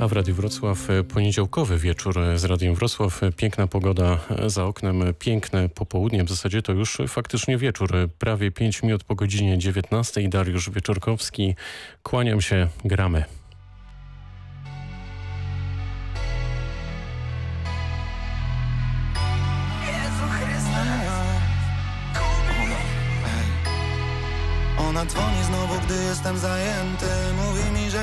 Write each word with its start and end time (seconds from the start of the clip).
A 0.00 0.08
w 0.08 0.12
Radiu 0.12 0.34
Wrocław 0.34 0.90
e, 0.90 1.04
poniedziałkowy 1.04 1.78
wieczór 1.78 2.14
z 2.36 2.44
Radiem 2.44 2.74
Wrocław. 2.74 3.20
Piękna 3.36 3.66
pogoda 3.66 4.18
za 4.46 4.64
oknem, 4.64 5.02
piękne 5.18 5.68
popołudnie. 5.68 6.24
W 6.24 6.28
zasadzie 6.28 6.62
to 6.62 6.72
już 6.72 6.98
faktycznie 7.08 7.58
wieczór. 7.58 7.90
Prawie 8.18 8.50
5 8.50 8.82
minut 8.82 9.04
po 9.04 9.14
godzinie 9.14 9.58
19. 9.58 10.28
Dariusz 10.28 10.70
Wieczorkowski. 10.70 11.54
Kłaniam 12.02 12.40
się, 12.40 12.68
gramy. 12.84 13.24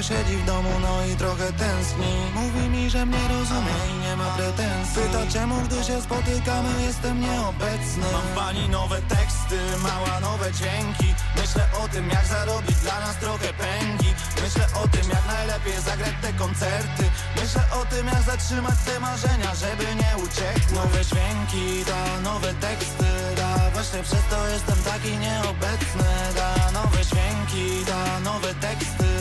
Siedzi 0.03 0.37
w 0.37 0.45
domu, 0.45 0.69
no 0.81 1.05
i 1.05 1.15
trochę 1.15 1.53
tęskni. 1.53 2.13
Mówi 2.35 2.69
mi, 2.69 2.89
że 2.89 3.05
mnie 3.05 3.23
rozumie 3.27 3.75
i 3.91 3.93
nie 4.05 4.15
ma 4.15 4.29
pretensji. 4.37 5.01
Pyta 5.01 5.23
czemu, 5.33 5.55
gdy 5.61 5.83
się 5.83 6.01
spotykamy, 6.01 6.83
jestem 6.87 7.21
nieobecny? 7.21 8.05
Mam 8.13 8.27
pani 8.35 8.69
nowe 8.69 9.01
teksty, 9.01 9.57
mała 9.83 10.19
nowe 10.19 10.51
dźwięki. 10.51 11.09
Myślę 11.37 11.63
o 11.83 11.87
tym, 11.87 12.09
jak 12.09 12.25
zarobić 12.25 12.75
dla 12.75 12.99
nas 12.99 13.15
trochę 13.15 13.53
pęgi. 13.53 14.13
Myślę 14.43 14.65
o 14.83 14.87
tym, 14.87 15.05
jak 15.09 15.25
najlepiej 15.27 15.81
zagrać 15.81 16.15
te 16.21 16.33
koncerty. 16.33 17.03
Myślę 17.41 17.63
o 17.81 17.85
tym, 17.85 18.05
jak 18.07 18.21
zatrzymać 18.21 18.77
te 18.85 18.99
marzenia, 18.99 19.51
żeby 19.55 19.85
nie 19.95 20.11
uciekł 20.25 20.75
Nowe 20.75 21.01
dźwięki, 21.05 21.85
da, 21.89 22.21
nowe 22.29 22.53
teksty, 22.53 23.09
da. 23.37 23.69
Właśnie 23.73 24.03
przez 24.03 24.23
to 24.29 24.47
jestem 24.47 24.79
taki 24.91 25.17
nieobecny, 25.17 26.11
da 26.35 26.71
Nowe 26.71 27.01
dźwięki, 27.05 27.85
da, 27.85 28.19
nowe 28.19 28.53
teksty, 28.55 29.12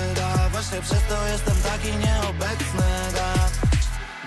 Właśnie 0.62 0.82
przez 0.82 1.08
to 1.08 1.28
jestem 1.28 1.54
taki 1.62 1.96
nieobecny, 1.96 2.82
da. 3.14 3.34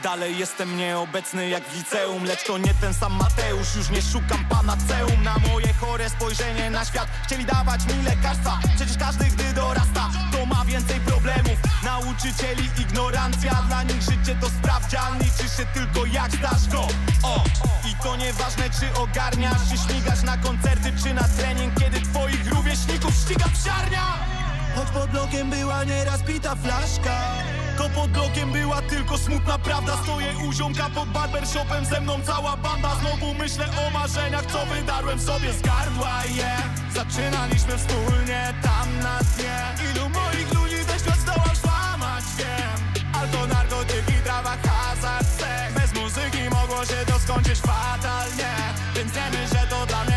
Dalej 0.03 0.38
jestem 0.38 0.77
nieobecny 0.77 1.49
jak 1.49 1.63
w 1.63 1.76
liceum 1.76 2.23
Lecz 2.23 2.43
to 2.43 2.57
nie 2.57 2.73
ten 2.73 2.93
sam 2.93 3.13
Mateusz. 3.13 3.76
Już 3.76 3.90
nie 3.90 4.01
szukam 4.01 4.45
panaceum 4.49 5.23
Na 5.23 5.35
moje 5.37 5.73
chore 5.73 6.10
spojrzenie 6.10 6.70
na 6.70 6.85
świat 6.85 7.07
Chcieli 7.23 7.45
dawać 7.45 7.82
mi 7.85 8.04
lekarstwa. 8.04 8.60
Przecież 8.76 8.98
każdy 8.98 9.26
gdy 9.26 9.54
dorasta 9.54 10.10
To 10.32 10.45
ma 10.45 10.65
więcej 10.65 10.99
problemów. 10.99 11.57
Nauczycieli 11.84 12.70
ignorancja 12.77 13.54
Dla 13.67 13.84
nich 13.84 14.01
życie 14.01 14.35
to 14.41 14.48
sprawdzian. 14.49 15.20
Liczy 15.20 15.55
się 15.57 15.65
tylko 15.73 16.05
jak 16.05 16.32
zdasz 16.32 16.67
go. 16.67 16.88
O! 17.23 17.43
I 17.90 18.04
to 18.04 18.15
nieważne 18.15 18.70
czy 18.79 18.99
ogarniasz 18.99 19.70
Czy 19.70 19.77
śmigasz 19.77 20.23
na 20.23 20.38
koncerty 20.38 20.93
czy 21.04 21.13
na 21.13 21.23
trening. 21.23 21.73
Kiedy 21.79 22.01
twoich 22.01 22.48
rówieśników 22.54 23.15
ściga 23.15 23.45
psiarnia 23.54 24.45
Choć 24.76 24.90
pod 24.90 25.09
blokiem 25.09 25.49
była 25.49 25.84
nieraz 25.84 26.23
pita 26.23 26.55
flaszka. 26.55 27.18
To 27.77 27.90
pod 27.90 28.12
blokiem 28.12 28.51
była 28.51 28.82
tylko 28.82 29.17
smutna 29.17 29.59
prawda. 29.59 29.98
Stoję 30.04 30.34
u 30.48 30.54
ziomka 30.54 30.90
pod 30.95 31.09
barbershopem 31.09 31.85
Ze 31.85 32.01
mną 32.01 32.13
cała 32.26 32.57
banda. 32.57 32.91
Znowu 33.01 33.34
myślę 33.34 33.65
o 33.87 33.90
marzeniach 33.90 34.45
Co 34.45 34.65
wydarłem 34.65 35.20
sobie 35.20 35.54
z 35.54 35.62
gardła. 35.62 36.23
Yeah. 36.35 36.63
Zaczynaliśmy 36.93 37.77
wspólnie 37.77 38.54
tam 38.63 38.99
na 38.99 39.20
dnie. 39.20 39.57
Ilu 39.91 40.09
moich 40.09 40.54
ludzi 40.54 40.85
ten 40.87 40.99
świat 40.99 41.20
zdołał 41.20 41.55
złamać 41.63 42.23
Wiem. 42.37 43.04
Alko, 43.13 43.48
narkotyki, 43.48 44.13
trawa, 44.23 44.57
hazard, 44.67 45.27
seks. 45.27 45.73
Bez 45.73 45.93
muzyki 46.01 46.49
mogło 46.49 46.85
się 46.85 47.05
to 47.07 47.20
skończyć 47.20 47.60
fatalnie. 47.60 48.54
Więc 48.95 49.12
wiemy, 49.13 49.48
że 49.48 49.67
to 49.70 49.85
dla 49.85 50.04
mnie 50.04 50.15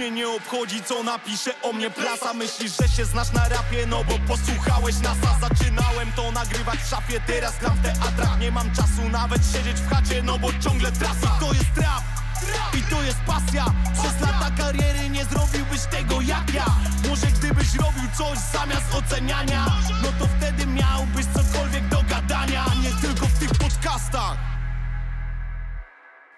mnie 0.00 0.10
nie 0.10 0.28
obchodzi, 0.28 0.82
co 0.82 1.02
napisze 1.02 1.62
o 1.62 1.72
mnie 1.72 1.90
prasa. 1.90 2.34
Myślisz, 2.34 2.72
że 2.80 2.88
się 2.88 3.04
znasz 3.04 3.32
na 3.32 3.48
rapie, 3.48 3.86
no 3.86 4.04
bo 4.04 4.34
posłuchałeś 4.34 4.94
nasa. 4.98 5.38
Zaczynałem 5.40 6.12
to 6.16 6.32
nagrywać 6.32 6.80
w 6.80 6.88
szafie, 6.88 7.20
teraz 7.26 7.58
gram 7.58 7.76
w 7.76 7.82
teatrach 7.82 8.38
Nie 8.40 8.50
mam 8.50 8.74
czasu 8.74 9.08
nawet 9.12 9.42
siedzieć 9.52 9.76
w 9.76 9.90
chacie, 9.90 10.22
no 10.22 10.38
bo 10.38 10.48
ciągle 10.60 10.92
trasa. 10.92 11.36
To 11.40 11.52
jest 11.52 11.76
rap 11.76 12.74
i 12.78 12.82
to 12.82 13.02
jest 13.02 13.18
pasja. 13.26 13.64
Przez 13.92 14.20
lata 14.20 14.50
kariery 14.58 15.08
nie 15.08 15.24
zrobiłbyś 15.24 15.80
tego 15.90 16.20
jak 16.20 16.54
ja. 16.54 16.66
Może 17.08 17.26
gdybyś 17.26 17.74
robił 17.74 18.10
coś 18.18 18.38
zamiast 18.52 18.94
oceniania 18.94 19.66
No 20.02 20.08
to 20.18 20.28
wtedy 20.38 20.66
miałbyś 20.66 21.26
cokolwiek 21.34 21.88
do 21.88 22.02
gadania. 22.02 22.64
Nie 22.82 23.08
tylko 23.08 23.26
w 23.26 23.38
tych 23.38 23.50
podcastach 23.50 24.49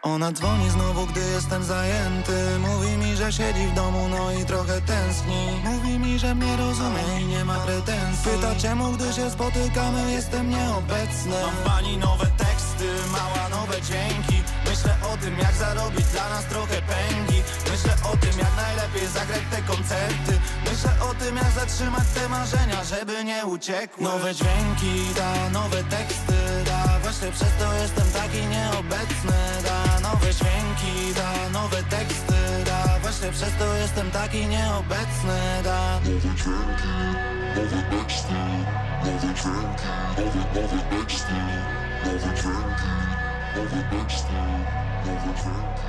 Ona 0.02 0.32
dzwoni 0.32 0.70
znowu, 0.70 1.06
gdy 1.06 1.20
jestem 1.20 1.64
zajęty. 1.64 2.58
Mówi 2.58 2.88
mi, 2.96 3.16
że 3.16 3.32
siedzi 3.32 3.66
w 3.66 3.74
domu, 3.74 4.08
no 4.08 4.32
i 4.32 4.44
trochę 4.44 4.80
tęskni. 4.80 5.46
Mówi 5.64 5.98
mi, 5.98 6.18
że 6.18 6.34
mnie 6.34 6.56
rozumie 6.56 7.20
i 7.20 7.26
nie 7.26 7.44
ma 7.44 7.58
pretensji. 7.58 8.30
Pyta 8.30 8.54
czemu, 8.54 8.92
gdy 8.92 9.12
się 9.12 9.30
spotykamy, 9.30 10.12
jestem 10.12 10.50
nieobecny. 10.50 11.36
Mam 11.42 11.72
pani 11.72 11.96
nowe 11.98 12.26
teksty, 12.26 12.86
mała 13.12 13.48
nowe 13.48 13.80
dźwięki. 13.82 14.42
Myślę 14.70 14.96
o 15.12 15.16
tym, 15.16 15.38
jak 15.38 15.54
zarobić 15.54 16.06
dla 16.06 16.28
nas 16.28 16.44
trochę 16.44 16.76
pęgi 16.82 17.31
Myślę 17.72 17.94
o 18.12 18.16
tym, 18.16 18.38
jak 18.38 18.56
najlepiej 18.56 19.06
zagrać 19.06 19.44
te 19.50 19.62
koncerty. 19.62 20.32
Myślę 20.70 20.90
o 21.10 21.14
tym, 21.14 21.36
jak 21.36 21.50
zatrzymać 21.50 22.06
te 22.14 22.28
marzenia, 22.28 22.84
żeby 22.84 23.24
nie 23.24 23.46
uciekły. 23.46 24.04
Nowe 24.04 24.34
dźwięki, 24.34 25.14
da, 25.16 25.50
nowe 25.50 25.84
teksty, 25.84 26.38
da. 26.66 26.98
Właśnie 27.02 27.32
przez 27.32 27.52
to 27.58 27.74
jestem 27.82 28.08
taki 28.20 28.46
nieobecny, 28.46 29.38
da 29.64 30.00
Nowe 30.08 30.34
dźwięki, 30.34 31.14
da, 31.14 31.48
nowe 31.58 31.82
teksty, 31.82 32.40
da. 32.66 32.98
Właśnie 33.02 33.30
przez 33.30 33.52
to 33.58 33.74
jestem 33.76 34.10
taki 34.10 34.46
nieobecny, 34.46 35.38
da. 35.64 36.00
Nowe 36.00 36.34
dźwięki, 36.36 36.94
nowe 37.56 37.82
teksty, 37.90 38.34
nowe 39.04 39.34
dźwięki, 39.34 39.88
nowe, 40.16 40.60
nowe 40.62 40.78
teksty, 40.90 41.34
nowe 42.04 42.34
dźwięki, 42.36 42.90
nowe 43.56 43.80
teksty, 43.90 44.32
nowe 45.06 45.34
dźwięki. 45.40 45.82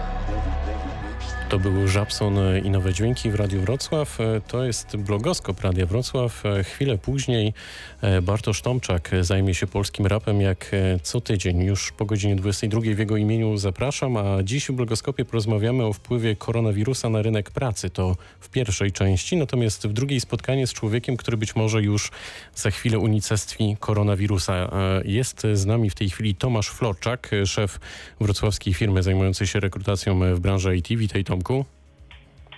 To 1.54 1.60
był 1.60 1.88
Żabson 1.88 2.38
i 2.64 2.70
Nowe 2.70 2.94
Dźwięki 2.94 3.32
w 3.32 3.36
Radiu 3.36 3.62
Wrocław. 3.62 4.18
To 4.48 4.64
jest 4.64 4.98
blogoskop 4.98 5.62
Radia 5.62 5.86
Wrocław. 5.86 6.44
Chwilę 6.64 6.98
później 6.98 7.54
e, 8.02 8.22
Bartosz 8.22 8.62
Tomczak 8.62 9.12
zajmie 9.22 9.54
się 9.54 9.68
polskim 9.68 10.08
rapem 10.08 10.42
jak 10.42 10.70
e, 10.74 11.00
co 11.04 11.22
tydzień. 11.22 11.64
Już 11.64 11.92
po 11.92 12.06
godzinie 12.06 12.36
22 12.36 12.82
w 12.82 13.00
jego 13.00 13.18
imieniu 13.18 13.58
zapraszam, 13.58 14.18
a 14.18 14.44
dziś 14.44 14.68
w 14.68 14.72
blogoskopie 14.72 15.26
porozmawiamy 15.26 15.86
o 15.86 15.94
wpływie 15.94 16.36
koronawirusa 16.36 17.10
na 17.10 17.22
rynek 17.22 17.52
pracy. 17.52 17.90
To 17.90 18.16
w 18.40 18.50
pierwszej 18.50 18.92
części, 18.92 19.38
natomiast 19.38 19.88
w 19.88 19.94
drugiej 19.94 20.20
spotkanie 20.20 20.68
z 20.68 20.74
człowiekiem, 20.74 21.18
który 21.18 21.38
być 21.38 21.56
może 21.56 21.82
już 21.82 22.12
za 22.56 22.72
chwilę 22.72 23.00
unicestwi 23.00 23.78
koronawirusa. 23.80 24.54
E, 24.54 25.02
Jest 25.06 25.42
z 25.54 25.66
nami 25.66 25.90
w 25.90 25.96
tej 25.96 26.10
chwili 26.10 26.36
Tomasz 26.36 26.70
Florczak, 26.70 27.32
szef 27.46 27.80
wrocławskiej 28.22 28.74
firmy 28.74 29.04
zajmującej 29.04 29.48
się 29.48 29.60
rekrutacją 29.60 30.20
w 30.36 30.40
branży 30.40 30.78
IT. 30.78 30.88
Witaj 30.88 31.24
Tomku. 31.24 31.66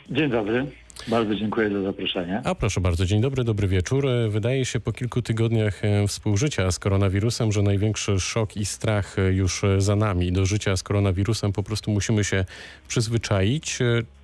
Dzień 0.09 0.29
dobry. 0.29 0.65
Bardzo 1.07 1.35
dziękuję 1.35 1.69
za 1.69 1.81
zaproszenie. 1.83 2.41
A 2.43 2.55
proszę 2.55 2.81
bardzo, 2.81 3.05
dzień 3.05 3.21
dobry, 3.21 3.43
dobry 3.43 3.67
wieczór. 3.67 4.07
Wydaje 4.29 4.65
się 4.65 4.79
po 4.79 4.91
kilku 4.91 5.21
tygodniach 5.21 5.85
e, 5.85 6.07
współżycia 6.07 6.71
z 6.71 6.79
koronawirusem, 6.79 7.51
że 7.51 7.61
największy 7.61 8.19
szok 8.19 8.57
i 8.57 8.65
strach 8.65 9.19
e, 9.19 9.33
już 9.33 9.63
e, 9.63 9.81
za 9.81 9.95
nami. 9.95 10.31
Do 10.31 10.45
życia 10.45 10.77
z 10.77 10.83
koronawirusem 10.83 11.53
po 11.53 11.63
prostu 11.63 11.91
musimy 11.91 12.23
się 12.23 12.45
przyzwyczaić. 12.87 13.79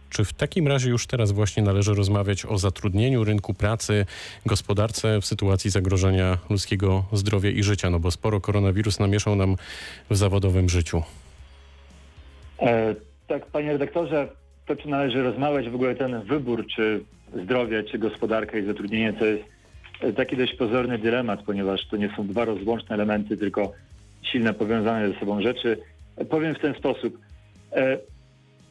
Czy 0.10 0.26
w 0.26 0.34
takim 0.34 0.68
razie 0.68 0.90
już 0.90 1.08
teraz 1.08 1.32
właśnie 1.32 1.64
należy 1.64 1.94
rozmawiać 1.94 2.46
o 2.46 2.58
zatrudnieniu, 2.58 3.24
rynku 3.24 3.54
pracy, 3.54 4.06
gospodarce 4.46 5.22
w 5.22 5.26
sytuacji 5.26 5.70
zagrożenia 5.70 6.38
ludzkiego 6.50 7.06
zdrowia 7.14 7.50
i 7.50 7.64
życia? 7.64 7.90
No 7.90 8.00
bo 8.00 8.12
sporo 8.12 8.42
koronawirus 8.42 9.00
namieszał 9.00 9.36
nam 9.36 9.56
w 10.10 10.18
zawodowym 10.18 10.70
życiu. 10.70 11.04
E, 12.60 12.96
tak, 13.32 13.46
panie 13.46 13.72
redaktorze, 13.72 14.28
to 14.66 14.76
czy 14.76 14.90
należy 14.90 15.24
rozmawiać 15.24 15.70
w 15.70 15.76
ogóle 15.76 15.96
ten 15.96 16.22
wybór, 16.22 16.68
czy 16.68 17.04
zdrowie, 17.44 17.84
czy 17.84 18.00
gospodarka 18.00 18.58
i 18.58 18.66
zatrudnienie, 18.66 19.14
to 19.14 19.26
jest 19.26 19.44
e, 20.02 20.14
taki 20.14 20.38
dość 20.38 20.54
pozorny 20.54 20.98
dylemat, 20.98 21.44
ponieważ 21.44 21.88
to 21.88 21.98
nie 21.98 22.10
są 22.16 22.28
dwa 22.28 22.46
rozłączne 22.46 22.96
elementy, 22.96 23.38
tylko 23.38 23.72
silne 24.22 24.54
powiązane 24.54 25.12
ze 25.12 25.20
sobą 25.20 25.42
rzeczy. 25.42 25.78
E, 26.18 26.26
Powiem 26.26 26.56
w 26.56 26.60
ten 26.60 26.74
sposób, 26.74 27.18
e, 27.74 27.98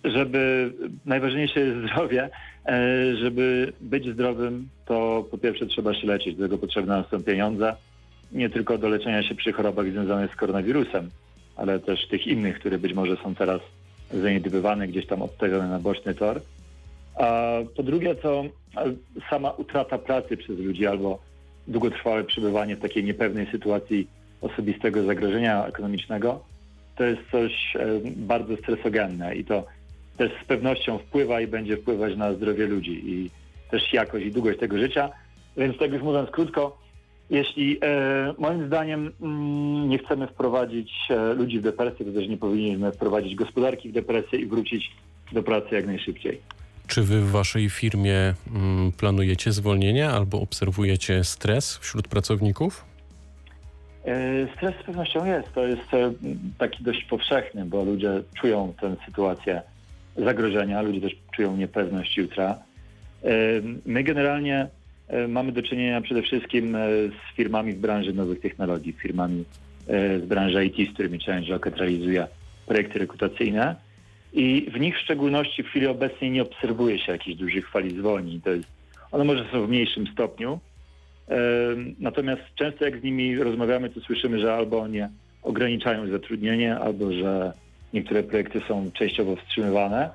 żeby 0.05 0.73
najważniejsze 1.07 1.61
jest 1.61 1.79
zdrowie, 1.79 2.31
żeby 3.21 3.73
być 3.81 4.13
zdrowym, 4.13 4.69
to 4.87 5.25
po 5.31 5.39
pierwsze 5.39 5.67
trzeba 5.67 5.95
się 5.95 6.07
leczyć, 6.07 6.37
do 6.37 6.45
tego 6.45 6.59
potrzebne 6.59 7.05
są 7.11 7.23
pieniądze, 7.23 7.77
nie 8.33 8.51
tylko 8.51 8.79
do 8.79 8.89
leczenia 8.89 9.23
się 9.23 9.35
przy 9.35 9.53
chorobach 9.53 9.91
związanych 9.91 10.33
z 10.33 10.37
koronawirusem, 10.37 11.11
ale 11.57 11.79
też 11.79 12.09
tych 12.09 12.27
innych, 12.27 12.59
które 12.59 12.79
być 12.79 12.95
może 12.95 13.17
są 13.17 13.35
teraz 13.35 13.61
zaniedbywane, 14.13 14.89
gdzieś 14.89 15.07
tam 15.07 15.23
odstawione 15.23 15.69
na 15.69 15.79
boczny 15.79 16.15
tor. 16.15 16.41
A 17.15 17.59
po 17.77 17.83
drugie 17.83 18.15
to 18.15 18.45
sama 19.31 19.51
utrata 19.51 19.99
pracy 19.99 20.37
przez 20.37 20.59
ludzi 20.59 20.87
albo 20.87 21.19
długotrwałe 21.69 22.25
przebywanie 22.25 22.77
w 22.77 22.81
takiej 22.81 23.05
niepewnej 23.05 23.47
sytuacji 23.47 24.09
osobistego 24.41 25.03
zagrożenia 25.05 25.67
ekonomicznego, 25.67 26.45
to 26.97 27.05
jest 27.05 27.23
coś 27.33 27.77
e, 27.77 28.01
bardzo 28.17 28.57
stresogenne 28.57 29.37
i 29.37 29.45
to 29.45 29.65
też 30.17 30.33
z 30.43 30.45
pewnością 30.45 30.99
wpływa 30.99 31.41
i 31.41 31.47
będzie 31.47 31.77
wpływać 31.77 32.17
na 32.17 32.33
zdrowie 32.35 32.67
ludzi 32.67 33.03
i 33.11 33.31
też 33.71 33.93
jakość 33.93 34.27
i 34.27 34.33
długość 34.33 34.59
tego 34.59 34.79
życia. 34.79 35.11
Więc 35.57 35.79
tak 35.79 35.93
już 35.93 36.03
mówiąc 36.03 36.31
krótko, 36.31 36.79
jeśli 37.31 37.79
e, 37.83 38.35
moim 38.39 38.67
zdaniem 38.67 39.13
mm, 39.21 39.89
nie 39.89 39.99
chcemy 39.99 40.27
wprowadzić 40.27 40.93
e, 41.11 41.35
ludzi 41.35 41.59
w 41.59 41.63
depresję, 41.63 42.07
to 42.07 42.13
też 42.13 42.29
nie 42.29 42.37
powinniśmy 42.37 42.93
wprowadzić 42.93 43.35
gospodarki 43.35 43.89
w 43.89 43.93
depresję 43.93 44.39
i 44.39 44.47
wrócić 44.47 44.91
do 45.33 45.43
pracy 45.43 45.67
jak 45.73 45.87
najszybciej. 45.87 46.41
Czy 46.87 47.03
wy 47.03 47.21
w 47.21 47.31
waszej 47.31 47.71
firmie 47.71 48.35
mm, 48.55 48.93
planujecie 48.93 49.53
zwolnienia 49.53 50.11
albo 50.11 50.41
obserwujecie 50.41 51.25
stres 51.25 51.77
wśród 51.77 52.09
pracowników? 52.09 52.85
E, 54.05 54.47
Stres 54.57 54.75
z 54.83 54.87
pewnością 54.87 55.25
jest. 55.25 55.53
To 55.55 55.67
jest 55.67 55.91
taki 56.59 56.85
dość 56.85 57.05
powszechny, 57.05 57.65
bo 57.65 57.85
ludzie 57.85 58.23
czują 58.41 58.75
tę 58.81 58.97
sytuację 59.07 59.63
zagrożenia, 60.17 60.83
ludzie 60.83 61.01
też 61.01 61.17
czują 61.37 61.57
niepewność 61.57 62.17
jutra. 62.17 62.59
My 63.87 64.03
generalnie 64.03 64.69
mamy 65.29 65.53
do 65.53 65.63
czynienia 65.63 66.01
przede 66.01 66.23
wszystkim 66.23 66.75
e, 66.75 66.89
z 67.09 67.37
firmami 67.37 67.73
w 67.73 67.81
branży 67.81 68.13
nowych 68.13 68.41
technologii, 68.41 68.93
firmami 68.93 69.45
e, 69.89 70.21
z 70.21 70.25
branży 70.25 70.65
IT, 70.67 70.91
z 70.91 70.95
którymi 70.95 71.19
Change 71.21 71.53
Rocket 71.53 71.77
realizuje 71.77 72.27
projekty 72.67 72.99
rekrutacyjne. 72.99 73.77
I 74.33 74.71
w 74.75 74.81
nich 74.81 74.97
w 74.97 75.01
szczególności 75.01 75.63
w 75.63 75.67
chwili 75.67 75.87
obecnej 75.87 76.31
nie 76.31 76.43
obserwuje 76.43 76.99
się 76.99 77.13
jakichś 77.13 77.37
dużych 77.37 77.71
fali 77.71 77.99
zwolnień. 77.99 78.41
To 78.41 78.51
jest, 78.51 78.67
one 79.13 79.25
może 79.25 79.45
są 79.53 79.67
w 79.67 79.69
mniejszym 79.69 80.07
stopniu, 80.07 80.61
Natomiast 81.99 82.43
często 82.55 82.85
jak 82.85 83.01
z 83.01 83.03
nimi 83.03 83.37
rozmawiamy, 83.37 83.91
to 83.91 84.01
słyszymy, 84.01 84.41
że 84.41 84.55
albo 84.55 84.81
oni 84.81 84.99
ograniczają 85.43 86.11
zatrudnienie, 86.11 86.77
albo 86.77 87.13
że 87.13 87.53
niektóre 87.93 88.23
projekty 88.23 88.61
są 88.69 88.91
częściowo 88.93 89.37
wstrzymywane. 89.37 90.11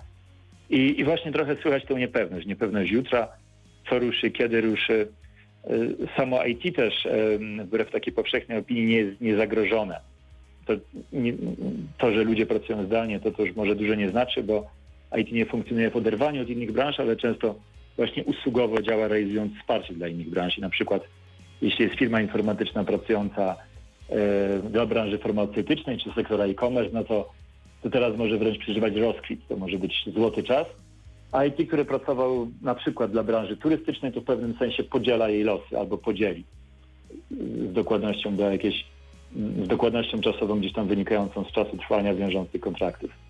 I, 0.69 0.99
i 0.99 1.03
właśnie 1.03 1.31
trochę 1.31 1.55
słychać 1.55 1.85
tą 1.85 1.97
niepewność. 1.97 2.47
Niepewność 2.47 2.91
jutra, 2.91 3.27
co 3.89 3.99
ruszy, 3.99 4.31
kiedy 4.31 4.61
ruszy. 4.61 5.07
Y, 5.69 5.95
Samo 6.17 6.43
IT 6.45 6.75
też, 6.75 7.05
em, 7.05 7.65
wbrew 7.65 7.91
takiej 7.91 8.13
powszechnej 8.13 8.57
opinii, 8.57 8.85
nie 8.85 8.97
jest 8.97 9.21
niezagrożone. 9.21 9.99
To, 10.65 10.73
nie, 11.13 11.33
to, 11.97 12.11
że 12.11 12.23
ludzie 12.23 12.45
pracują 12.45 12.85
zdalnie, 12.85 13.19
to, 13.19 13.31
to 13.31 13.43
już 13.45 13.55
może 13.55 13.75
dużo 13.75 13.95
nie 13.95 14.09
znaczy, 14.09 14.43
bo 14.43 14.67
IT 15.17 15.31
nie 15.31 15.45
funkcjonuje 15.45 15.89
w 15.89 15.95
oderwaniu 15.95 16.41
od 16.41 16.49
innych 16.49 16.71
branż, 16.71 16.99
ale 16.99 17.15
często 17.15 17.55
właśnie 17.97 18.23
usługowo 18.23 18.81
działa 18.81 19.07
realizując 19.07 19.57
wsparcie 19.59 19.93
dla 19.93 20.07
innych 20.07 20.29
branż. 20.29 20.57
I 20.57 20.61
na 20.61 20.69
przykład 20.69 21.03
jeśli 21.61 21.85
jest 21.85 21.97
firma 21.97 22.21
informatyczna 22.21 22.83
pracująca 22.83 23.55
e, 24.09 24.59
dla 24.69 24.85
branży 24.85 25.17
farmaceutycznej 25.17 25.97
czy 25.97 26.11
sektora 26.11 26.45
e-commerce, 26.45 26.91
no 26.93 27.03
to, 27.03 27.29
to 27.83 27.89
teraz 27.89 28.17
może 28.17 28.37
wręcz 28.37 28.57
przeżywać 28.57 28.95
rozkwit. 28.95 29.47
To 29.47 29.57
może 29.57 29.77
być 29.77 30.03
złoty 30.13 30.43
czas. 30.43 30.67
IT, 31.47 31.67
który 31.67 31.85
pracował 31.85 32.47
na 32.61 32.75
przykład 32.75 33.11
dla 33.11 33.23
branży 33.23 33.57
turystycznej, 33.57 34.11
to 34.11 34.21
w 34.21 34.23
pewnym 34.23 34.53
sensie 34.59 34.83
podziela 34.83 35.29
jej 35.29 35.43
losy 35.43 35.79
albo 35.79 35.97
podzieli 35.97 36.43
z 37.31 37.73
dokładnością 37.73 38.35
do 38.35 38.51
jakiejś, 38.51 38.85
z 39.35 39.67
dokładnością 39.67 40.21
czasową 40.21 40.59
gdzieś 40.59 40.73
tam 40.73 40.87
wynikającą 40.87 41.43
z 41.43 41.51
czasu 41.51 41.77
trwania 41.77 42.15
wiążących 42.15 42.61
kontraktów. 42.61 43.24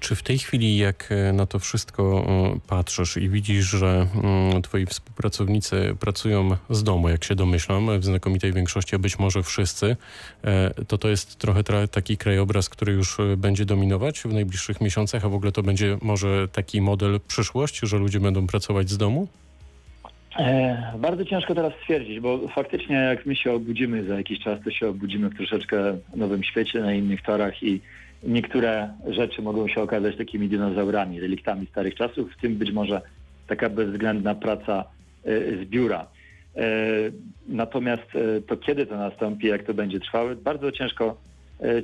Czy 0.00 0.14
w 0.14 0.22
tej 0.22 0.38
chwili, 0.38 0.76
jak 0.76 1.08
e, 1.10 1.32
na 1.32 1.46
to 1.46 1.58
wszystko 1.58 2.26
e, 2.28 2.58
patrzysz 2.68 3.16
i 3.16 3.28
widzisz, 3.28 3.66
że 3.66 4.06
mm, 4.24 4.62
twoi 4.62 4.86
współpracownicy 4.86 5.96
pracują 6.00 6.56
z 6.70 6.82
domu, 6.82 7.08
jak 7.08 7.24
się 7.24 7.34
domyślam, 7.34 8.00
w 8.00 8.04
znakomitej 8.04 8.52
większości, 8.52 8.96
a 8.96 8.98
być 8.98 9.18
może 9.18 9.42
wszyscy, 9.42 9.96
e, 10.44 10.84
to 10.88 10.98
to 10.98 11.08
jest 11.08 11.38
trochę 11.38 11.62
taki 11.90 12.16
krajobraz, 12.16 12.68
który 12.68 12.92
już 12.92 13.18
będzie 13.36 13.64
dominować 13.64 14.20
w 14.20 14.32
najbliższych 14.32 14.80
miesiącach, 14.80 15.24
a 15.24 15.28
w 15.28 15.34
ogóle 15.34 15.52
to 15.52 15.62
będzie 15.62 15.98
może 16.02 16.48
taki 16.48 16.80
model 16.80 17.20
przyszłości, 17.28 17.86
że 17.86 17.98
ludzie 17.98 18.20
będą 18.20 18.46
pracować 18.46 18.90
z 18.90 18.98
domu? 18.98 19.28
Bardzo 20.98 21.24
ciężko 21.24 21.54
teraz 21.54 21.72
stwierdzić, 21.82 22.20
bo 22.20 22.48
faktycznie 22.48 22.96
jak 22.96 23.26
my 23.26 23.36
się 23.36 23.52
obudzimy 23.52 24.04
za 24.04 24.14
jakiś 24.14 24.40
czas, 24.40 24.58
to 24.64 24.70
się 24.70 24.88
obudzimy 24.88 25.28
w 25.28 25.36
troszeczkę 25.36 25.98
nowym 26.16 26.44
świecie, 26.44 26.80
na 26.80 26.94
innych 26.94 27.22
torach 27.22 27.62
i 27.62 27.80
niektóre 28.26 28.94
rzeczy 29.08 29.42
mogą 29.42 29.68
się 29.68 29.82
okazać 29.82 30.16
takimi 30.16 30.48
dinozaurami, 30.48 31.20
reliktami 31.20 31.66
starych 31.66 31.94
czasów, 31.94 32.32
w 32.32 32.40
tym 32.40 32.56
być 32.56 32.72
może 32.72 33.02
taka 33.46 33.70
bezwzględna 33.70 34.34
praca 34.34 34.84
e, 35.24 35.64
z 35.64 35.68
biura. 35.68 36.06
E, 36.56 36.62
Natomiast 37.48 38.02
e, 38.14 38.40
to 38.40 38.56
kiedy 38.56 38.86
to 38.86 38.96
nastąpi, 38.96 39.46
jak 39.46 39.62
to 39.62 39.74
będzie 39.74 40.00
trwało, 40.00 40.34
bardzo 40.34 40.72
ciężko, 40.72 41.16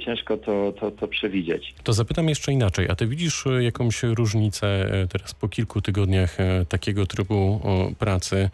ciężko 0.04 0.36
to, 0.36 0.72
to, 0.80 0.90
to 0.90 1.08
przewidzieć. 1.08 1.74
To 1.82 1.92
zapytam 1.92 2.28
jeszcze 2.28 2.52
inaczej. 2.52 2.86
A 2.90 2.94
ty 2.94 3.06
widzisz 3.06 3.44
jakąś 3.60 4.02
różnicę 4.02 4.90
teraz 5.12 5.34
po 5.34 5.48
kilku 5.48 5.80
tygodniach 5.80 6.36
takiego 6.68 7.06
trybu 7.06 7.60
pracy, 7.98 8.50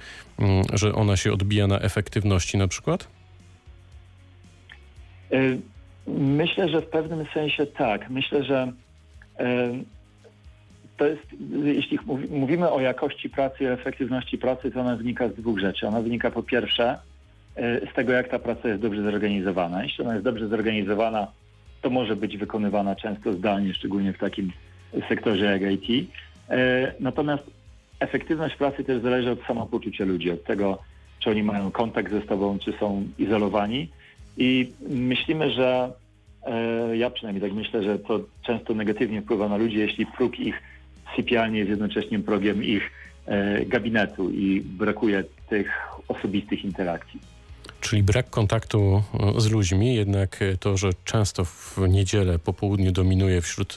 że 0.73 0.94
ona 0.94 1.17
się 1.17 1.32
odbija 1.32 1.67
na 1.67 1.81
efektywności 1.81 2.58
na 2.58 2.69
przykład? 2.69 3.08
Myślę, 6.19 6.69
że 6.69 6.81
w 6.83 6.87
pewnym 6.87 7.27
sensie 7.35 7.67
tak. 7.67 8.11
Myślę, 8.11 8.45
że 8.45 8.73
e, 9.39 9.71
to 10.97 11.07
jest, 11.07 11.23
jeśli 11.65 11.99
mówi- 12.07 12.29
mówimy 12.31 12.71
o 12.71 12.81
jakości 12.81 13.31
pracy 13.31 13.65
i 13.65 13.67
efektywności 13.67 14.39
pracy, 14.39 14.71
to 14.71 14.81
ona 14.81 14.97
wynika 14.97 15.29
z 15.29 15.35
dwóch 15.35 15.59
rzeczy. 15.59 15.87
Ona 15.89 16.01
wynika 16.03 16.31
po 16.31 16.43
pierwsze 16.43 16.99
e, 17.57 17.81
z 17.91 17.95
tego, 17.95 18.13
jak 18.13 18.29
ta 18.29 18.39
praca 18.39 18.69
jest 18.69 18.83
dobrze 18.83 19.03
zorganizowana. 19.03 19.83
Jeśli 19.83 20.05
ona 20.05 20.13
jest 20.13 20.25
dobrze 20.25 20.49
zorganizowana, 20.49 21.27
to 21.83 21.91
może 21.91 22.17
być 22.17 22.37
wykonywana 22.37 22.97
często 22.97 23.33
zdalnie, 23.33 23.75
szczególnie 23.75 24.13
w 24.13 24.19
takim 24.19 24.53
sektorze 25.09 25.45
jak 25.45 25.73
IT. 25.73 26.11
E, 26.51 26.93
Natomiast 27.01 27.43
efektywność 28.01 28.57
pracy 28.57 28.85
też 28.85 29.03
zależy 29.03 29.31
od 29.31 29.43
samopoczucia 29.43 30.05
ludzi, 30.05 30.31
od 30.31 30.45
tego, 30.45 30.79
czy 31.19 31.31
oni 31.31 31.43
mają 31.43 31.71
kontakt 31.71 32.13
ze 32.13 32.23
sobą, 32.23 32.59
czy 32.59 32.73
są 32.73 33.05
izolowani. 33.19 33.89
I 34.38 34.73
myślimy, 34.88 35.50
że 35.50 35.93
e, 36.46 36.96
ja 36.96 37.11
przynajmniej 37.11 37.43
tak 37.50 37.58
myślę, 37.58 37.82
że 37.82 37.99
to 37.99 38.20
często 38.43 38.75
negatywnie 38.75 39.23
wpływa 39.23 39.49
na 39.49 39.56
ludzi, 39.56 39.79
jeśli 39.79 40.06
próg 40.06 40.40
ich 40.40 40.62
sypialni 41.17 41.58
jest 41.58 41.70
jednocześnie 41.70 42.19
progiem 42.19 42.64
ich 42.64 42.90
e, 43.26 43.64
gabinetu 43.64 44.31
i 44.31 44.61
brakuje 44.61 45.25
tych 45.49 45.70
osobistych 46.08 46.64
interakcji. 46.64 47.20
Czyli 47.81 48.03
brak 48.03 48.31
kontaktu 48.31 49.03
e, 49.37 49.41
z 49.41 49.51
ludźmi, 49.51 49.95
jednak 49.95 50.43
e, 50.43 50.57
to, 50.57 50.77
że 50.77 50.91
często 51.05 51.45
w 51.45 51.79
niedzielę 51.89 52.39
po 52.39 52.53
południu 52.53 52.93
dominuje 52.93 53.41
wśród 53.41 53.75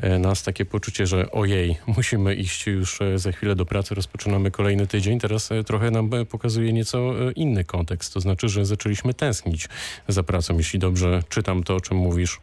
e, 0.00 0.18
nas 0.18 0.42
takie 0.42 0.64
poczucie, 0.64 1.06
że 1.06 1.30
ojej, 1.30 1.76
musimy 1.96 2.34
iść 2.34 2.66
już 2.66 2.98
za 3.14 3.32
chwilę 3.32 3.54
do 3.54 3.66
pracy, 3.66 3.94
rozpoczynamy 3.94 4.50
kolejny 4.50 4.86
tydzień. 4.86 5.18
Teraz 5.18 5.50
trochę 5.66 5.90
nam 5.90 6.10
pokazuje 6.30 6.72
nieco 6.72 7.14
inny 7.36 7.64
kontekst, 7.64 8.14
to 8.14 8.20
znaczy, 8.20 8.48
że 8.48 8.64
zaczęliśmy 8.64 9.14
tęsknić 9.14 9.68
za 10.08 10.22
pracą, 10.22 10.56
jeśli 10.58 10.78
dobrze 10.78 11.22
czytam 11.28 11.62
to, 11.62 11.76
o 11.76 11.80
czym 11.80 11.96
mówisz. 11.96 12.40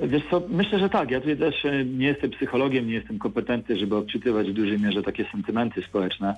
Wiesz 0.00 0.22
co, 0.30 0.42
myślę, 0.48 0.78
że 0.78 0.88
tak. 0.88 1.10
Ja 1.10 1.20
tutaj 1.20 1.36
też 1.36 1.54
nie 1.86 2.06
jestem 2.06 2.30
psychologiem, 2.30 2.86
nie 2.86 2.94
jestem 2.94 3.18
kompetentny, 3.18 3.78
żeby 3.78 3.96
odczytywać 3.96 4.50
w 4.50 4.52
dużej 4.52 4.80
mierze 4.80 5.02
takie 5.02 5.24
sentymenty 5.32 5.82
społeczne, 5.82 6.34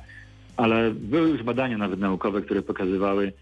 ale 0.57 0.91
były 0.91 1.29
już 1.29 1.43
badania 1.43 1.79
nawet 1.79 2.01
naukowe, 2.01 2.43
które 2.43 2.63
pokazywały, 2.63 3.33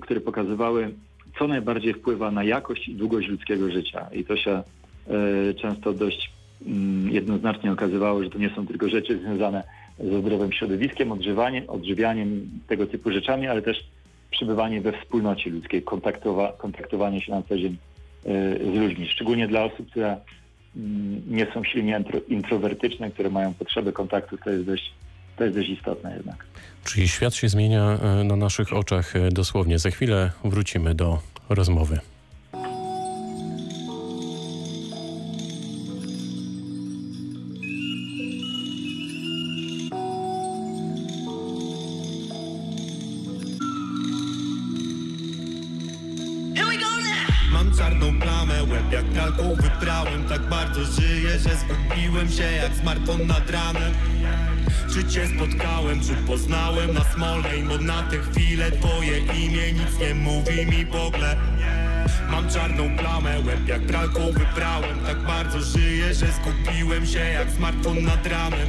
które 0.00 0.20
pokazywały, 0.20 0.90
co 1.38 1.48
najbardziej 1.48 1.94
wpływa 1.94 2.30
na 2.30 2.44
jakość 2.44 2.88
i 2.88 2.94
długość 2.94 3.28
ludzkiego 3.28 3.70
życia. 3.70 4.06
I 4.12 4.24
to 4.24 4.36
się 4.36 4.50
e, 4.50 5.54
często 5.54 5.92
dość 5.92 6.30
mm, 6.66 7.10
jednoznacznie 7.10 7.72
okazywało, 7.72 8.24
że 8.24 8.30
to 8.30 8.38
nie 8.38 8.50
są 8.50 8.66
tylko 8.66 8.88
rzeczy 8.88 9.18
związane 9.18 9.64
ze 9.98 10.20
zdrowym 10.20 10.52
środowiskiem, 10.52 11.12
odżywaniem, 11.12 11.64
odżywianiem, 11.68 12.50
tego 12.66 12.86
typu 12.86 13.10
rzeczami, 13.10 13.46
ale 13.46 13.62
też 13.62 13.84
przebywanie 14.30 14.80
we 14.80 14.92
wspólnocie 14.92 15.50
ludzkiej, 15.50 15.82
kontaktowa, 15.82 16.52
kontaktowanie 16.58 17.20
się 17.20 17.32
na 17.32 17.42
co 17.42 17.58
dzień 17.58 17.76
e, 18.26 18.58
z 18.58 18.74
ludźmi, 18.74 19.08
szczególnie 19.08 19.48
dla 19.48 19.64
osób, 19.64 19.90
które 19.90 20.16
mm, 20.76 21.22
nie 21.28 21.46
są 21.54 21.64
silnie 21.64 21.96
intro, 21.98 22.20
introwertyczne, 22.28 23.10
które 23.10 23.30
mają 23.30 23.54
potrzebę 23.54 23.92
kontaktu, 23.92 24.38
to 24.44 24.50
jest 24.50 24.64
dość, 24.64 24.92
to 25.36 25.44
jest 25.44 25.56
dość 25.56 25.68
istotne 25.68 26.14
jednak. 26.16 26.44
Czyli 26.84 27.08
świat 27.08 27.34
się 27.34 27.48
zmienia 27.48 27.98
e, 28.02 28.24
na 28.24 28.36
naszych 28.36 28.72
oczach 28.72 29.16
e, 29.16 29.28
dosłownie. 29.30 29.78
Za 29.78 29.90
chwilę 29.90 30.30
wrócimy 30.44 30.94
do 30.94 31.20
rozmowy. 31.48 32.00
Mam 47.52 47.76
czarną 47.78 48.20
plamę, 48.20 48.62
łeb 48.62 48.92
jak 48.92 49.14
kalką 49.14 49.54
wyprałem 49.54 50.24
Tak 50.28 50.42
bardzo 50.42 50.84
żyję, 50.84 51.38
że 51.38 51.50
zgubiłem 51.56 52.28
się 52.28 52.42
jak 52.42 52.72
smartfon 52.72 53.26
nad 53.26 53.50
ranem 53.50 53.92
Czy 54.92 55.04
cię 55.04 55.26
spotkałem, 55.26 56.00
czy 56.00 56.14
poznałem 56.26 56.94
na 56.94 57.04
smole 57.04 57.58
I 57.58 57.84
na 57.84 58.02
tę 58.02 58.18
chwilę 58.18 58.72
twoje 58.72 59.18
imię 59.18 59.72
nic 59.72 59.98
nie 60.00 60.14
mówi 60.14 60.66
mi 60.66 60.86
w 60.86 60.94
ogóle. 60.94 61.36
Mam 62.30 62.50
czarną 62.50 62.96
plamę, 62.96 63.40
łeb 63.46 63.68
jak 63.68 63.82
pralką 63.86 64.20
wybrałem 64.32 64.98
Tak 65.06 65.18
bardzo 65.18 65.60
żyję, 65.60 66.14
że 66.14 66.26
skupiłem 66.32 67.06
się 67.06 67.18
jak 67.18 67.50
smartfon 67.50 68.02
nad 68.02 68.26
ranem 68.26 68.68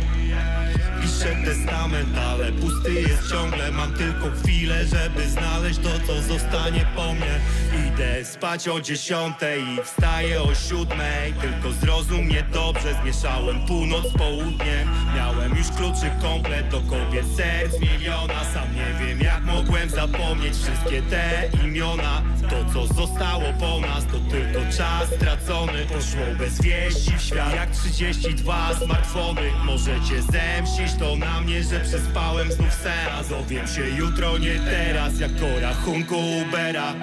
Piszę 1.06 1.36
testament, 1.46 2.18
ale 2.18 2.52
pusty 2.52 2.94
jest 2.94 3.30
ciągle. 3.32 3.72
Mam 3.72 3.94
tylko 3.94 4.32
chwilę, 4.32 4.86
żeby 4.86 5.30
znaleźć 5.30 5.80
to, 5.80 5.90
co 6.08 6.22
zostanie 6.22 6.86
po 6.96 7.14
mnie. 7.14 7.40
Idę 7.88 8.26
spać 8.26 8.68
o 8.68 8.82
dziesiątej 8.82 9.64
i 9.64 9.84
wstaję 9.84 10.42
o 10.42 10.56
siódmej. 10.56 11.34
Tylko 11.42 11.72
zrozum 11.72 12.26
mnie 12.26 12.44
dobrze, 12.54 12.96
zmieszałem 13.02 13.66
północ 13.66 14.10
z 14.10 14.18
południem 14.18 14.90
Miałem 15.16 15.56
już 15.58 15.68
kluczy 15.68 16.12
komplet 16.22 16.70
do 16.70 16.82
kobiet 16.82 17.26
serc 17.38 17.80
miliona. 17.80 18.44
Sam 18.54 18.75
wiem 19.16 19.28
jak 19.28 19.44
mogłem 19.44 19.90
zapomnieć 19.90 20.54
wszystkie 20.54 21.02
te 21.02 21.50
imiona. 21.66 22.22
To 22.50 22.74
co 22.74 22.94
zostało 22.94 23.44
po 23.60 23.80
nas 23.80 24.06
to 24.06 24.20
tylko 24.32 24.60
czas 24.78 25.10
stracony. 25.16 25.86
Poszło 25.86 26.26
bez 26.38 26.62
wieści 26.62 27.12
w 27.18 27.22
świat 27.22 27.56
jak 27.56 27.72
32 27.72 28.74
smartfony. 28.74 29.42
Możecie 29.64 30.22
zemścić 30.22 31.00
to 31.00 31.16
na 31.16 31.42
mnie, 31.42 31.64
że 31.64 31.80
przespałem 31.80 32.52
znów 32.52 32.74
seans. 32.74 33.32
Owiem 33.32 33.68
się 33.68 33.90
jutro, 33.90 34.38
nie 34.38 34.60
teraz, 34.60 35.20
jak 35.20 35.32
o 35.32 35.60
rachunku 35.60 36.16
Ubera 36.16 36.94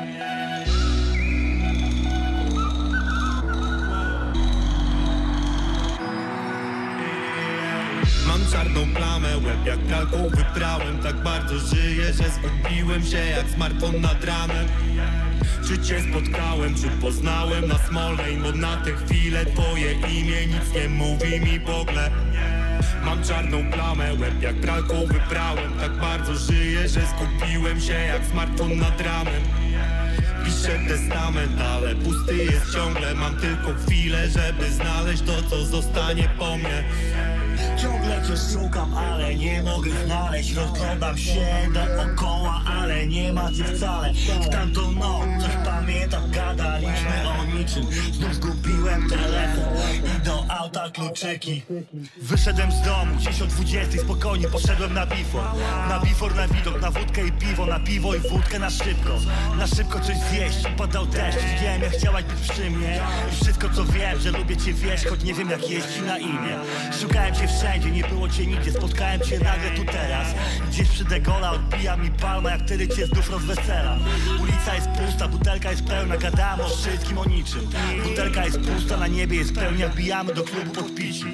czarną 8.53 8.95
plamę, 8.95 9.37
łeb 9.37 9.67
jak 9.67 9.79
pralką 9.79 10.29
wyprałem. 10.29 10.99
Tak 10.99 11.23
bardzo 11.23 11.59
żyję, 11.59 12.13
że 12.13 12.25
zgubiłem 12.31 13.03
się 13.07 13.17
jak 13.17 13.51
smartfon 13.51 14.01
nad 14.01 14.25
ranem. 14.25 14.67
Czy 15.69 15.79
cię 15.79 16.01
spotkałem, 16.01 16.75
czy 16.75 16.89
poznałem 17.01 17.69
na 17.69 17.79
Smolnej 17.79 18.37
Bo 18.37 18.53
na 18.53 18.77
tę 18.77 18.91
chwilę 18.93 19.47
twoje 19.47 19.93
imię 19.93 20.47
nic 20.47 20.75
nie 20.75 20.89
mówi 20.89 21.41
mi 21.41 21.61
w 21.61 21.71
ogóle. 21.71 22.11
Mam 23.05 23.25
czarną 23.25 23.71
plamę, 23.71 24.15
łeb 24.15 24.43
jak 24.43 24.57
pralką 24.57 25.07
wyprałem. 25.07 25.73
Tak 25.81 25.93
bardzo 25.93 26.35
żyję, 26.35 26.89
że 26.89 27.01
skupiłem 27.07 27.81
się 27.81 27.93
jak 27.93 28.25
smartfon 28.25 28.79
nad 28.79 29.01
ranem. 29.01 29.43
Piszę 30.45 30.79
testament, 30.89 31.61
ale 31.61 31.95
pusty 31.95 32.37
jest 32.37 32.75
ciągle. 32.75 33.15
Mam 33.15 33.37
tylko 33.37 33.75
chwilę, 33.75 34.29
żeby 34.29 34.71
znaleźć 34.71 35.23
to, 35.23 35.43
co 35.43 35.65
zostanie 35.65 36.29
po 36.39 36.57
mnie 36.57 36.85
Ciągle 37.77 38.23
cię 38.23 38.37
szukam, 38.53 38.95
ale 38.95 39.35
nie 39.35 39.63
mogę 39.63 39.91
znaleźć. 40.07 40.53
Rozglądam 40.55 41.19
się 41.19 41.47
dookoła, 41.75 42.61
ale 42.67 43.07
nie 43.07 43.33
ma 43.33 43.53
cię 43.53 43.65
wcale. 43.65 44.13
W 44.43 44.49
tamtą 44.49 44.93
noc 44.93 45.43
coś 45.43 45.53
pamiętam, 45.65 46.31
gadaliśmy 46.31 47.29
o 47.29 47.45
niczym. 47.45 47.87
Znów 48.13 48.35
zgubiłem 48.35 49.09
telefon 49.11 49.65
i 50.17 50.25
do 50.27 50.45
auta 50.49 50.91
kluczyki. 50.91 51.63
Wyszedłem 52.23 52.73
z 52.73 52.83
domu, 52.83 53.17
gdzieś 53.17 53.43
o 53.43 53.47
20 53.47 54.03
spokojnie 54.03 54.49
poszedłem 54.49 54.95
na 54.95 55.07
bifor. 55.07 55.45
Na 55.89 56.01
bifor, 56.01 56.35
na 56.35 56.49
widok, 56.49 56.81
na 56.81 56.91
wódkę 56.91 57.27
i 57.27 57.33
piwo 57.33 57.67
Na 57.67 57.81
piwo 57.81 58.15
i 58.15 58.19
wódkę 58.19 58.59
na 58.59 58.71
szybko. 58.71 59.19
Na 59.59 59.67
szybko 59.67 60.01
coś 60.01 60.17
zjeść, 60.17 60.59
padał 60.77 61.07
deszcz. 61.07 61.39
Wiem 61.63 61.83
jak 61.83 61.93
chciałaś 61.93 62.25
być 62.25 62.51
przy 62.51 62.71
mnie. 62.71 63.01
I 63.33 63.37
wszystko 63.45 63.69
co 63.69 63.85
wiem, 63.85 64.21
że 64.21 64.31
lubię 64.31 64.57
cię 64.57 64.73
wiesz 64.73 65.05
Choć 65.07 65.25
nie 65.25 65.35
wiem 65.35 65.51
jak 65.51 65.71
jest 65.71 65.95
ci 65.95 66.03
na 66.03 66.19
imię. 66.19 66.59
Szukałem 67.01 67.35
cię 67.35 67.49
wszędzie, 67.59 67.91
nie 67.91 68.05
było 68.05 68.29
cię 68.29 68.47
nigdzie 68.47 68.73
Spotkałem 68.73 69.21
cię 69.21 69.39
nagle 69.39 69.71
tu 69.71 69.85
teraz. 69.85 70.27
Gdzieś 70.69 70.89
przy 70.89 71.05
degola 71.05 71.51
odbija 71.51 71.97
mi 71.97 72.11
palma 72.11 72.51
Jak 72.51 72.61
wtedy 72.61 72.89
cię 72.89 73.07
znów 73.07 73.31
rozwesela. 73.31 73.99
Ulica 74.43 74.75
jest 74.75 74.89
pusta, 74.89 75.29
butelka 75.29 75.71
jest 75.71 75.85
pełna 75.85 76.17
Gadałem 76.17 76.61
o 76.61 76.69
wszystkim, 76.69 77.19
o 77.19 77.25
niczym. 77.25 77.71
Butelka 78.05 78.45
jest 78.45 78.61
pusta, 78.61 78.97
na 78.97 79.07
niebie 79.07 79.37
jest 79.37 79.55
pełnia 79.55 79.89
Wbijamy 79.89 80.35
do 80.35 80.45
klubu 80.45 80.71
podpici. 80.71 81.25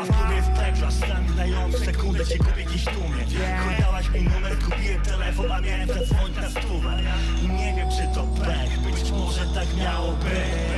A 0.00 0.04
w 0.04 0.18
klubie 0.18 0.36
jest 0.36 0.50
peklarz, 0.50 0.94
stan 0.94 1.28
znający 1.28 1.84
Sekundę 1.84 2.26
cię 2.26 2.38
kupię 2.38 2.64
gdzieś 2.64 2.84
tłumie 2.84 3.24
Chuj, 3.24 3.74
dałaś 3.80 4.10
mi 4.10 4.22
numer, 4.22 4.58
kupiłem 4.58 5.00
telefon 5.02 5.52
A 5.52 5.60
miałem 5.60 5.88
zadzwonić 5.88 6.36
na 6.36 6.50
stówę. 6.50 7.00
I 7.42 7.48
nie 7.48 7.74
wiem 7.76 7.88
czy 7.90 8.14
to 8.14 8.22
pech 8.22 8.80
Być 8.80 9.10
może 9.10 9.46
tak 9.54 9.76
miało 9.76 10.12
być. 10.12 10.30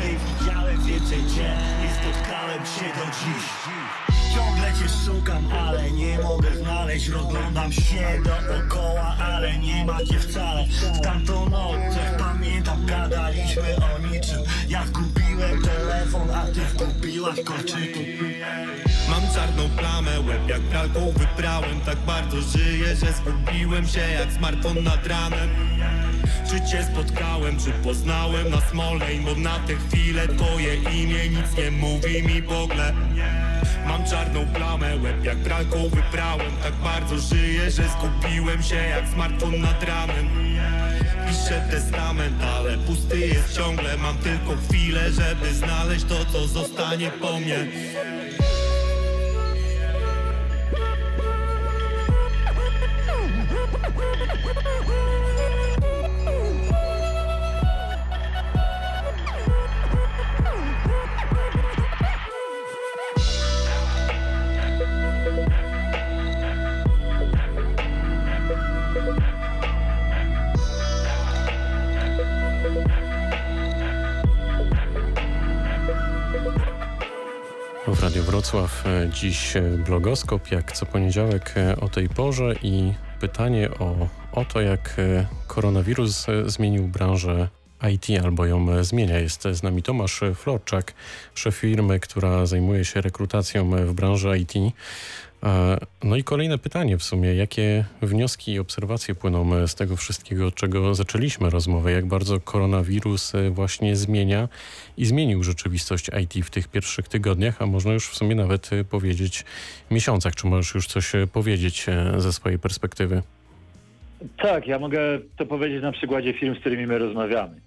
Nie 0.05 0.19
widziałem 0.39 0.85
więcej 0.85 1.19
cię 1.19 1.57
Nie 1.83 1.91
spotkałem 1.95 2.67
się 2.67 2.85
do 2.99 3.07
dziś 3.07 3.45
Ciągle 4.37 4.73
cię 4.73 4.89
szukam, 5.05 5.53
ale 5.53 5.91
nie 5.91 6.19
mogę 6.19 6.57
znaleźć. 6.57 7.09
Rozglądam 7.09 7.73
się 7.73 8.23
dookoła, 8.25 9.17
ale 9.19 9.59
nie 9.59 9.85
ma 9.85 10.05
cię 10.05 10.19
wcale. 10.19 10.65
W 10.67 11.01
tamtą 11.01 11.49
noc 11.49 11.77
pamiętam, 12.19 12.87
gadaliśmy 12.87 13.77
o 13.77 13.99
niczym. 13.99 14.41
Ja 14.69 14.87
zgubiłem 14.87 15.26
telefon, 15.37 16.31
a 16.31 16.47
ty 16.47 16.61
kolczyki 17.45 18.19
Mam 19.11 19.23
czarną 19.35 19.69
plamę, 19.77 20.21
łeb 20.21 20.49
jak 20.49 20.61
pralką 20.61 21.11
wyprałem. 21.11 21.81
Tak 21.81 21.99
bardzo 21.99 22.37
żyję, 22.41 22.97
że 22.97 23.13
zgubiłem 23.13 23.89
się 23.89 24.01
jak 24.01 24.33
smartfon 24.33 24.85
nad 24.85 25.07
ranem. 25.07 25.51
Czy 26.51 26.71
cię 26.71 26.85
spotkałem, 26.93 27.57
czy 27.59 27.71
poznałem 27.71 28.51
na 28.51 28.61
Smolnej? 28.61 29.21
Bo 29.21 29.35
na 29.35 29.59
tę 29.59 29.75
chwilę 29.75 30.29
twoje 30.29 30.75
imię 30.75 31.29
nic 31.29 31.57
nie 31.59 31.71
mówi 31.71 32.23
mi 32.23 32.43
w 32.43 32.53
ogóle. 32.53 32.93
Mam 33.87 34.05
czarną 34.05 34.47
plamę, 34.47 34.97
łeb 34.97 35.25
jak 35.25 35.37
pralką 35.37 35.89
wyprałem. 35.89 36.53
Tak 36.63 36.75
bardzo 36.75 37.19
żyję, 37.19 37.71
że 37.71 37.83
zgubiłem 37.89 38.63
się 38.63 38.77
jak 38.77 39.09
smartfon 39.09 39.61
nad 39.61 39.83
ranem 39.83 40.27
Ale 42.07 42.79
pusty 42.79 43.19
jest 43.19 43.57
ciągle. 43.57 43.97
Mam 43.97 44.19
tylko 44.19 44.57
chwilę, 44.69 45.11
żeby 45.11 45.55
znaleźć 45.55 46.05
to, 46.05 46.25
co 46.33 46.47
zostanie 46.47 47.11
po 47.11 47.41
mnie 47.41 47.67
dziś 79.13 79.57
e, 79.57 79.63
blogoskop, 79.63 80.51
jak 80.51 80.73
co 80.73 80.87
poniedziałek 80.87 81.55
e, 81.57 81.77
o 81.77 81.89
tej 81.89 82.09
porze 82.09 82.55
i 82.63 82.93
pytanie 83.21 83.71
o, 83.79 84.09
o 84.33 84.45
to, 84.45 84.61
jak 84.61 84.95
e, 84.99 85.27
koronawirus 85.47 86.27
zmienił 86.47 86.89
branżę 86.89 87.49
IT 87.93 88.25
albo 88.25 88.47
ją 88.47 88.85
zmienia. 88.85 89.19
Jest 89.19 89.43
z 89.53 89.63
nami 89.63 89.83
Tomasz 89.83 90.21
Florczak, 90.35 90.95
szef 91.35 91.57
firmy, 91.57 92.01
która 92.01 92.47
zajmuje 92.47 92.85
się 92.85 93.01
rekrutacją 93.01 93.71
w 93.71 93.93
branży 93.93 94.39
IT. 94.39 94.53
E, 95.43 95.79
No 96.05 96.17
i 96.17 96.25
kolejne 96.25 96.59
pytanie 96.59 96.99
w 96.99 97.03
sumie. 97.03 97.35
Jakie 97.35 97.85
wnioski 98.03 98.53
i 98.53 98.59
obserwacje 98.59 99.15
płyną 99.15 99.55
e, 99.55 99.69
z 99.69 99.75
tego 99.75 99.97
wszystkiego, 99.97 100.47
od 100.47 100.55
czego 100.55 100.95
zaczęliśmy 100.95 101.51
rozmowę? 101.51 101.93
Jak 101.93 102.07
bardzo 102.07 102.41
koronawirus 102.41 103.35
e, 103.35 103.51
właśnie 103.51 103.97
zmienia 103.97 104.49
i 104.97 105.07
zmienił 105.07 105.43
rzeczywistość 105.43 106.11
IT 106.23 106.47
w 106.47 106.51
tych 106.51 106.69
pierwszych 106.69 107.09
tygodniach, 107.09 107.63
a 107.63 107.67
można 107.67 107.93
już 107.93 108.09
w 108.09 108.15
sumie 108.17 108.35
nawet 108.35 108.71
powiedzieć 108.91 109.45
miesiącach. 109.91 110.35
Czy 110.35 110.47
możesz 110.47 110.75
już 110.75 110.87
coś 110.87 111.13
powiedzieć 111.33 111.87
ze 112.19 112.33
swojej 112.33 112.59
perspektywy? 112.59 113.23
Tak, 114.39 114.67
ja 114.67 114.79
mogę 114.79 115.01
to 115.37 115.47
powiedzieć 115.47 115.83
na 115.83 115.93
przykładzie 115.93 116.33
firm, 116.33 116.55
z 116.57 116.59
którymi 116.59 116.87
my 116.87 116.99
rozmawiamy. 116.99 117.61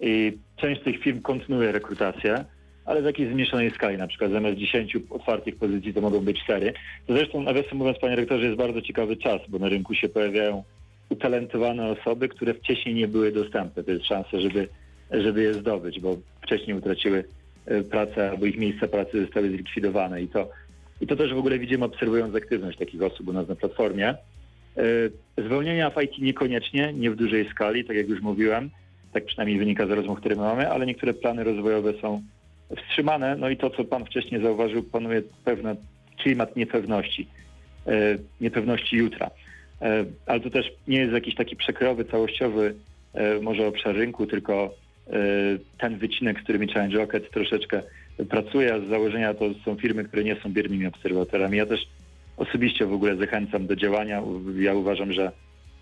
I 0.00 0.38
część 0.56 0.80
z 0.80 0.84
tych 0.84 1.02
firm 1.02 1.22
kontynuuje 1.22 1.72
rekrutację, 1.72 2.44
ale 2.86 3.02
w 3.02 3.04
jakiejś 3.04 3.28
zmniejszonej 3.28 3.70
skali. 3.70 3.98
Na 3.98 4.06
przykład 4.06 4.30
zamiast 4.30 4.58
10 4.58 4.96
otwartych 5.10 5.56
pozycji 5.56 5.94
to 5.94 6.00
mogą 6.00 6.20
być 6.20 6.42
4. 6.44 6.72
To 7.06 7.14
zresztą, 7.14 7.42
nawiasem 7.42 7.78
mówiąc, 7.78 7.98
panie 7.98 8.16
rektorze, 8.16 8.44
jest 8.44 8.56
bardzo 8.56 8.82
ciekawy 8.82 9.16
czas, 9.16 9.40
bo 9.48 9.58
na 9.58 9.68
rynku 9.68 9.94
się 9.94 10.08
pojawiają 10.08 10.64
utalentowane 11.08 11.88
osoby, 11.88 12.28
które 12.28 12.54
wcześniej 12.54 12.94
nie 12.94 13.08
były 13.08 13.32
dostępne. 13.32 13.84
To 13.84 13.90
jest 13.90 14.04
szansa, 14.04 14.40
żeby, 14.40 14.68
żeby 15.10 15.42
je 15.42 15.54
zdobyć, 15.54 16.00
bo 16.00 16.16
wcześniej 16.42 16.76
utraciły 16.76 17.24
e, 17.66 17.82
pracę 17.82 18.30
albo 18.30 18.46
ich 18.46 18.58
miejsca 18.58 18.88
pracy 18.88 19.22
zostały 19.22 19.48
zlikwidowane. 19.48 20.22
I 20.22 20.28
to, 20.28 20.48
I 21.00 21.06
to 21.06 21.16
też 21.16 21.34
w 21.34 21.38
ogóle 21.38 21.58
widzimy 21.58 21.84
obserwując 21.84 22.34
aktywność 22.34 22.78
takich 22.78 23.02
osób 23.02 23.28
u 23.28 23.32
nas 23.32 23.48
na 23.48 23.54
platformie. 23.54 24.08
E, 24.08 24.82
Zwolnienia 25.38 25.90
w 25.90 26.02
IT 26.02 26.18
niekoniecznie, 26.18 26.92
nie 26.92 27.10
w 27.10 27.16
dużej 27.16 27.48
skali, 27.48 27.84
tak 27.84 27.96
jak 27.96 28.08
już 28.08 28.20
mówiłem, 28.20 28.70
tak 29.12 29.24
przynajmniej 29.24 29.58
wynika 29.58 29.86
z 29.86 29.90
rozmów, 29.90 30.18
które 30.18 30.36
mamy, 30.36 30.70
ale 30.70 30.86
niektóre 30.86 31.14
plany 31.14 31.44
rozwojowe 31.44 31.92
są 32.00 32.22
wstrzymane. 32.76 33.36
No 33.36 33.48
i 33.48 33.56
to, 33.56 33.70
co 33.70 33.84
Pan 33.84 34.04
wcześniej 34.04 34.42
zauważył, 34.42 34.82
panuje 34.82 35.22
pewien 35.44 35.76
klimat 36.22 36.56
niepewności, 36.56 37.28
e, 37.86 37.92
niepewności 38.40 38.96
jutra. 38.96 39.30
E, 39.82 40.04
Ale 40.26 40.40
to 40.40 40.50
też 40.50 40.72
nie 40.88 40.98
jest 40.98 41.12
jakiś 41.12 41.34
taki 41.34 41.56
przekrojowy, 41.56 42.04
całościowy 42.04 42.74
e, 43.14 43.40
może 43.40 43.66
obszar 43.66 43.96
rynku, 43.96 44.26
tylko 44.26 44.74
ten 45.78 45.98
wycinek, 45.98 46.40
z 46.40 46.42
którymi 46.42 46.68
Challenge 46.68 46.98
Rocket 46.98 47.30
troszeczkę 47.30 47.82
pracuje, 48.28 48.74
a 48.74 48.80
z 48.80 48.88
założenia 48.88 49.34
to 49.34 49.44
są 49.64 49.76
firmy, 49.76 50.04
które 50.04 50.24
nie 50.24 50.36
są 50.36 50.52
biernymi 50.52 50.86
obserwatorami. 50.86 51.58
Ja 51.58 51.66
też 51.66 51.80
osobiście 52.36 52.86
w 52.86 52.92
ogóle 52.92 53.16
zachęcam 53.16 53.66
do 53.66 53.76
działania. 53.76 54.22
Ja 54.58 54.74
uważam, 54.74 55.12
że 55.12 55.32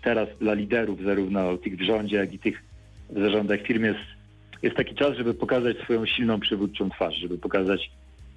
teraz 0.03 0.29
dla 0.39 0.53
liderów, 0.53 1.03
zarówno 1.03 1.57
tych 1.57 1.77
w 1.77 1.81
rządzie, 1.81 2.15
jak 2.17 2.33
i 2.33 2.39
tych 2.39 2.63
w 3.09 3.21
zarządach 3.21 3.61
firm 3.61 3.83
jest, 3.83 4.14
jest 4.65 4.77
taki 4.77 4.95
czas, 4.95 5.17
żeby 5.17 5.33
pokazać 5.33 5.77
swoją 5.77 6.05
silną 6.05 6.39
przywódczą 6.39 6.89
twarz, 6.89 7.15
żeby 7.15 7.37
pokazać 7.37 7.91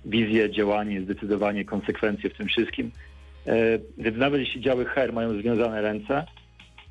wizję, 0.05 0.51
działanie, 0.51 1.01
zdecydowanie, 1.03 1.65
konsekwencje 1.65 2.31
w 2.31 2.35
tym 2.35 2.49
wszystkim. 2.49 2.91
E, 3.47 3.79
więc 3.99 4.17
nawet 4.17 4.41
jeśli 4.41 4.61
działy 4.61 4.85
HR 4.85 5.13
mają 5.13 5.41
związane 5.41 5.83
ręce, 5.83 6.25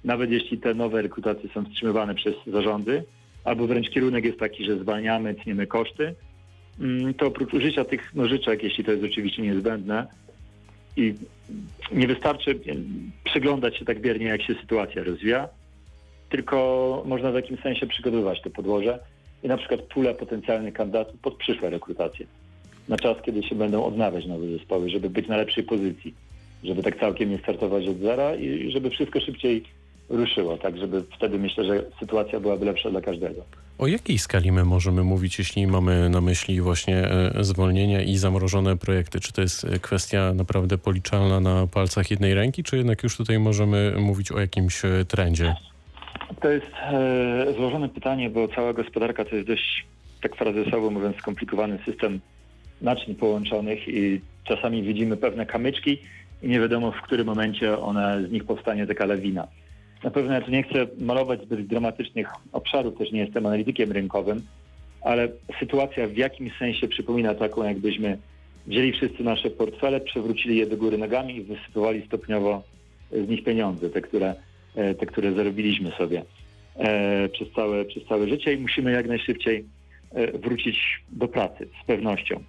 nawet 0.04 0.32
jeśli 0.32 0.58
te 0.58 0.74
nowe 0.74 1.02
rekrutacje 1.02 1.50
są 1.50 1.66
wstrzymywane 1.66 2.16
przez 2.16 2.36
zarządy, 2.48 3.04
albo 3.44 3.68
wręcz 3.68 3.90
kierunek 3.90 4.26
jest 4.26 4.40
taki, 4.40 4.66
że 4.66 4.80
zwalniamy, 4.80 5.36
tniemy 5.36 5.68
koszty, 5.68 6.16
mm, 6.80 7.14
to 7.14 7.28
oprócz 7.28 7.54
użycia 7.54 7.86
tych 7.86 8.16
nożyczek, 8.16 8.64
jeśli 8.64 8.84
to 8.84 8.92
jest 8.92 9.04
oczywiście 9.04 9.42
niezbędne, 9.42 10.08
i 10.98 11.14
nie 11.92 12.08
wystarczy 12.08 12.60
przyglądać 13.24 13.78
się 13.78 13.86
tak 13.86 14.02
biernie, 14.02 14.26
jak 14.26 14.42
się 14.42 14.54
sytuacja 14.62 15.04
rozwija, 15.04 15.50
tylko 16.30 17.04
można 17.06 17.32
w 17.32 17.36
jakimś 17.36 17.60
sensie 17.62 17.88
przygotowywać 17.88 18.42
to 18.42 18.50
podłoże 18.50 19.00
i 19.44 19.48
na 19.48 19.58
przykład 19.58 19.82
pulę 19.82 20.14
potencjalnych 20.14 20.74
kandydatów 20.74 21.20
pod 21.20 21.36
przyszłe 21.36 21.70
rekrutacje. 21.70 22.26
Na 22.88 22.98
czas, 22.98 23.18
kiedy 23.26 23.44
się 23.44 23.56
będą 23.56 23.86
odnawiać 23.86 24.26
nowe 24.26 24.48
zespoły, 24.48 24.90
żeby 24.90 25.10
być 25.10 25.28
na 25.28 25.38
lepszej 25.38 25.64
pozycji, 25.64 26.14
żeby 26.64 26.84
tak 26.84 27.00
całkiem 27.00 27.30
nie 27.30 27.38
startować 27.38 27.88
od 27.88 27.98
zera 27.98 28.36
i 28.36 28.72
żeby 28.72 28.90
wszystko 28.90 29.20
szybciej 29.20 29.64
ruszyło, 30.10 30.58
tak 30.58 30.78
żeby 30.78 31.04
wtedy 31.18 31.40
myślę, 31.40 31.66
że 31.66 31.84
sytuacja 32.00 32.40
byłaby 32.40 32.66
lepsza 32.66 32.90
dla 32.90 33.02
każdego. 33.02 33.44
O 33.78 33.88
jakiej 33.88 34.18
skali 34.18 34.52
my 34.52 34.66
możemy 34.66 35.04
mówić, 35.04 35.40
jeśli 35.40 35.68
mamy 35.68 36.10
na 36.10 36.22
myśli 36.22 36.62
właśnie 36.62 36.98
e, 36.98 37.44
zwolnienia 37.44 38.02
i 38.02 38.18
zamrożone 38.18 38.78
projekty? 38.78 39.20
Czy 39.20 39.34
to 39.34 39.42
jest 39.42 39.64
e, 39.64 39.80
kwestia 39.80 40.34
naprawdę 40.34 40.78
policzalna 40.78 41.40
na 41.40 41.68
palcach 41.68 42.12
jednej 42.12 42.34
ręki, 42.34 42.64
czy 42.64 42.78
jednak 42.78 43.04
już 43.04 43.18
tutaj 43.18 43.40
możemy 43.40 43.94
mówić 44.00 44.32
o 44.32 44.40
jakimś 44.40 44.86
e, 44.86 45.06
trendzie? 45.06 45.56
To 46.42 46.50
jest 46.50 46.72
e, 46.92 47.54
złożone 47.56 47.90
pytanie, 47.90 48.30
bo 48.30 48.48
cała 48.48 48.74
gospodarka 48.74 49.26
to 49.26 49.36
jest 49.36 49.48
dość, 49.48 49.86
tak 50.22 50.36
frazesowo 50.36 50.90
mówiąc, 50.90 51.18
skomplikowany 51.18 51.80
system 51.86 52.20
naczyń 52.82 53.16
połączonych 53.16 53.88
i 53.88 54.22
czasami 54.44 54.84
widzimy 54.84 55.18
pewne 55.18 55.46
kamyczki 55.46 55.98
i 56.44 56.48
nie 56.48 56.60
wiadomo 56.60 56.92
w 56.92 57.02
którym 57.02 57.28
momencie 57.28 57.80
ona, 57.80 58.22
z 58.22 58.32
nich 58.32 58.44
powstanie 58.44 58.88
taka 58.88 59.06
lawina. 59.06 59.48
Na 60.04 60.12
pewno 60.12 60.34
ja 60.34 60.42
tu 60.42 60.52
nie 60.52 60.64
chcę 60.64 60.88
malować 61.00 61.42
zbyt 61.42 61.68
dramatycznych 61.68 62.28
obszarów, 62.52 62.98
też 62.98 63.12
nie 63.12 63.20
jestem 63.20 63.46
analitykiem 63.46 63.92
rynkowym, 63.92 64.42
ale 65.02 65.28
sytuacja 65.60 66.08
w 66.08 66.18
jakimś 66.18 66.58
sensie 66.58 66.88
przypomina 66.88 67.36
taką, 67.36 67.64
jakbyśmy 67.64 68.18
wzięli 68.68 68.92
wszyscy 68.92 69.24
nasze 69.24 69.50
portfele, 69.50 70.00
przewrócili 70.00 70.58
je 70.58 70.68
do 70.68 70.78
góry 70.78 70.98
nogami 70.98 71.36
i 71.36 71.44
wysypywali 71.44 72.06
stopniowo 72.08 72.64
z 73.12 73.30
nich 73.30 73.44
pieniądze, 73.44 73.90
te, 73.90 74.02
które, 74.02 74.36
te, 74.78 75.06
które 75.06 75.34
zarobiliśmy 75.34 75.92
sobie 75.92 76.24
e, 76.76 77.30
przez 77.30 77.52
całe, 77.52 77.86
przez 77.86 78.04
całe 78.06 78.28
życie 78.28 78.54
i 78.54 78.58
musimy 78.58 78.92
jak 78.92 79.08
najszybciej 79.08 79.66
e, 80.12 80.38
wrócić 80.38 81.04
do 81.10 81.28
pracy 81.28 81.68
z 81.84 81.86
pewnością. 81.86 82.44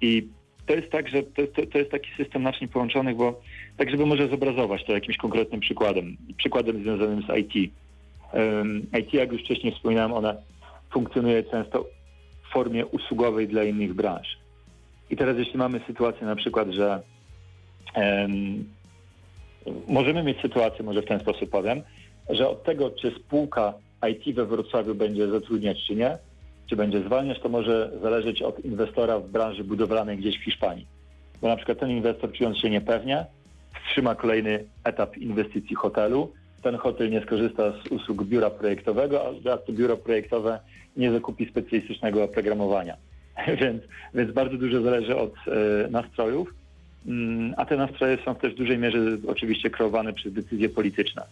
I 0.00 0.28
to 0.66 0.74
jest 0.74 0.90
tak, 0.90 1.08
że 1.08 1.22
to, 1.22 1.46
to, 1.46 1.66
to, 1.66 1.78
jest 1.78 1.90
taki 1.90 2.10
system 2.16 2.42
naczyń 2.42 2.68
połączonych, 2.68 3.16
bo 3.16 3.40
tak, 3.76 3.90
żeby 3.90 4.06
może 4.06 4.28
zobrazować 4.28 4.84
to 4.84 4.92
jakimś 4.92 5.16
konkretnym 5.16 5.60
przykładem, 5.60 6.16
przykładem 6.36 6.82
związanym 6.82 7.22
z 7.22 7.38
IT. 7.38 7.72
IT, 9.00 9.14
jak 9.14 9.32
już 9.32 9.42
wcześniej 9.42 9.72
wspominałem, 9.72 10.12
ona 10.12 10.34
funkcjonuje 10.92 11.42
często 11.42 11.86
w 12.48 12.52
formie 12.52 12.86
usługowej 12.86 13.48
dla 13.48 13.64
innych 13.64 13.94
branż. 13.94 14.38
I 15.10 15.16
teraz 15.16 15.38
jeśli 15.38 15.58
mamy 15.58 15.80
sytuację 15.86 16.26
na 16.26 16.36
przykład, 16.36 16.68
że 16.70 17.02
możemy 19.88 20.22
mieć 20.22 20.40
sytuację, 20.40 20.84
może 20.84 21.02
w 21.02 21.06
ten 21.06 21.20
sposób 21.20 21.50
powiem, 21.50 21.82
że 22.30 22.48
od 22.48 22.62
tego, 22.62 22.90
czy 22.90 23.10
spółka 23.10 23.74
IT 24.10 24.34
we 24.34 24.46
Wrocławiu 24.46 24.94
będzie 24.94 25.28
zatrudniać, 25.28 25.86
czy 25.86 25.94
nie, 25.94 26.18
czy 26.66 26.76
będzie 26.76 27.00
zwalniać, 27.00 27.40
to 27.40 27.48
może 27.48 27.90
zależeć 28.02 28.42
od 28.42 28.64
inwestora 28.64 29.18
w 29.18 29.28
branży 29.28 29.64
budowlanej 29.64 30.18
gdzieś 30.18 30.38
w 30.38 30.44
Hiszpanii. 30.44 30.86
Bo 31.40 31.48
na 31.48 31.56
przykład 31.56 31.78
ten 31.78 31.90
inwestor 31.90 32.32
czując 32.32 32.58
się 32.58 32.70
niepewnie, 32.70 33.26
wstrzyma 33.84 34.14
kolejny 34.14 34.64
etap 34.84 35.16
inwestycji 35.16 35.76
hotelu. 35.76 36.32
Ten 36.62 36.76
hotel 36.76 37.10
nie 37.10 37.22
skorzysta 37.22 37.72
z 37.72 37.86
usług 37.86 38.24
biura 38.24 38.50
projektowego, 38.50 39.34
a 39.52 39.56
to 39.56 39.72
biuro 39.72 39.96
projektowe 39.96 40.60
nie 40.96 41.12
zakupi 41.12 41.46
specjalistycznego 41.46 42.24
oprogramowania. 42.24 42.96
więc, 43.60 43.82
więc 44.14 44.32
bardzo 44.32 44.56
dużo 44.56 44.82
zależy 44.82 45.16
od 45.16 45.34
e, 45.46 45.90
nastrojów, 45.90 46.54
a 47.56 47.64
te 47.64 47.76
nastroje 47.76 48.18
są 48.24 48.34
w 48.34 48.38
też 48.38 48.54
dużej 48.54 48.78
mierze 48.78 48.98
oczywiście 49.26 49.70
kreowane 49.70 50.12
przez 50.12 50.32
decyzje 50.32 50.68
polityczne. 50.68 51.22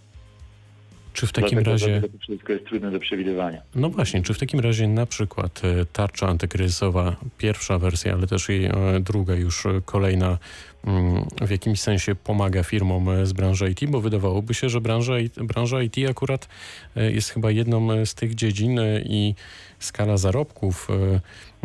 Czy 1.12 1.26
w 1.26 1.32
takim 1.32 1.62
Dlatego, 1.62 1.70
razie... 1.70 2.00
To 2.00 2.18
wszystko 2.18 2.52
jest 2.52 2.64
trudne 2.64 2.90
do 2.90 3.00
przewidywania. 3.00 3.62
No 3.74 3.90
właśnie, 3.90 4.22
czy 4.22 4.34
w 4.34 4.38
takim 4.38 4.60
razie 4.60 4.88
na 4.88 5.06
przykład 5.06 5.62
e, 5.64 5.86
tarcza 5.92 6.28
antykryzysowa, 6.28 7.16
pierwsza 7.38 7.78
wersja, 7.78 8.12
ale 8.12 8.26
też 8.26 8.48
i 8.48 8.64
e, 8.64 9.00
druga, 9.00 9.34
już 9.34 9.66
e, 9.66 9.80
kolejna, 9.84 10.38
mm, 10.84 11.24
w 11.40 11.50
jakimś 11.50 11.80
sensie 11.80 12.14
pomaga 12.14 12.62
firmom 12.62 13.26
z 13.26 13.32
branży 13.32 13.70
IT, 13.70 13.90
bo 13.90 14.00
wydawałoby 14.00 14.54
się, 14.54 14.68
że 14.68 14.80
branża, 14.80 15.12
branża 15.36 15.82
IT 15.82 15.96
akurat 16.10 16.48
jest 16.96 17.30
chyba 17.30 17.50
jedną 17.50 18.06
z 18.06 18.14
tych 18.14 18.34
dziedzin 18.34 18.80
i 19.04 19.34
skala 19.78 20.16
zarobków 20.16 20.88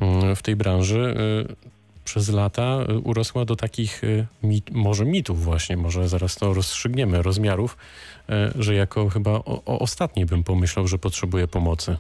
mm, 0.02 0.36
w 0.36 0.42
tej 0.42 0.56
branży 0.56 1.16
przez 2.06 2.30
lata 2.30 2.80
urosła 3.04 3.46
do 3.46 3.56
takich 3.56 4.02
mit, 4.44 4.72
może 4.72 5.06
mitów 5.06 5.44
właśnie, 5.44 5.78
może 5.78 6.08
zaraz 6.08 6.36
to 6.36 6.54
rozstrzygniemy, 6.54 7.22
rozmiarów, 7.22 7.78
E, 8.30 8.52
że 8.60 8.76
jako 8.76 9.10
chyba 9.10 9.32
o, 9.32 9.62
o 9.66 9.80
ostatniej 9.80 10.26
bym 10.26 10.44
pomyślał, 10.44 10.88
że 10.88 10.98
potrzebuje 10.98 11.48
pomocy? 11.48 11.98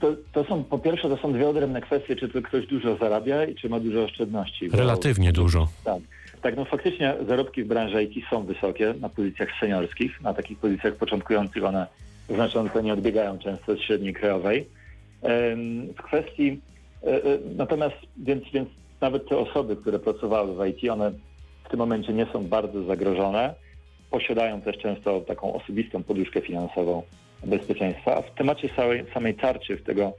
To, 0.00 0.12
to, 0.32 0.44
są, 0.44 0.64
po 0.64 0.78
pierwsze, 0.78 1.08
to 1.08 1.16
są 1.16 1.32
dwie 1.32 1.48
odrębne 1.48 1.80
kwestie, 1.80 2.16
czy 2.16 2.28
to 2.28 2.42
ktoś 2.42 2.66
dużo 2.66 2.96
zarabia 2.96 3.44
i 3.44 3.54
czy 3.54 3.68
ma 3.68 3.80
dużo 3.80 4.04
oszczędności. 4.04 4.68
Relatywnie 4.68 5.32
bo, 5.32 5.32
dużo. 5.32 5.68
Tak. 5.84 6.02
Tak, 6.42 6.56
no 6.56 6.64
faktycznie 6.64 7.14
zarobki 7.28 7.64
w 7.64 7.66
branży 7.66 8.02
IT 8.02 8.24
są 8.30 8.44
wysokie 8.44 8.94
na 9.00 9.08
pozycjach 9.08 9.48
seniorskich. 9.60 10.20
Na 10.20 10.34
takich 10.34 10.58
pozycjach 10.58 10.94
początkujących 10.94 11.64
one 11.64 11.86
znacząco 12.28 12.80
nie 12.80 12.92
odbiegają 12.92 13.38
często 13.38 13.72
od 13.72 13.80
średniej 13.80 14.14
krajowej. 14.14 14.66
W 15.96 16.02
kwestii, 16.02 16.60
natomiast 17.56 17.96
więc, 18.16 18.44
więc 18.52 18.68
nawet 19.00 19.28
te 19.28 19.38
osoby, 19.38 19.76
które 19.76 19.98
pracowały 19.98 20.54
w 20.54 20.66
IT, 20.66 20.90
one 20.90 21.12
w 21.64 21.68
tym 21.70 21.78
momencie 21.78 22.12
nie 22.12 22.26
są 22.32 22.46
bardzo 22.46 22.84
zagrożone 22.84 23.54
posiadają 24.10 24.60
też 24.60 24.78
często 24.78 25.20
taką 25.20 25.54
osobistą 25.54 26.02
poduszkę 26.02 26.40
finansową 26.40 27.02
bezpieczeństwa. 27.46 28.16
A 28.16 28.22
w 28.22 28.34
temacie 28.34 28.68
samej, 28.76 29.04
samej 29.14 29.34
tarczy, 29.34 29.76
w 29.76 29.82
tego, 29.82 30.12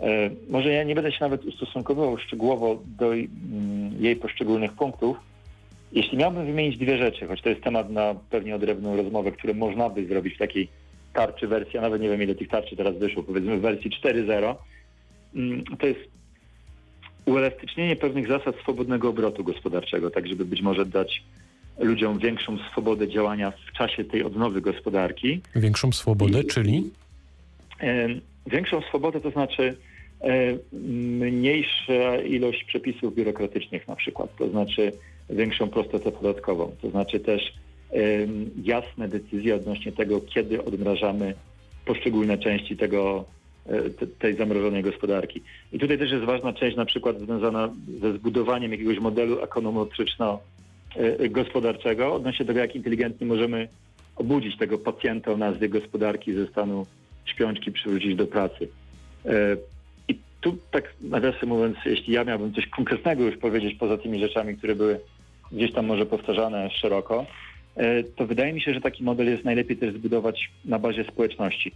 e, 0.00 0.30
może 0.50 0.72
ja 0.72 0.82
nie 0.82 0.94
będę 0.94 1.12
się 1.12 1.18
nawet 1.20 1.44
ustosunkowywał 1.44 2.18
szczegółowo 2.18 2.78
do 2.98 3.14
mm, 3.14 3.28
jej 4.00 4.16
poszczególnych 4.16 4.72
punktów. 4.72 5.16
Jeśli 5.92 6.18
miałbym 6.18 6.46
wymienić 6.46 6.78
dwie 6.78 6.98
rzeczy, 6.98 7.26
choć 7.26 7.42
to 7.42 7.48
jest 7.48 7.62
temat 7.62 7.90
na 7.90 8.14
pewnie 8.30 8.54
odrębną 8.54 8.96
rozmowę, 8.96 9.32
które 9.32 9.54
można 9.54 9.90
by 9.90 10.06
zrobić 10.06 10.34
w 10.34 10.38
takiej 10.38 10.68
tarczy 11.12 11.48
wersji, 11.48 11.78
a 11.78 11.82
nawet 11.82 12.02
nie 12.02 12.08
wiem 12.08 12.22
ile 12.22 12.34
tych 12.34 12.48
tarczy 12.48 12.76
teraz 12.76 12.96
wyszło, 12.96 13.22
powiedzmy 13.22 13.56
w 13.58 13.60
wersji 13.60 13.90
4.0, 13.90 14.34
mm, 14.34 14.56
to 15.78 15.86
jest 15.86 16.00
uelastycznienie 17.26 17.96
pewnych 17.96 18.28
zasad 18.28 18.56
swobodnego 18.56 19.08
obrotu 19.08 19.44
gospodarczego, 19.44 20.10
tak 20.10 20.26
żeby 20.26 20.44
być 20.44 20.62
może 20.62 20.86
dać 20.86 21.22
ludziom 21.78 22.18
większą 22.18 22.58
swobodę 22.58 23.08
działania 23.08 23.50
w 23.50 23.72
czasie 23.72 24.04
tej 24.04 24.22
odnowy 24.22 24.60
gospodarki. 24.60 25.40
Większą 25.56 25.92
swobodę, 25.92 26.40
I, 26.40 26.46
czyli? 26.46 26.90
E, 27.82 28.08
większą 28.46 28.80
swobodę 28.80 29.20
to 29.20 29.30
znaczy 29.30 29.76
e, 30.20 30.28
mniejsza 31.18 32.20
ilość 32.26 32.64
przepisów 32.64 33.14
biurokratycznych 33.14 33.88
na 33.88 33.96
przykład, 33.96 34.36
to 34.36 34.50
znaczy 34.50 34.92
większą 35.30 35.68
prostotę 35.68 36.12
podatkową, 36.12 36.72
to 36.82 36.90
znaczy 36.90 37.20
też 37.20 37.42
e, 37.92 37.96
jasne 38.62 39.08
decyzje 39.08 39.54
odnośnie 39.54 39.92
tego, 39.92 40.20
kiedy 40.20 40.64
odmrażamy 40.64 41.34
poszczególne 41.84 42.38
części 42.38 42.76
tego, 42.76 43.24
tej 44.18 44.36
zamrożonej 44.36 44.82
gospodarki. 44.82 45.42
I 45.72 45.78
tutaj 45.78 45.98
też 45.98 46.10
jest 46.10 46.24
ważna 46.24 46.52
część 46.52 46.76
na 46.76 46.84
przykład 46.84 47.20
związana 47.20 47.70
ze 48.00 48.12
zbudowaniem 48.12 48.72
jakiegoś 48.72 48.98
modelu 48.98 49.42
ekonometryczno 49.42 50.40
E, 50.96 51.28
gospodarczego 51.28 52.14
odnośnie 52.14 52.46
tego, 52.46 52.60
jak 52.60 52.76
inteligentnie 52.76 53.26
możemy 53.26 53.68
obudzić 54.16 54.58
tego 54.58 54.78
pacjenta 54.78 55.32
o 55.32 55.36
nazwie 55.36 55.68
gospodarki 55.68 56.34
ze 56.34 56.46
stanu 56.46 56.86
śpiączki, 57.24 57.72
przywrócić 57.72 58.16
do 58.16 58.26
pracy. 58.26 58.68
E, 59.26 59.56
I 60.08 60.18
tu 60.40 60.56
tak 60.70 60.94
nawiasem 61.00 61.48
mówiąc, 61.48 61.76
jeśli 61.84 62.12
ja 62.12 62.24
miałbym 62.24 62.54
coś 62.54 62.66
konkretnego 62.66 63.24
już 63.24 63.36
powiedzieć 63.36 63.74
poza 63.78 63.98
tymi 63.98 64.20
rzeczami, 64.20 64.56
które 64.56 64.74
były 64.74 65.00
gdzieś 65.52 65.72
tam 65.72 65.86
może 65.86 66.06
powtarzane 66.06 66.70
szeroko, 66.70 67.26
e, 67.76 68.02
to 68.02 68.26
wydaje 68.26 68.52
mi 68.52 68.60
się, 68.60 68.74
że 68.74 68.80
taki 68.80 69.04
model 69.04 69.26
jest 69.26 69.44
najlepiej 69.44 69.76
też 69.76 69.94
zbudować 69.94 70.50
na 70.64 70.78
bazie 70.78 71.04
społeczności. 71.04 71.72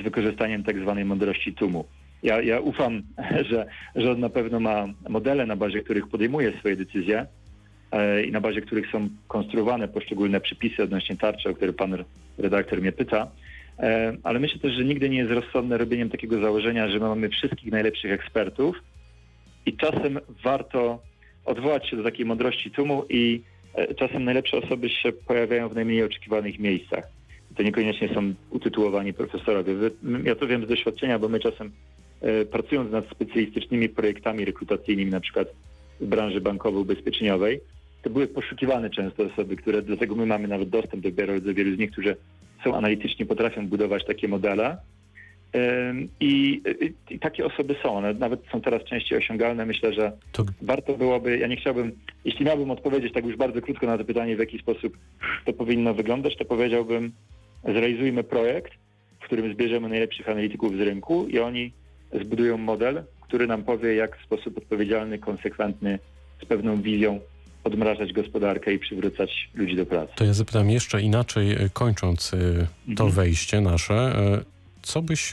Z 0.00 0.02
wykorzystaniem 0.02 0.64
tak 0.64 0.78
zwanej 0.78 1.04
mądrości 1.04 1.54
tłumu. 1.54 1.84
Ja, 2.22 2.42
ja 2.42 2.60
ufam, 2.60 3.02
że 3.50 3.66
rząd 3.96 4.18
na 4.18 4.28
pewno 4.28 4.60
ma 4.60 4.86
modele, 5.08 5.46
na 5.46 5.56
bazie 5.56 5.80
których 5.80 6.08
podejmuje 6.08 6.52
swoje 6.58 6.76
decyzje 6.76 7.26
e, 7.92 8.22
i 8.22 8.32
na 8.32 8.40
bazie 8.40 8.60
których 8.60 8.90
są 8.90 9.08
konstruowane 9.28 9.88
poszczególne 9.88 10.40
przepisy 10.40 10.82
odnośnie 10.82 11.16
tarczy, 11.16 11.48
o 11.48 11.54
które 11.54 11.72
pan 11.72 12.04
redaktor 12.38 12.80
mnie 12.80 12.92
pyta. 12.92 13.30
E, 13.78 14.16
ale 14.22 14.38
myślę 14.38 14.58
też, 14.58 14.72
że 14.72 14.84
nigdy 14.84 15.08
nie 15.10 15.18
jest 15.18 15.32
rozsądne 15.32 15.78
robieniem 15.78 16.10
takiego 16.10 16.40
założenia, 16.40 16.88
że 16.88 16.98
my 16.98 17.08
mamy 17.08 17.28
wszystkich 17.28 17.72
najlepszych 17.72 18.12
ekspertów 18.12 18.76
i 19.66 19.76
czasem 19.76 20.18
warto 20.44 21.02
odwołać 21.44 21.88
się 21.88 21.96
do 21.96 22.02
takiej 22.02 22.26
mądrości 22.26 22.70
tłumu 22.70 23.04
i 23.08 23.42
e, 23.74 23.94
czasem 23.94 24.24
najlepsze 24.24 24.56
osoby 24.56 24.88
się 24.88 25.12
pojawiają 25.12 25.68
w 25.68 25.74
najmniej 25.74 26.04
oczekiwanych 26.04 26.58
miejscach. 26.58 27.17
To 27.58 27.62
niekoniecznie 27.62 28.08
są 28.14 28.34
utytułowani 28.50 29.12
profesorowie. 29.12 29.74
Ja 30.24 30.34
to 30.34 30.46
wiem 30.46 30.64
z 30.64 30.68
doświadczenia, 30.68 31.18
bo 31.18 31.28
my 31.28 31.40
czasem 31.40 31.72
E, 32.20 32.44
pracując 32.44 32.92
nad 32.92 33.10
specjalistycznymi 33.10 33.88
projektami 33.88 34.44
rekrutacyjnymi, 34.44 35.10
na 35.10 35.20
przykład 35.20 35.48
w 36.00 36.06
branży 36.06 36.40
bankowo-ubezpieczeniowej, 36.40 37.60
to 38.02 38.10
były 38.10 38.26
poszukiwane 38.26 38.90
często 38.90 39.24
osoby, 39.24 39.56
które, 39.56 39.82
dlatego 39.82 40.14
my 40.14 40.26
mamy 40.26 40.48
nawet 40.48 40.68
dostęp 40.68 41.02
do 41.02 41.12
wielu, 41.12 41.40
do 41.40 41.54
wielu 41.54 41.76
z 41.76 41.78
nich, 41.78 41.90
którzy 41.90 42.16
są 42.64 42.74
analitycznie, 42.74 43.26
potrafią 43.26 43.68
budować 43.68 44.04
takie 44.04 44.28
modele. 44.28 44.76
I, 46.20 46.62
i, 47.10 47.18
takie 47.18 47.46
osoby 47.46 47.76
są, 47.82 47.96
one 47.96 48.14
nawet 48.14 48.40
są 48.52 48.60
coraz 48.60 48.84
częściej 48.84 49.18
osiągalne. 49.18 49.66
Myślę, 49.66 49.92
że 49.92 50.12
to... 50.32 50.44
warto 50.62 50.94
byłoby, 50.94 51.38
ja 51.38 51.46
nie 51.46 51.56
chciałbym, 51.56 51.92
jeśli 52.24 52.44
miałbym 52.44 52.70
odpowiedzieć 52.70 53.12
tak 53.12 53.26
już 53.26 53.36
bardzo 53.36 53.60
krótko 53.62 53.86
na 53.86 53.98
to 53.98 54.04
pytanie, 54.04 54.36
w 54.36 54.38
jaki 54.38 54.58
sposób 54.58 54.98
to 55.44 55.52
powinno 55.52 55.94
wyglądać, 55.94 56.36
to 56.36 56.44
powiedziałbym, 56.44 57.12
zrealizujmy 57.64 58.24
projekt, 58.24 58.72
w 59.20 59.24
którym 59.24 59.52
zbierzemy 59.52 59.88
najlepszych 59.88 60.28
analityków 60.28 60.76
z 60.76 60.80
rynku 60.80 61.26
i 61.28 61.38
oni 61.38 61.72
zbudują 62.22 62.58
model, 62.58 63.04
który 63.20 63.46
nam 63.46 63.64
powie, 63.64 63.94
jak 63.94 64.16
w 64.18 64.24
sposób 64.24 64.58
odpowiedzialny, 64.58 65.18
konsekwentny, 65.18 65.98
z 66.42 66.44
pewną 66.44 66.82
wizją 66.82 67.20
odmrażać 67.64 68.12
gospodarkę 68.12 68.72
i 68.72 68.78
przywracać 68.78 69.50
ludzi 69.54 69.76
do 69.76 69.86
pracy. 69.86 70.12
To 70.16 70.24
ja 70.24 70.34
zapytam 70.34 70.70
jeszcze 70.70 71.02
inaczej, 71.02 71.52
e, 71.52 71.68
kończąc 71.72 72.34
e, 72.34 72.38
to 72.96 73.04
mhm. 73.04 73.10
wejście 73.10 73.60
nasze, 73.60 73.94
e, 73.94 74.44
co 74.82 75.02
byś, 75.02 75.30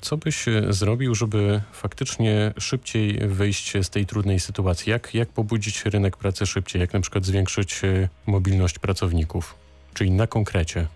co 0.00 0.16
byś 0.16 0.44
zrobił, 0.68 1.14
żeby 1.14 1.60
faktycznie 1.72 2.52
szybciej 2.58 3.18
wyjść 3.28 3.72
z 3.82 3.90
tej 3.90 4.06
trudnej 4.06 4.40
sytuacji? 4.40 4.90
Jak, 4.90 5.14
jak 5.14 5.28
pobudzić 5.28 5.84
rynek 5.84 6.16
pracy 6.16 6.46
szybciej? 6.46 6.80
Jak 6.80 6.92
na 6.92 7.00
przykład 7.00 7.24
zwiększyć 7.24 7.80
mobilność 8.26 8.78
pracowników? 8.78 9.54
Czyli 9.94 10.10
na 10.10 10.26
konkrecie 10.26 10.86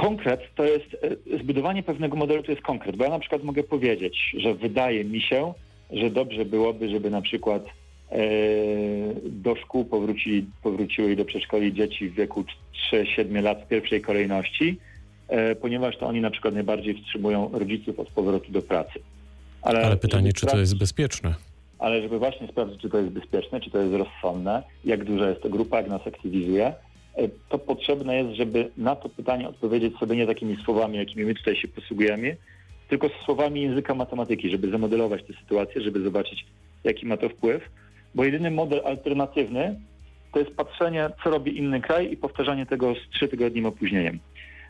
konkret 0.00 0.40
to 0.54 0.64
jest, 0.64 0.96
e, 1.34 1.38
zbudowanie 1.38 1.82
pewnego 1.82 2.16
modelu 2.16 2.42
to 2.42 2.52
jest 2.52 2.62
konkret, 2.62 2.96
bo 2.96 3.04
ja 3.04 3.10
na 3.10 3.18
przykład 3.18 3.42
mogę 3.42 3.62
powiedzieć, 3.62 4.36
że 4.38 4.54
wydaje 4.54 5.04
mi 5.04 5.20
się, 5.20 5.54
że 5.90 6.10
dobrze 6.10 6.44
byłoby, 6.44 6.88
żeby 6.88 7.10
na 7.10 7.22
przykład 7.22 7.62
e, 7.66 8.18
do 9.24 9.56
szkół 9.56 9.84
powrócili, 9.84 10.46
powróciły 10.62 11.12
i 11.12 11.16
do 11.16 11.24
przedszkoli 11.24 11.72
dzieci 11.72 12.08
w 12.08 12.14
wieku 12.14 12.44
3-7 12.92 13.42
lat 13.42 13.64
w 13.64 13.68
pierwszej 13.68 14.00
kolejności, 14.00 14.78
e, 15.28 15.54
ponieważ 15.54 15.96
to 15.96 16.06
oni 16.06 16.20
na 16.20 16.30
przykład 16.30 16.54
najbardziej 16.54 16.94
wstrzymują 16.94 17.50
rodziców 17.52 18.00
od 18.00 18.08
powrotu 18.08 18.52
do 18.52 18.62
pracy. 18.62 18.98
Ale, 19.62 19.86
Ale 19.86 19.96
pytanie, 19.96 20.32
czy 20.32 20.46
to 20.46 20.58
jest 20.58 20.78
bezpieczne? 20.78 21.34
Ale 21.78 22.02
żeby 22.02 22.18
właśnie 22.18 22.48
sprawdzić, 22.48 22.80
czy 22.80 22.90
to 22.90 22.98
jest 22.98 23.10
bezpieczne, 23.10 23.60
czy 23.60 23.70
to 23.70 23.78
jest 23.78 23.94
rozsądne, 23.94 24.62
jak 24.84 25.04
duża 25.04 25.28
jest 25.28 25.42
to 25.42 25.48
grupa, 25.48 25.76
jak 25.76 25.88
nas 25.88 26.06
aktywizuje, 26.06 26.72
E, 26.72 26.87
to 27.48 27.58
potrzebne 27.58 28.16
jest, 28.16 28.36
żeby 28.36 28.70
na 28.76 28.96
to 28.96 29.08
pytanie 29.08 29.48
odpowiedzieć 29.48 29.96
sobie 29.96 30.16
nie 30.16 30.26
takimi 30.26 30.56
słowami, 30.64 30.98
jakimi 30.98 31.24
my 31.24 31.34
tutaj 31.34 31.56
się 31.56 31.68
posługujemy, 31.68 32.36
tylko 32.88 33.08
słowami 33.24 33.62
języka 33.62 33.94
matematyki, 33.94 34.50
żeby 34.50 34.70
zamodelować 34.70 35.22
tę 35.24 35.32
sytuację, 35.40 35.80
żeby 35.80 36.00
zobaczyć, 36.00 36.46
jaki 36.84 37.06
ma 37.06 37.16
to 37.16 37.28
wpływ. 37.28 37.70
Bo 38.14 38.24
jedyny 38.24 38.50
model 38.50 38.80
alternatywny 38.84 39.80
to 40.32 40.38
jest 40.38 40.50
patrzenie, 40.50 41.10
co 41.24 41.30
robi 41.30 41.58
inny 41.58 41.80
kraj 41.80 42.12
i 42.12 42.16
powtarzanie 42.16 42.66
tego 42.66 42.94
z 42.94 43.10
trzy 43.10 43.28
tygodni 43.28 43.66
opóźnieniem. 43.66 44.18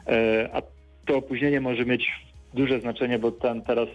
E, 0.06 0.48
a 0.52 0.62
to 1.06 1.16
opóźnienie 1.16 1.60
może 1.60 1.84
mieć 1.84 2.12
duże 2.54 2.80
znaczenie, 2.80 3.18
bo 3.18 3.32
ten 3.32 3.62
teraz 3.62 3.88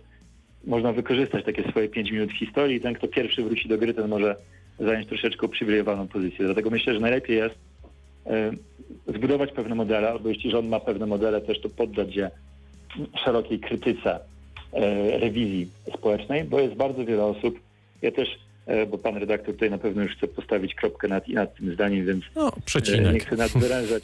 można 0.66 0.94
wykorzystać 0.94 1.46
takie 1.46 1.64
swoje 1.70 1.90
pięć 1.90 2.12
minut 2.12 2.32
historii 2.32 2.78
i 2.78 2.82
ten, 2.82 2.94
kto 2.94 3.08
pierwszy 3.08 3.44
wróci 3.44 3.70
do 3.70 3.78
gry, 3.78 3.94
ten 3.94 4.08
może 4.08 4.36
zająć 4.80 5.08
troszeczkę 5.08 5.46
uprzywilejowaną 5.46 6.08
pozycję. 6.08 6.46
Dlatego 6.46 6.70
myślę, 6.70 6.94
że 6.94 7.00
najlepiej 7.00 7.38
jest 7.38 7.56
E, 7.56 7.73
zbudować 9.08 9.52
pewne 9.52 9.76
modele, 9.76 10.10
albo 10.10 10.30
jeśli 10.30 10.52
rząd 10.52 10.70
ma 10.70 10.80
pewne 10.80 11.06
modele, 11.06 11.42
też 11.42 11.62
to 11.62 11.70
poddać 11.70 12.16
je 12.16 12.32
szerokiej 13.26 13.60
krytyce, 13.60 14.20
e, 14.74 15.20
rewizji 15.20 15.68
społecznej, 15.98 16.44
bo 16.44 16.60
jest 16.60 16.76
bardzo 16.76 17.06
wiele 17.06 17.26
osób, 17.26 17.60
ja 18.02 18.12
też, 18.12 18.40
e, 18.66 18.86
bo 18.86 18.98
pan 18.98 19.18
redaktor 19.18 19.54
tutaj 19.54 19.70
na 19.70 19.78
pewno 19.78 20.04
już 20.04 20.16
chce 20.16 20.28
postawić 20.28 20.76
kropkę 20.76 21.08
nad 21.08 21.28
i 21.28 21.34
nad 21.34 21.56
tym 21.56 21.74
zdaniem, 21.74 22.06
więc 22.06 22.24
no, 22.36 22.52
nie 23.14 23.20
chcę 23.20 23.36
nadwyrężać, 23.36 24.04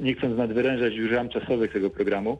nie 0.00 0.14
chcąc 0.14 0.38
nadwyrężać 0.38 0.94
już 0.94 1.10
ram 1.10 1.28
czasowych 1.28 1.72
tego 1.72 1.90
programu. 1.90 2.38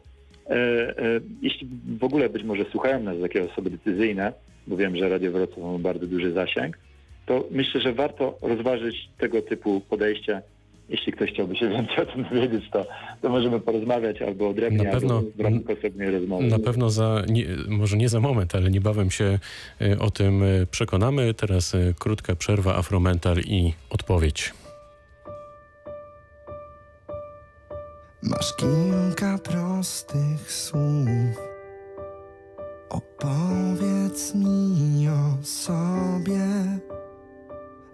Jeśli 1.41 1.67
w 1.99 2.03
ogóle 2.03 2.29
być 2.29 2.43
może 2.43 2.65
słuchają 2.65 3.03
nas 3.03 3.15
takie 3.21 3.51
osoby 3.51 3.69
decyzyjne, 3.69 4.33
bo 4.67 4.77
wiem, 4.77 4.95
że 4.95 5.09
Radio 5.09 5.31
Wrocław 5.31 5.59
ma 5.59 5.79
bardzo 5.79 6.07
duży 6.07 6.31
zasięg, 6.31 6.77
to 7.25 7.47
myślę, 7.51 7.81
że 7.81 7.93
warto 7.93 8.37
rozważyć 8.41 9.09
tego 9.17 9.41
typu 9.41 9.81
podejście 9.89 10.41
jeśli 10.89 11.13
ktoś 11.13 11.31
chciałby 11.31 11.55
się 11.55 11.69
więcej 11.75 11.97
o 11.97 12.05
tym 12.05 12.23
dowiedzieć, 12.23 12.69
to, 12.71 12.85
to 13.21 13.29
możemy 13.29 13.59
porozmawiać 13.59 14.21
albo 14.21 14.49
odrębnie, 14.49 14.83
na 14.83 14.91
pewno, 14.91 15.15
albo 15.17 15.31
w 15.35 15.39
ramach 15.39 15.61
osobnej 15.77 16.11
rozmowy. 16.11 16.43
Na 16.43 16.59
pewno 16.59 16.89
za, 16.89 17.23
nie, 17.29 17.45
może 17.67 17.97
nie 17.97 18.09
za 18.09 18.19
moment, 18.19 18.55
ale 18.55 18.69
niebawem 18.69 19.11
się 19.11 19.39
e, 19.81 19.99
o 19.99 20.11
tym 20.11 20.43
e, 20.43 20.65
przekonamy. 20.71 21.33
Teraz 21.33 21.75
e, 21.75 21.93
krótka 21.99 22.35
przerwa, 22.35 22.75
afromental 22.75 23.37
i 23.39 23.73
odpowiedź. 23.89 24.53
Masz 28.23 28.55
kilka 28.55 29.37
prostych 29.37 30.51
słów. 30.51 31.49
Opowiedz 32.89 34.35
mi 34.35 35.07
o 35.09 35.43
sobie. 35.43 36.39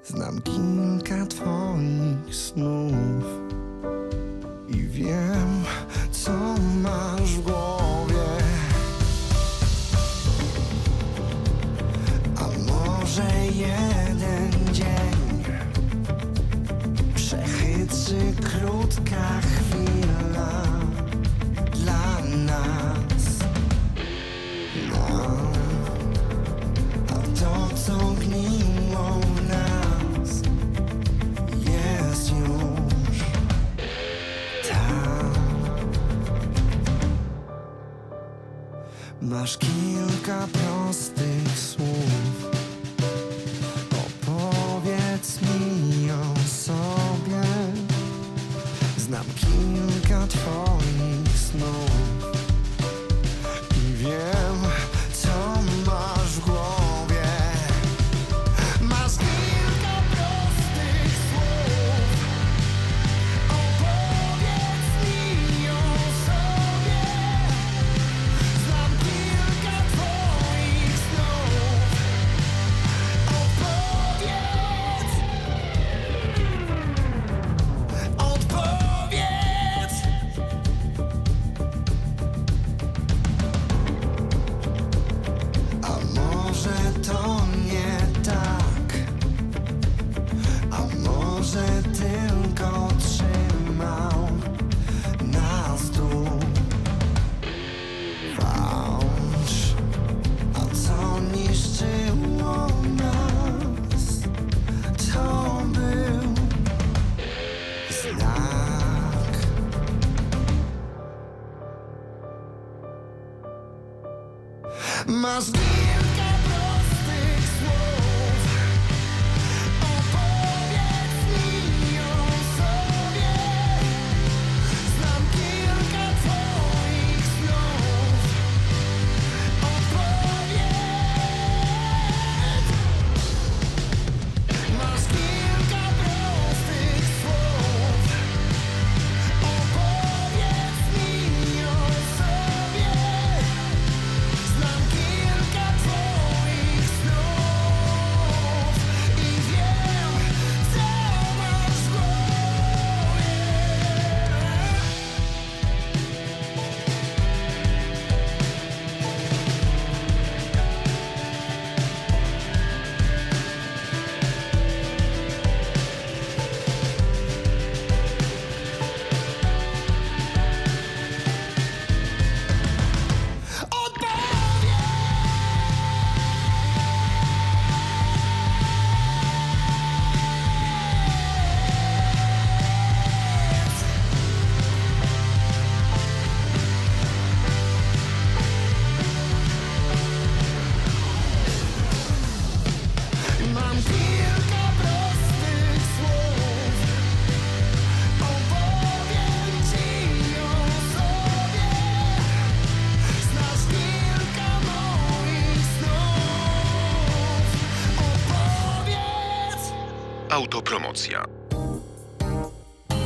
Znam 0.08 0.42
kilka 0.42 1.26
twoich 1.26 2.36
snów 2.36 3.26
i 4.68 4.88
wiem, 4.88 5.64
co 6.12 6.32
masz 6.84 7.32
w 7.32 7.42
głowie. 7.42 8.26
A 12.38 12.44
może 12.72 13.46
jeden 13.46 14.74
dzień 14.74 15.44
przechytrzy 17.16 18.34
krótka 18.44 19.42
chwila 19.42 20.64
dla 21.74 22.22
nas. 22.46 23.40
No, 24.90 25.28
a 27.10 27.40
to, 27.40 27.76
co 27.76 27.98
gniło 28.20 28.55
Masz 39.26 39.58
kilka 39.58 40.48
prostych 40.48 41.60
słów. 41.60 42.52
Opowiedz 43.92 45.42
mi 45.42 45.95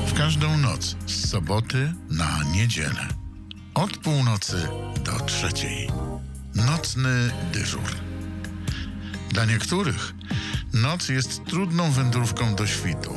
W 0.08 0.14
każdą 0.18 0.58
noc 0.58 0.96
z 1.06 1.30
soboty 1.30 1.94
na 2.10 2.44
niedzielę. 2.52 3.08
Od 3.74 3.98
północy 3.98 4.68
do 5.06 5.26
trzeciej. 5.26 5.90
Nocny 6.56 7.32
dyżur. 7.54 7.96
Dla 9.30 9.46
niektórych 9.46 10.14
noc 10.74 11.10
jest 11.10 11.46
trudną 11.46 11.92
wędrówką 11.92 12.56
do 12.56 12.68
świtu. 12.68 13.14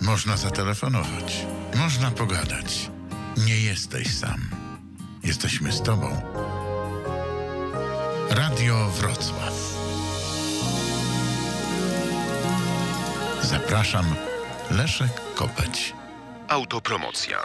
Można 0.00 0.36
zatelefonować, 0.36 1.46
można 1.74 2.10
pogadać. 2.10 2.90
Nie 3.36 3.60
jesteś 3.60 4.14
sam. 4.14 4.50
Jesteśmy 5.24 5.72
z 5.72 5.82
Tobą. 5.82 6.22
Radio 8.30 8.90
Wrocław. 8.90 9.59
Zapraszam, 13.50 14.04
Leszek 14.70 15.34
Kopeć. 15.34 15.94
Autopromocja. 16.48 17.38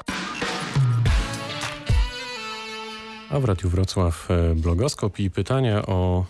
A 3.30 3.40
w 3.40 3.46
Radiu 3.46 3.70
Wrocław 3.70 4.32
e, 4.32 4.56
blogoskop 4.56 5.20
i 5.20 5.30
pytania 5.30 5.86
o, 5.86 6.26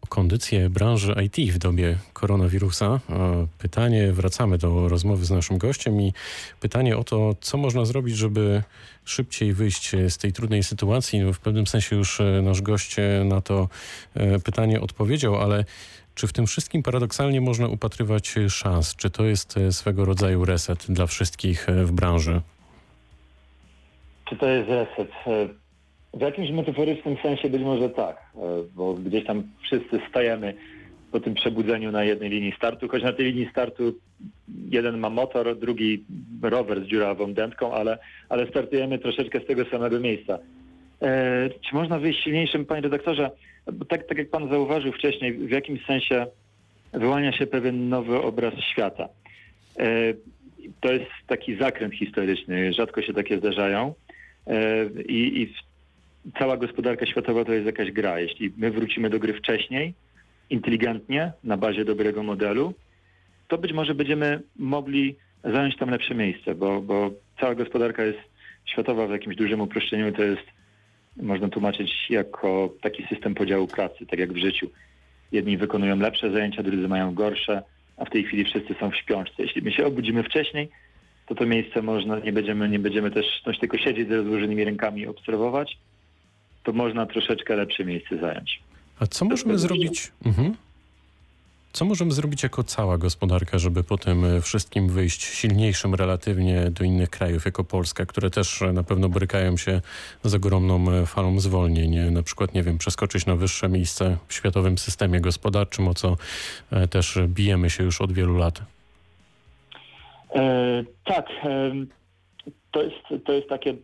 o 0.00 0.06
kondycję 0.06 0.70
branży 0.70 1.14
IT 1.24 1.52
w 1.52 1.58
dobie 1.58 1.98
koronawirusa. 2.12 3.00
Pytanie, 3.58 4.12
wracamy 4.12 4.58
do 4.58 4.88
rozmowy 4.88 5.24
z 5.24 5.30
naszym 5.30 5.58
gościem 5.58 6.00
i 6.00 6.12
pytanie 6.60 6.96
o 6.96 7.04
to, 7.04 7.34
co 7.40 7.58
można 7.58 7.84
zrobić, 7.84 8.16
żeby 8.16 8.62
szybciej 9.04 9.52
wyjść 9.52 9.90
z 10.08 10.18
tej 10.18 10.32
trudnej 10.32 10.62
sytuacji. 10.62 11.20
No, 11.20 11.32
w 11.32 11.40
pewnym 11.40 11.66
sensie 11.66 11.96
już 11.96 12.20
e, 12.20 12.42
nasz 12.42 12.62
gość 12.62 12.98
e, 12.98 13.24
na 13.24 13.40
to 13.40 13.68
pytanie 14.44 14.80
odpowiedział, 14.80 15.36
ale 15.36 15.64
czy 16.14 16.26
w 16.26 16.32
tym 16.32 16.46
wszystkim 16.46 16.82
paradoksalnie 16.82 17.40
można 17.40 17.68
upatrywać 17.68 18.34
szans? 18.48 18.96
Czy 18.96 19.10
to 19.10 19.24
jest 19.24 19.56
e, 19.56 19.72
swego 19.72 20.04
rodzaju 20.04 20.44
reset 20.44 20.86
dla 20.88 21.06
wszystkich 21.06 21.68
e, 21.68 21.84
w 21.84 21.92
branży? 21.92 22.40
Czy 24.28 24.36
to 24.36 24.46
jest 24.46 24.68
reset? 24.68 25.10
E, 25.26 25.48
W 26.14 26.20
jakimś 26.20 26.50
metaforycznym 26.50 27.16
sensie 27.22 27.50
być 27.50 27.62
może 27.62 27.90
tak, 27.90 28.16
bo 28.74 28.94
gdzieś 28.94 29.26
tam 29.26 29.42
wszyscy 29.62 30.00
stajemy 30.10 30.54
po 31.12 31.20
tym 31.20 31.34
przebudzeniu 31.34 31.92
na 31.92 32.04
jednej 32.04 32.30
linii 32.30 32.52
startu, 32.56 32.88
choć 32.88 33.02
na 33.02 33.12
tej 33.12 33.26
linii 33.26 33.48
startu 33.50 33.94
jeden 34.70 34.98
ma 34.98 35.10
motor, 35.10 35.58
drugi 35.58 36.04
rower 36.42 36.84
z 36.84 36.86
dziurawą 36.86 37.34
dętką, 37.34 37.72
ale, 37.72 37.98
ale 38.28 38.46
startujemy 38.46 38.98
troszeczkę 38.98 39.40
z 39.40 39.46
tego 39.46 39.64
samego 39.64 40.00
miejsca. 40.00 40.38
Czy 41.60 41.74
można 41.74 41.98
wyjść 41.98 42.24
silniejszym, 42.24 42.64
panie 42.66 42.80
redaktorze? 42.80 43.30
Tak, 43.88 44.06
tak 44.06 44.18
jak 44.18 44.30
pan 44.30 44.48
zauważył 44.48 44.92
wcześniej, 44.92 45.32
w 45.32 45.50
jakimś 45.50 45.86
sensie 45.86 46.26
wyłania 46.92 47.32
się 47.32 47.46
pewien 47.46 47.88
nowy 47.88 48.22
obraz 48.22 48.54
świata. 48.72 49.08
E, 49.78 50.14
to 50.80 50.92
jest 50.92 51.10
taki 51.26 51.56
zakręt 51.56 51.94
historyczny, 51.94 52.72
rzadko 52.72 53.02
się 53.02 53.14
takie 53.14 53.38
zdarzają. 53.38 53.94
E, 54.46 54.86
I, 55.08 55.42
i 55.42 55.54
cała 56.38 56.56
gospodarka 56.56 57.06
światowa 57.06 57.44
to 57.44 57.52
jest 57.52 57.66
jakaś 57.66 57.90
gra. 57.90 58.20
Jeśli 58.20 58.52
my 58.56 58.70
wrócimy 58.70 59.10
do 59.10 59.18
gry 59.18 59.34
wcześniej, 59.34 59.94
inteligentnie, 60.50 61.32
na 61.44 61.56
bazie 61.56 61.84
dobrego 61.84 62.22
modelu, 62.22 62.74
to 63.48 63.58
być 63.58 63.72
może 63.72 63.94
będziemy 63.94 64.40
mogli 64.56 65.16
zająć 65.44 65.76
tam 65.76 65.90
lepsze 65.90 66.14
miejsce, 66.14 66.54
bo, 66.54 66.80
bo 66.80 67.10
cała 67.40 67.54
gospodarka 67.54 68.04
jest 68.04 68.18
światowa 68.64 69.06
w 69.06 69.10
jakimś 69.10 69.36
dużym 69.36 69.60
uproszczeniu. 69.60 70.12
To 70.12 70.22
jest, 70.22 70.46
można 71.16 71.48
tłumaczyć 71.48 71.90
jako 72.10 72.74
taki 72.82 73.06
system 73.06 73.34
podziału 73.34 73.66
pracy, 73.66 74.06
tak 74.06 74.18
jak 74.18 74.32
w 74.32 74.36
życiu. 74.36 74.70
Jedni 75.32 75.56
wykonują 75.56 75.96
lepsze 75.96 76.30
zajęcia, 76.30 76.62
drudzy 76.62 76.88
mają 76.88 77.14
gorsze, 77.14 77.62
a 77.96 78.04
w 78.04 78.10
tej 78.10 78.24
chwili 78.24 78.44
wszyscy 78.44 78.74
są 78.80 78.90
w 78.90 78.96
śpiączce. 78.96 79.42
Jeśli 79.42 79.62
my 79.62 79.72
się 79.72 79.86
obudzimy 79.86 80.22
wcześniej, 80.22 80.68
to 81.26 81.34
to 81.34 81.46
miejsce 81.46 81.82
można, 81.82 82.18
nie 82.18 82.32
będziemy, 82.32 82.68
nie 82.68 82.78
będziemy 82.78 83.10
też 83.10 83.26
no, 83.46 83.52
tylko 83.60 83.78
siedzieć 83.78 84.08
z 84.08 84.12
rozłożonymi 84.12 84.64
rękami 84.64 85.00
i 85.02 85.06
obserwować, 85.06 85.78
to 86.62 86.72
można 86.72 87.06
troszeczkę 87.06 87.56
lepsze 87.56 87.84
miejsce 87.84 88.18
zająć. 88.18 88.62
A 89.00 89.06
co 89.06 89.24
możemy 89.24 89.58
zrobić? 89.58 90.12
Mhm. 90.26 90.54
Co 91.74 91.84
możemy 91.84 92.12
zrobić 92.12 92.42
jako 92.42 92.64
cała 92.64 92.98
gospodarka, 92.98 93.58
żeby 93.58 93.84
po 93.84 93.98
tym 93.98 94.24
e, 94.24 94.40
wszystkim 94.40 94.88
wyjść 94.88 95.22
silniejszym 95.22 95.94
relatywnie 95.94 96.70
do 96.70 96.84
innych 96.84 97.10
krajów, 97.10 97.44
jako 97.44 97.64
Polska, 97.64 98.06
które 98.06 98.30
też 98.30 98.62
e, 98.62 98.72
na 98.72 98.82
pewno 98.82 99.08
borykają 99.08 99.56
się 99.56 99.80
z 100.24 100.34
ogromną 100.34 100.90
e, 100.92 101.06
falą 101.06 101.40
zwolnień, 101.40 102.12
na 102.12 102.22
przykład, 102.22 102.54
nie 102.54 102.62
wiem, 102.62 102.78
przeskoczyć 102.78 103.26
na 103.26 103.36
wyższe 103.36 103.68
miejsce 103.68 104.16
w 104.28 104.34
światowym 104.34 104.78
systemie 104.78 105.20
gospodarczym, 105.20 105.88
o 105.88 105.94
co 105.94 106.16
też 106.90 107.18
bijemy 107.26 107.70
się 107.70 107.84
już 107.84 108.00
od 108.00 108.12
wielu 108.12 108.36
lat. 108.36 108.62
E, 110.34 110.84
tak, 111.04 111.26
to 112.70 112.82
jest, 112.82 113.24
to 113.24 113.32
jest 113.32 113.48
takie 113.48 113.74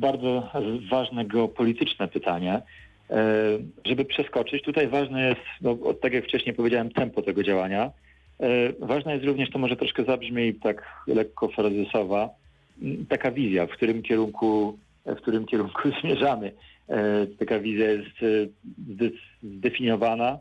bardzo 0.00 0.50
ważne 0.90 1.24
geopolityczne 1.24 2.08
pytanie. 2.08 2.62
E, 3.10 3.58
żeby 3.84 4.04
przeskoczyć, 4.04 4.62
tutaj 4.62 4.88
ważne 4.88 5.28
jest, 5.28 5.40
no, 5.60 5.78
tak 6.02 6.12
jak 6.12 6.24
wcześniej 6.24 6.54
powiedziałem, 6.54 6.90
tempo 6.90 7.22
tego 7.22 7.42
działania. 7.42 7.90
E, 8.40 8.72
ważna 8.80 9.12
jest 9.12 9.24
również, 9.24 9.50
to 9.50 9.58
może 9.58 9.76
troszkę 9.76 10.04
zabrzmi 10.04 10.54
tak 10.54 11.04
lekko 11.06 11.48
frazesowa, 11.48 12.28
taka 13.08 13.30
wizja, 13.30 13.66
w 13.66 13.70
którym 13.70 14.02
kierunku, 14.02 14.78
w 15.06 15.16
którym 15.16 15.46
kierunku 15.46 15.80
zmierzamy. 16.00 16.52
E, 16.88 17.26
taka 17.38 17.58
wizja 17.58 17.90
jest 17.90 18.20
zde- 18.88 19.10
zdefiniowana, 19.42 20.38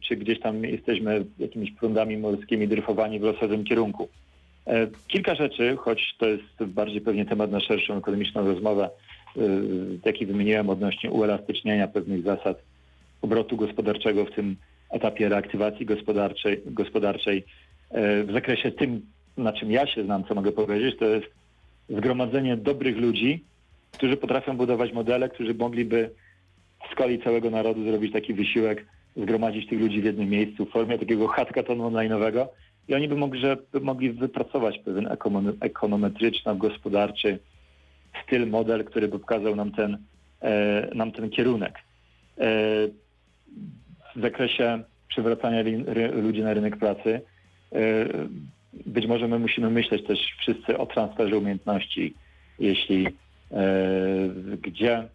czy 0.00 0.16
gdzieś 0.16 0.40
tam 0.40 0.64
jesteśmy 0.64 1.24
jakimiś 1.38 1.70
prądami 1.70 2.16
morskimi 2.16 2.68
dryfowani 2.68 3.18
w 3.18 3.22
losowym 3.22 3.64
kierunku. 3.64 4.08
Kilka 5.08 5.34
rzeczy, 5.34 5.76
choć 5.76 6.14
to 6.18 6.26
jest 6.26 6.64
bardziej 6.64 7.00
pewnie 7.00 7.26
temat 7.26 7.50
na 7.50 7.60
szerszą 7.60 7.96
ekonomiczną 7.96 8.46
rozmowę, 8.46 8.90
jaki 10.04 10.26
wymieniłem 10.26 10.70
odnośnie 10.70 11.10
uelastycznienia 11.10 11.88
pewnych 11.88 12.22
zasad 12.22 12.62
obrotu 13.22 13.56
gospodarczego 13.56 14.24
w 14.24 14.30
tym 14.30 14.56
etapie 14.90 15.28
reaktywacji 15.28 15.86
gospodarczej, 15.86 16.60
gospodarczej. 16.66 17.44
E, 17.90 18.24
W 18.24 18.32
zakresie 18.32 18.72
tym, 18.72 19.02
na 19.36 19.52
czym 19.52 19.70
ja 19.70 19.86
się 19.86 20.04
znam, 20.04 20.24
co 20.24 20.34
mogę 20.34 20.52
powiedzieć, 20.52 20.96
to 20.98 21.04
jest 21.04 21.26
zgromadzenie 21.88 22.56
dobrych 22.56 22.96
ludzi, 22.96 23.44
którzy 23.92 24.16
potrafią 24.16 24.56
budować 24.56 24.92
modele, 24.92 25.28
którzy 25.28 25.54
mogliby 25.54 26.10
w 26.88 26.92
skali 26.92 27.22
całego 27.22 27.50
narodu 27.50 27.84
zrobić 27.84 28.12
taki 28.12 28.34
wysiłek, 28.34 28.86
zgromadzić 29.16 29.68
tych 29.68 29.80
ludzi 29.80 30.00
w 30.00 30.04
jednym 30.04 30.28
miejscu 30.28 30.66
w 30.66 30.70
formie 30.70 30.98
takiego 30.98 31.28
hackathonu 31.28 31.90
online'owego 31.90 32.46
i 32.88 32.94
oni 32.94 33.08
by 33.08 33.16
mogli, 33.16 33.42
by 33.72 33.80
mogli 33.80 34.12
wypracować 34.12 34.78
pewien 34.78 35.06
ekonom- 35.06 35.52
ekonometryczno-gospodarczy 35.60 37.38
styl, 38.24 38.46
model, 38.46 38.84
który 38.84 39.08
by 39.08 39.18
pokazał 39.18 39.56
nam 39.56 39.72
ten, 39.72 39.98
e, 40.42 40.88
nam 40.94 41.12
ten 41.12 41.30
kierunek. 41.30 41.74
E, 41.74 42.44
w 44.16 44.22
zakresie 44.22 44.82
przywracania 45.08 45.62
ludzi 46.12 46.42
na 46.42 46.54
rynek 46.54 46.76
pracy 46.76 47.20
e, 47.72 47.78
być 48.86 49.06
może 49.06 49.28
my 49.28 49.38
musimy 49.38 49.70
myśleć 49.70 50.06
też 50.06 50.18
wszyscy 50.38 50.78
o 50.78 50.86
transferze 50.86 51.38
umiejętności, 51.38 52.14
jeśli 52.58 53.06
gdzie 54.62 55.08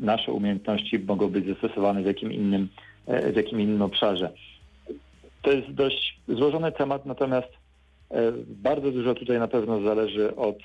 nasze 0.00 0.32
umiejętności 0.32 0.98
mogą 0.98 1.28
być 1.28 1.46
zastosowane 1.46 2.02
w 2.02 2.06
jakim 2.06 2.32
innym, 2.32 2.68
w 3.32 3.36
jakim 3.36 3.60
innym 3.60 3.82
obszarze. 3.82 4.32
To 5.42 5.52
jest 5.52 5.70
dość 5.70 6.20
złożony 6.28 6.72
temat, 6.72 7.06
natomiast 7.06 7.48
bardzo 8.46 8.90
dużo 8.92 9.14
tutaj 9.14 9.38
na 9.38 9.48
pewno 9.48 9.82
zależy 9.82 10.36
od 10.36 10.58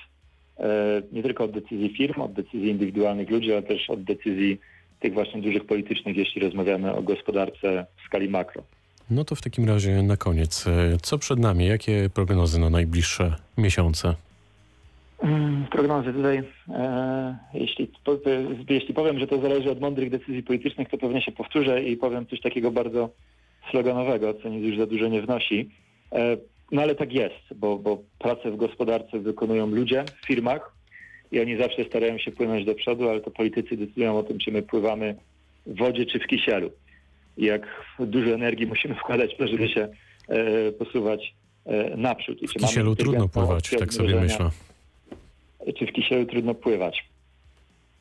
nie 1.11 1.23
tylko 1.23 1.43
od 1.43 1.51
decyzji 1.51 1.89
firm, 1.97 2.21
od 2.21 2.33
decyzji 2.33 2.69
indywidualnych 2.69 3.29
ludzi, 3.29 3.51
ale 3.51 3.63
też 3.63 3.89
od 3.89 4.03
decyzji 4.03 4.59
tych 4.99 5.13
właśnie 5.13 5.41
dużych 5.41 5.65
politycznych, 5.65 6.17
jeśli 6.17 6.41
rozmawiamy 6.41 6.93
o 6.95 7.01
gospodarce 7.01 7.85
w 7.97 8.05
skali 8.05 8.29
makro. 8.29 8.63
No 9.09 9.23
to 9.25 9.35
w 9.35 9.41
takim 9.41 9.67
razie 9.67 10.03
na 10.03 10.17
koniec, 10.17 10.67
e, 10.67 10.97
co 11.01 11.17
przed 11.17 11.39
nami? 11.39 11.65
Jakie 11.65 12.09
prognozy 12.13 12.59
na 12.59 12.69
najbliższe 12.69 13.35
miesiące? 13.57 14.15
Mm, 15.23 15.65
Prognozy 15.71 16.13
tutaj, 16.13 16.43
e, 16.69 17.37
jeśli, 17.53 17.91
po, 18.03 18.17
jeśli 18.69 18.93
powiem, 18.93 19.19
że 19.19 19.27
to 19.27 19.41
zależy 19.41 19.71
od 19.71 19.81
mądrych 19.81 20.09
decyzji 20.09 20.43
politycznych, 20.43 20.89
to 20.89 20.97
pewnie 20.97 21.21
się 21.21 21.31
powtórzę 21.31 21.83
i 21.83 21.97
powiem 21.97 22.25
coś 22.25 22.41
takiego 22.41 22.71
bardzo 22.71 23.09
sloganowego, 23.71 24.33
co 24.33 24.49
nic 24.49 24.63
już 24.63 24.77
za 24.77 24.85
dużo 24.85 25.07
nie 25.07 25.21
wnosi. 25.21 25.69
E, 26.11 26.37
no 26.71 26.81
ale 26.81 26.95
tak 26.95 27.13
jest, 27.13 27.53
bo, 27.55 27.77
bo 27.77 28.03
pracę 28.19 28.51
w 28.51 28.57
gospodarce 28.57 29.19
wykonują 29.19 29.67
ludzie 29.67 30.05
w 30.21 30.27
firmach 30.27 30.77
i 31.31 31.39
oni 31.39 31.57
zawsze 31.57 31.85
starają 31.85 32.17
się 32.17 32.31
płynąć 32.31 32.65
do 32.65 32.75
przodu, 32.75 33.09
ale 33.09 33.21
to 33.21 33.31
politycy 33.31 33.77
decydują 33.77 34.17
o 34.17 34.23
tym, 34.23 34.37
czy 34.39 34.51
my 34.51 34.61
pływamy 34.61 35.15
w 35.65 35.77
wodzie 35.77 36.05
czy 36.05 36.19
w 36.19 36.27
kisielu. 36.27 36.71
I 37.37 37.45
jak 37.45 37.67
dużo 37.99 38.29
energii 38.29 38.67
musimy 38.67 38.95
wkładać 38.95 39.35
żeby 39.39 39.69
się 39.69 39.87
e, 40.27 40.71
posuwać 40.71 41.33
e, 41.65 41.97
naprzód. 41.97 42.41
I 42.41 42.47
W 42.47 42.53
kisielu 42.53 42.95
trudno 42.95 43.29
pływać, 43.29 43.69
tak 43.79 43.93
sobie 43.93 44.15
myślę. 44.15 44.49
czy 45.77 45.87
w 45.87 45.91
kisielu 45.91 46.25
trudno 46.25 46.53
pływać? 46.53 47.05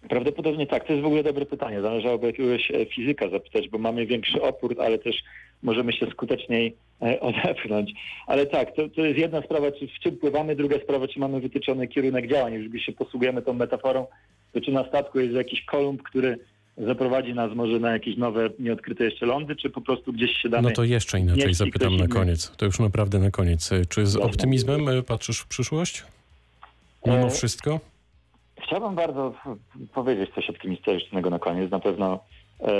Prawdopodobnie 0.08 0.66
tak. 0.66 0.86
To 0.86 0.92
jest 0.92 1.02
w 1.02 1.06
ogóle 1.06 1.22
dobre 1.22 1.46
pytanie. 1.46 1.80
Należałoby 1.80 2.26
jakiegoś 2.26 2.72
fizyka 2.94 3.28
zapytać, 3.28 3.68
bo 3.68 3.78
mamy 3.78 4.06
większy 4.06 4.42
opór, 4.42 4.76
ale 4.78 4.98
też 4.98 5.16
możemy 5.62 5.92
się 5.92 6.06
skuteczniej 6.10 6.76
e, 7.02 7.20
odepchnąć. 7.28 7.92
Ale 8.26 8.46
tak, 8.46 8.74
to, 8.76 8.88
to 8.88 9.04
jest 9.04 9.18
jedna 9.18 9.42
sprawa, 9.42 9.72
czy 9.72 9.88
w 9.88 9.98
czym 10.02 10.16
pływamy, 10.16 10.56
druga 10.56 10.78
sprawa, 10.78 11.08
czy 11.08 11.20
mamy 11.20 11.40
wytyczony 11.40 11.88
kierunek 11.88 12.30
działań. 12.30 12.52
Jeżeli 12.52 12.80
się 12.80 12.92
posługujemy 12.92 13.42
tą 13.42 13.52
metaforą, 13.52 14.06
to 14.52 14.60
czy 14.60 14.72
na 14.72 14.88
statku 14.88 15.20
jest 15.20 15.34
jakiś 15.34 15.64
kolumn, 15.64 15.98
który 15.98 16.38
zaprowadzi 16.78 17.34
nas 17.34 17.54
może 17.54 17.80
na 17.80 17.92
jakieś 17.92 18.16
nowe, 18.16 18.50
nieodkryte 18.58 19.04
jeszcze 19.04 19.26
lądy, 19.26 19.56
czy 19.56 19.70
po 19.70 19.80
prostu 19.80 20.12
gdzieś 20.12 20.30
się 20.42 20.48
damy... 20.48 20.68
No 20.68 20.74
to 20.74 20.84
jeszcze 20.84 21.20
inaczej 21.20 21.54
zapytam 21.54 21.96
na 21.96 22.08
koniec. 22.08 22.52
To 22.56 22.66
już 22.66 22.78
naprawdę 22.78 23.18
na 23.18 23.30
koniec. 23.30 23.72
E, 23.72 23.86
Czy 23.86 24.06
z 24.06 24.16
optymizmem 24.16 24.88
e, 24.88 25.02
patrzysz 25.02 25.38
w 25.38 25.46
przyszłość? 25.46 26.04
Mimo 27.06 27.30
wszystko? 27.30 27.80
Chciałbym 28.66 28.94
bardzo 28.94 29.32
powiedzieć 29.94 30.30
coś 30.34 30.50
optymistycznego 30.50 31.30
na 31.30 31.38
koniec. 31.38 31.70
Na 31.70 31.80
pewno, 31.80 32.20
e, 32.60 32.72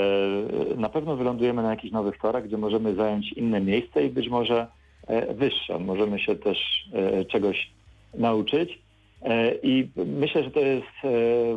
na 0.77 0.89
pewno 0.89 1.15
wylądujemy 1.15 1.63
na 1.63 1.69
jakichś 1.69 1.93
nowych 1.93 2.17
torach, 2.17 2.43
gdzie 2.43 2.57
możemy 2.57 2.95
zająć 2.95 3.33
inne 3.33 3.61
miejsce 3.61 4.05
i 4.05 4.09
być 4.09 4.29
może 4.29 4.67
e, 5.07 5.33
wyższe. 5.33 5.79
Możemy 5.79 6.19
się 6.19 6.35
też 6.35 6.89
e, 6.93 7.25
czegoś 7.25 7.71
nauczyć. 8.13 8.79
I 9.63 9.89
myślę, 9.95 10.43
że 10.43 10.51
to 10.51 10.59
jest 10.59 10.87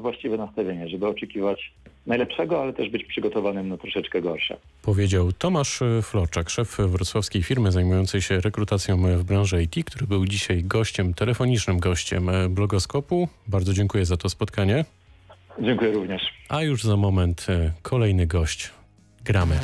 właściwe 0.00 0.36
nastawienie, 0.36 0.88
żeby 0.88 1.06
oczekiwać 1.06 1.72
najlepszego, 2.10 2.62
ale 2.62 2.72
też 2.72 2.88
być 2.88 3.04
przygotowanym 3.04 3.68
na 3.68 3.76
troszeczkę 3.76 4.20
gorsze. 4.20 4.56
Powiedział 4.82 5.32
Tomasz 5.32 5.82
e, 5.82 6.02
Florczak, 6.02 6.50
szef 6.50 6.76
wrocławskiej 6.78 7.42
firmy 7.42 7.72
zajmującej 7.72 8.22
się 8.22 8.40
rekrutacją 8.40 9.18
w 9.18 9.24
branży 9.24 9.62
IT, 9.62 9.84
który 9.84 10.06
był 10.06 10.26
dzisiaj 10.26 10.64
gościem, 10.64 11.14
telefonicznym 11.14 11.78
gościem 11.78 12.28
e, 12.28 12.48
blogoskopu. 12.48 13.28
Bardzo 13.46 13.72
dziękuję 13.72 14.04
za 14.04 14.16
to 14.16 14.28
spotkanie. 14.28 14.84
Dziękuję 15.58 15.92
również. 15.92 16.22
A 16.48 16.62
już 16.62 16.82
za 16.82 16.96
moment 16.96 17.46
e, 17.48 17.72
kolejny 17.82 18.26
gość. 18.26 18.70
Gramy. 19.24 19.54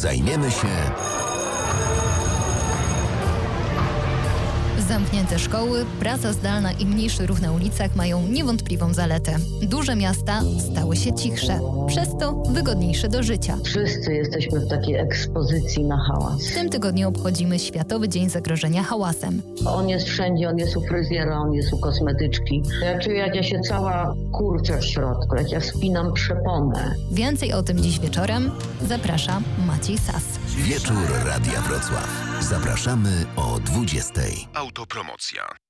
Zajmiemy 0.00 0.50
się 0.50 1.09
Zamknięte 5.10 5.38
szkoły, 5.38 5.86
praca 6.00 6.32
zdalna 6.32 6.72
i 6.72 6.86
mniejszy 6.86 7.26
ruch 7.26 7.40
na 7.40 7.52
ulicach 7.52 7.96
mają 7.96 8.26
niewątpliwą 8.28 8.94
zaletę. 8.94 9.36
Duże 9.62 9.96
miasta 9.96 10.40
stały 10.70 10.96
się 10.96 11.14
cichsze, 11.14 11.60
przez 11.86 12.08
to 12.20 12.32
wygodniejsze 12.32 13.08
do 13.08 13.22
życia. 13.22 13.56
Wszyscy 13.64 14.14
jesteśmy 14.14 14.60
w 14.60 14.68
takiej 14.68 14.94
ekspozycji 14.94 15.84
na 15.84 15.98
hałas. 15.98 16.46
W 16.46 16.54
tym 16.54 16.68
tygodniu 16.68 17.08
obchodzimy 17.08 17.58
Światowy 17.58 18.08
Dzień 18.08 18.30
Zagrożenia 18.30 18.82
Hałasem. 18.82 19.42
On 19.66 19.88
jest 19.88 20.06
wszędzie, 20.06 20.48
on 20.48 20.58
jest 20.58 20.76
u 20.76 20.80
fryzjera, 20.80 21.38
on 21.38 21.52
jest 21.52 21.72
u 21.72 21.78
kosmetyczki. 21.78 22.62
Ja 22.82 22.98
czuję, 22.98 23.16
jak 23.16 23.34
ja 23.34 23.42
się 23.42 23.60
cała 23.60 24.14
kurczę 24.32 24.78
w 24.78 24.84
środku, 24.84 25.36
jak 25.36 25.50
ja 25.50 25.60
spinam 25.60 26.12
przeponę. 26.12 26.94
Więcej 27.12 27.52
o 27.52 27.62
tym 27.62 27.78
dziś 27.78 28.00
wieczorem 28.00 28.50
zaprasza 28.88 29.40
Maciej 29.66 29.98
Sas. 29.98 30.24
Wieczór 30.56 30.96
Radia 31.24 31.60
Wrocław. 31.60 32.29
Zapraszamy 32.40 33.26
o 33.36 33.60
20. 33.60 34.12
Autopromocja. 34.54 35.69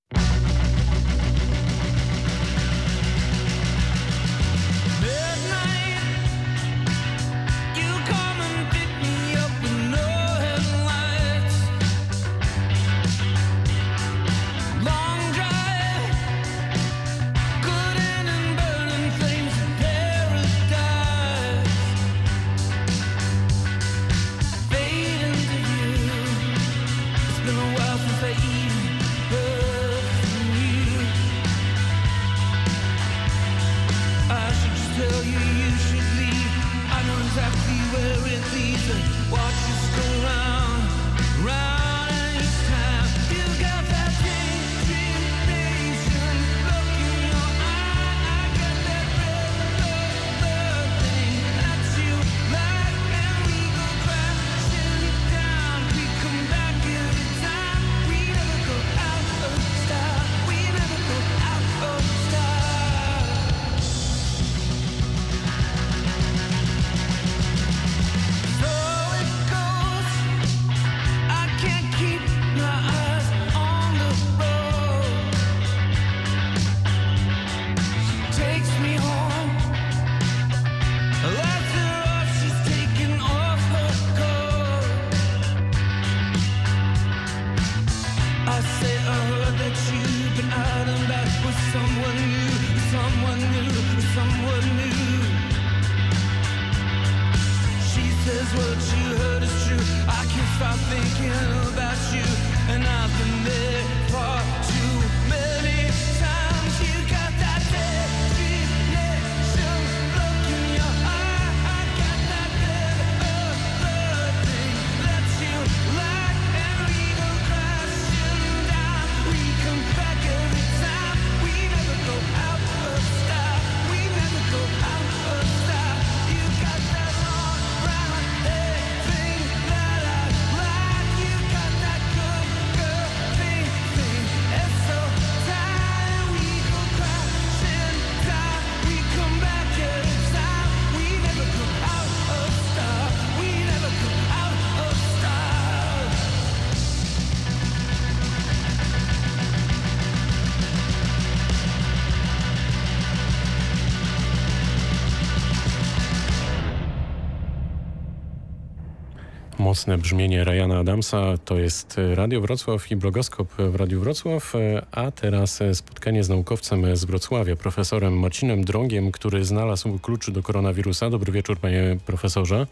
Mocne 159.70 159.98
brzmienie 159.98 160.44
Ryana 160.44 160.78
Adamsa 160.78 161.38
to 161.44 161.58
jest 161.58 162.00
Radio 162.14 162.40
Wrocław 162.40 162.90
i 162.90 162.96
blogoskop 162.96 163.52
w 163.58 163.74
Radiu 163.74 164.00
Wrocław, 164.00 164.52
a 164.92 165.10
teraz 165.10 165.60
spotkanie 165.74 166.24
z 166.24 166.28
naukowcem 166.28 166.96
z 166.96 167.04
Wrocławia, 167.04 167.56
profesorem 167.56 168.18
Marcinem 168.18 168.64
Drągiem, 168.64 169.12
który 169.12 169.44
znalazł 169.44 169.98
kluczy 169.98 170.32
do 170.32 170.42
koronawirusa. 170.42 171.10
Dobry 171.10 171.32
wieczór 171.32 171.58
panie 171.58 171.96
profesorze. 172.06 172.66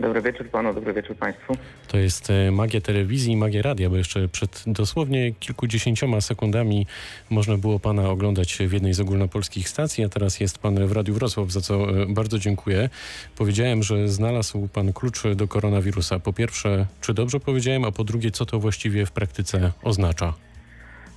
Dobry 0.00 0.22
wieczór 0.22 0.50
panu, 0.50 0.74
dobry 0.74 0.92
wieczór 0.92 1.16
państwu. 1.16 1.56
To 1.88 1.96
jest 1.98 2.30
e, 2.30 2.50
magia 2.50 2.80
telewizji 2.80 3.32
i 3.32 3.36
magia 3.36 3.62
radia, 3.62 3.90
bo 3.90 3.96
jeszcze 3.96 4.28
przed 4.28 4.64
dosłownie 4.66 5.32
kilkudziesięcioma 5.32 6.20
sekundami 6.20 6.86
można 7.30 7.56
było 7.56 7.80
pana 7.80 8.10
oglądać 8.10 8.56
w 8.56 8.72
jednej 8.72 8.94
z 8.94 9.00
ogólnopolskich 9.00 9.68
stacji, 9.68 10.04
a 10.04 10.08
teraz 10.08 10.40
jest 10.40 10.58
pan 10.58 10.86
w 10.86 10.92
Radiu 10.92 11.14
Wrocław, 11.14 11.50
za 11.50 11.60
co 11.60 12.02
e, 12.02 12.06
bardzo 12.06 12.38
dziękuję. 12.38 12.88
Powiedziałem, 13.36 13.82
że 13.82 14.08
znalazł 14.08 14.68
pan 14.68 14.92
klucz 14.92 15.22
do 15.36 15.48
koronawirusa. 15.48 16.18
Po 16.18 16.32
pierwsze, 16.32 16.86
czy 17.00 17.14
dobrze 17.14 17.40
powiedziałem, 17.40 17.84
a 17.84 17.92
po 17.92 18.04
drugie, 18.04 18.30
co 18.30 18.46
to 18.46 18.58
właściwie 18.58 19.06
w 19.06 19.10
praktyce 19.10 19.72
oznacza? 19.82 20.34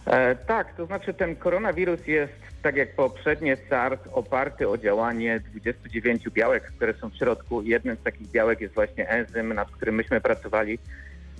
E, 0.07 0.35
tak, 0.35 0.75
to 0.75 0.85
znaczy 0.85 1.13
ten 1.13 1.35
koronawirus 1.35 2.07
jest, 2.07 2.33
tak 2.61 2.75
jak 2.75 2.95
poprzednie 2.95 3.57
SARS, 3.69 3.99
oparty 4.11 4.69
o 4.69 4.77
działanie 4.77 5.39
29 5.39 6.29
białek, 6.29 6.63
które 6.63 6.93
są 6.93 7.09
w 7.09 7.15
środku. 7.15 7.61
Jednym 7.61 7.95
z 7.95 8.03
takich 8.03 8.27
białek 8.27 8.61
jest 8.61 8.75
właśnie 8.75 9.09
enzym, 9.09 9.53
nad 9.53 9.71
którym 9.71 9.95
myśmy 9.95 10.21
pracowali. 10.21 10.79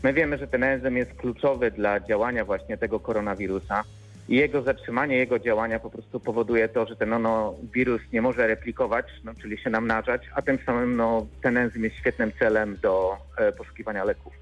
My 0.04 0.14
wiemy, 0.14 0.38
że 0.38 0.48
ten 0.48 0.64
enzym 0.64 0.98
jest 0.98 1.14
kluczowy 1.14 1.72
dla 1.72 2.00
działania 2.00 2.46
właśnie 2.46 2.78
tego 2.78 3.00
koronawirusa 3.00 3.84
i 4.30 4.36
jego 4.36 4.62
zatrzymanie, 4.62 5.18
jego 5.18 5.40
działania 5.40 5.80
po 5.80 5.90
prostu 5.90 6.20
powoduje 6.20 6.70
to, 6.70 6.86
że 6.86 6.96
ten 6.96 7.14
ono, 7.14 7.56
wirus 7.74 8.02
nie 8.14 8.22
może 8.22 8.48
replikować, 8.48 9.06
no, 9.24 9.32
czyli 9.42 9.58
się 9.58 9.70
namnażać, 9.70 10.22
a 10.36 10.42
tym 10.42 10.58
samym 10.66 10.96
no, 10.96 11.28
ten 11.42 11.58
enzym 11.58 11.84
jest 11.84 11.96
świetnym 11.96 12.32
celem 12.40 12.78
do 12.82 13.18
e, 13.38 13.52
poszukiwania 13.52 14.04
leków. 14.04 14.37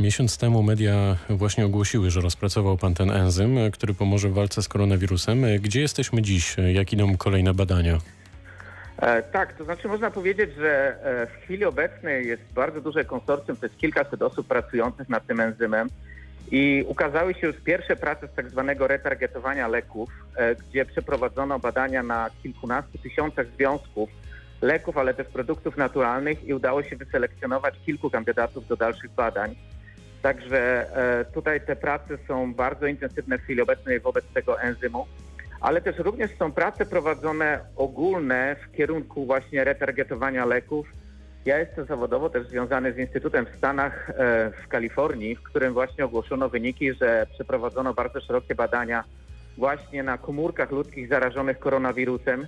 Miesiąc 0.00 0.38
temu 0.38 0.62
media 0.62 1.16
właśnie 1.28 1.66
ogłosiły, 1.66 2.10
że 2.10 2.20
rozpracował 2.20 2.76
pan 2.76 2.94
ten 2.94 3.10
enzym, 3.10 3.56
który 3.72 3.94
pomoże 3.94 4.28
w 4.28 4.32
walce 4.32 4.62
z 4.62 4.68
koronawirusem. 4.68 5.44
Gdzie 5.58 5.80
jesteśmy 5.80 6.22
dziś? 6.22 6.56
Jak 6.72 6.92
idą 6.92 7.16
kolejne 7.16 7.54
badania? 7.54 7.98
E, 8.98 9.22
tak, 9.22 9.52
to 9.52 9.64
znaczy 9.64 9.88
można 9.88 10.10
powiedzieć, 10.10 10.50
że 10.54 10.96
e, 11.04 11.26
w 11.26 11.44
chwili 11.44 11.64
obecnej 11.64 12.26
jest 12.26 12.42
bardzo 12.54 12.80
duże 12.80 13.04
konsorcjum, 13.04 13.56
to 13.56 13.66
jest 13.66 13.78
kilkaset 13.78 14.22
osób 14.22 14.46
pracujących 14.46 15.08
nad 15.08 15.26
tym 15.26 15.40
enzymem 15.40 15.88
i 16.50 16.84
ukazały 16.88 17.34
się 17.34 17.46
już 17.46 17.56
pierwsze 17.56 17.96
prace 17.96 18.28
z 18.28 18.34
tak 18.34 18.50
zwanego 18.50 18.86
retargetowania 18.86 19.68
leków, 19.68 20.10
e, 20.36 20.54
gdzie 20.54 20.84
przeprowadzono 20.84 21.58
badania 21.58 22.02
na 22.02 22.30
kilkunastu 22.42 22.98
tysiącach 22.98 23.46
związków 23.56 24.10
leków, 24.62 24.98
ale 24.98 25.14
też 25.14 25.26
produktów 25.26 25.76
naturalnych 25.76 26.44
i 26.44 26.54
udało 26.54 26.82
się 26.82 26.96
wyselekcjonować 26.96 27.74
kilku 27.86 28.10
kandydatów 28.10 28.66
do 28.66 28.76
dalszych 28.76 29.10
badań. 29.10 29.56
Także 30.22 30.86
e, 31.20 31.24
tutaj 31.24 31.60
te 31.60 31.76
prace 31.76 32.18
są 32.28 32.54
bardzo 32.54 32.86
intensywne 32.86 33.38
w 33.38 33.42
chwili 33.42 33.60
obecnej 33.60 34.00
wobec 34.00 34.24
tego 34.34 34.60
enzymu, 34.60 35.06
ale 35.60 35.80
też 35.80 35.98
również 35.98 36.30
są 36.38 36.52
prace 36.52 36.86
prowadzone 36.86 37.60
ogólne 37.76 38.56
w 38.56 38.76
kierunku 38.76 39.26
właśnie 39.26 39.64
retargetowania 39.64 40.46
leków. 40.46 40.86
Ja 41.44 41.58
jestem 41.58 41.86
zawodowo 41.86 42.30
też 42.30 42.46
związany 42.46 42.92
z 42.92 42.98
Instytutem 42.98 43.46
w 43.46 43.56
Stanach 43.56 44.10
e, 44.10 44.14
w 44.64 44.68
Kalifornii, 44.68 45.36
w 45.36 45.42
którym 45.42 45.72
właśnie 45.72 46.04
ogłoszono 46.04 46.48
wyniki, 46.48 46.92
że 46.92 47.26
przeprowadzono 47.34 47.94
bardzo 47.94 48.20
szerokie 48.20 48.54
badania 48.54 49.04
właśnie 49.56 50.02
na 50.02 50.18
komórkach 50.18 50.70
ludzkich 50.70 51.08
zarażonych 51.08 51.58
koronawirusem, 51.58 52.46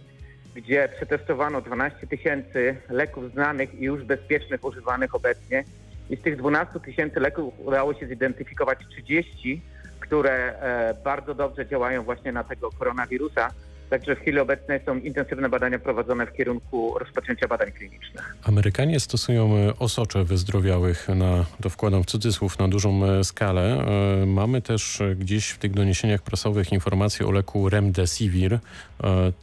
gdzie 0.54 0.88
przetestowano 0.96 1.60
12 1.60 2.06
tysięcy 2.06 2.76
leków 2.88 3.32
znanych 3.32 3.74
i 3.74 3.84
już 3.84 4.04
bezpiecznych, 4.04 4.64
używanych 4.64 5.14
obecnie. 5.14 5.64
I 6.12 6.16
z 6.16 6.20
tych 6.20 6.36
12 6.36 6.80
tysięcy 6.80 7.20
leków 7.20 7.54
udało 7.58 7.94
się 7.94 8.06
zidentyfikować 8.06 8.78
30, 8.90 9.62
które 10.00 10.32
e, 10.32 10.94
bardzo 11.04 11.34
dobrze 11.34 11.66
działają 11.66 12.02
właśnie 12.02 12.32
na 12.32 12.44
tego 12.44 12.70
koronawirusa. 12.70 13.50
Także 13.90 14.16
w 14.16 14.18
chwili 14.18 14.38
obecnej 14.38 14.80
są 14.86 14.98
intensywne 14.98 15.48
badania 15.48 15.78
prowadzone 15.78 16.26
w 16.26 16.32
kierunku 16.32 16.98
rozpoczęcia 16.98 17.48
badań 17.48 17.72
klinicznych. 17.72 18.36
Amerykanie 18.42 19.00
stosują 19.00 19.56
e, 19.56 19.78
osocze 19.78 20.24
wyzdrowiałych 20.24 21.08
na, 21.08 21.44
to 21.62 21.70
wkładam 21.70 22.02
w 22.02 22.06
cudzysłów, 22.06 22.58
na 22.58 22.68
dużą 22.68 23.04
e, 23.04 23.24
skalę. 23.24 23.84
Mamy 24.26 24.62
też 24.62 25.02
gdzieś 25.16 25.50
w 25.50 25.58
tych 25.58 25.72
doniesieniach 25.72 26.22
prasowych 26.22 26.72
informacje 26.72 27.26
o 27.26 27.30
leku 27.30 27.68
Remdesivir. 27.68 28.58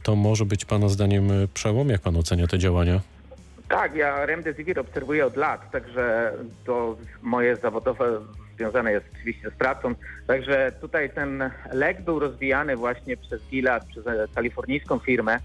To 0.02 0.16
może 0.16 0.44
być 0.44 0.64
Pana 0.64 0.88
zdaniem 0.88 1.30
przełom? 1.54 1.88
Jak 1.88 2.00
Pan 2.00 2.16
ocenia 2.16 2.46
te 2.46 2.58
działania? 2.58 3.00
Tak, 3.70 3.94
ja 3.94 4.26
Remdesivir 4.26 4.80
obserwuję 4.80 5.26
od 5.26 5.36
lat, 5.36 5.70
także 5.70 6.32
to 6.64 6.96
moje 7.22 7.56
zawodowe 7.56 8.20
związane 8.56 8.92
jest 8.92 9.06
oczywiście 9.16 9.50
z 9.50 9.54
pracą. 9.54 9.94
Także 10.26 10.72
tutaj 10.80 11.10
ten 11.10 11.50
lek 11.72 12.00
był 12.02 12.18
rozwijany 12.18 12.76
właśnie 12.76 13.16
przez 13.16 13.42
Gilead, 13.42 13.84
przez 13.84 14.04
kalifornijską 14.34 14.98
firmę 14.98 15.38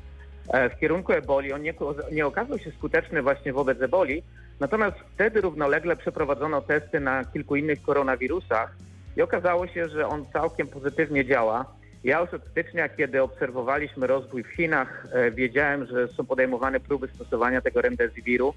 e, 0.50 0.70
w 0.70 0.80
kierunku 0.80 1.14
eboli. 1.14 1.54
On 1.54 1.62
nie, 1.62 1.74
nie 2.12 2.26
okazał 2.26 2.60
się 2.60 2.72
skuteczny 2.72 3.22
właśnie 3.22 3.54
wobec 3.54 3.82
eboli, 3.82 4.24
natomiast 4.60 4.98
wtedy 5.14 5.42
równolegle 5.42 5.96
przeprowadzono 5.96 6.62
testy 6.62 7.00
na 7.00 7.26
kilku 7.26 7.56
innych 7.56 7.82
koronawirusach 7.82 8.76
i 9.18 9.22
okazało 9.22 9.68
się, 9.68 9.90
że 9.90 10.08
on 10.08 10.26
całkiem 10.34 10.68
pozytywnie 10.68 11.26
działa. 11.26 11.75
Ja 12.06 12.20
już 12.20 12.34
od 12.34 12.48
stycznia, 12.52 12.90
kiedy 12.90 13.22
obserwowaliśmy 13.24 14.08
rozwój 14.08 14.44
w 14.44 14.48
Chinach, 14.48 15.08
e, 15.12 15.32
wiedziałem, 15.32 15.86
że 15.86 16.08
są 16.08 16.26
podejmowane 16.26 16.80
próby 16.80 17.08
stosowania 17.08 17.62
tego 17.62 17.82
remdesiviru 17.82 18.54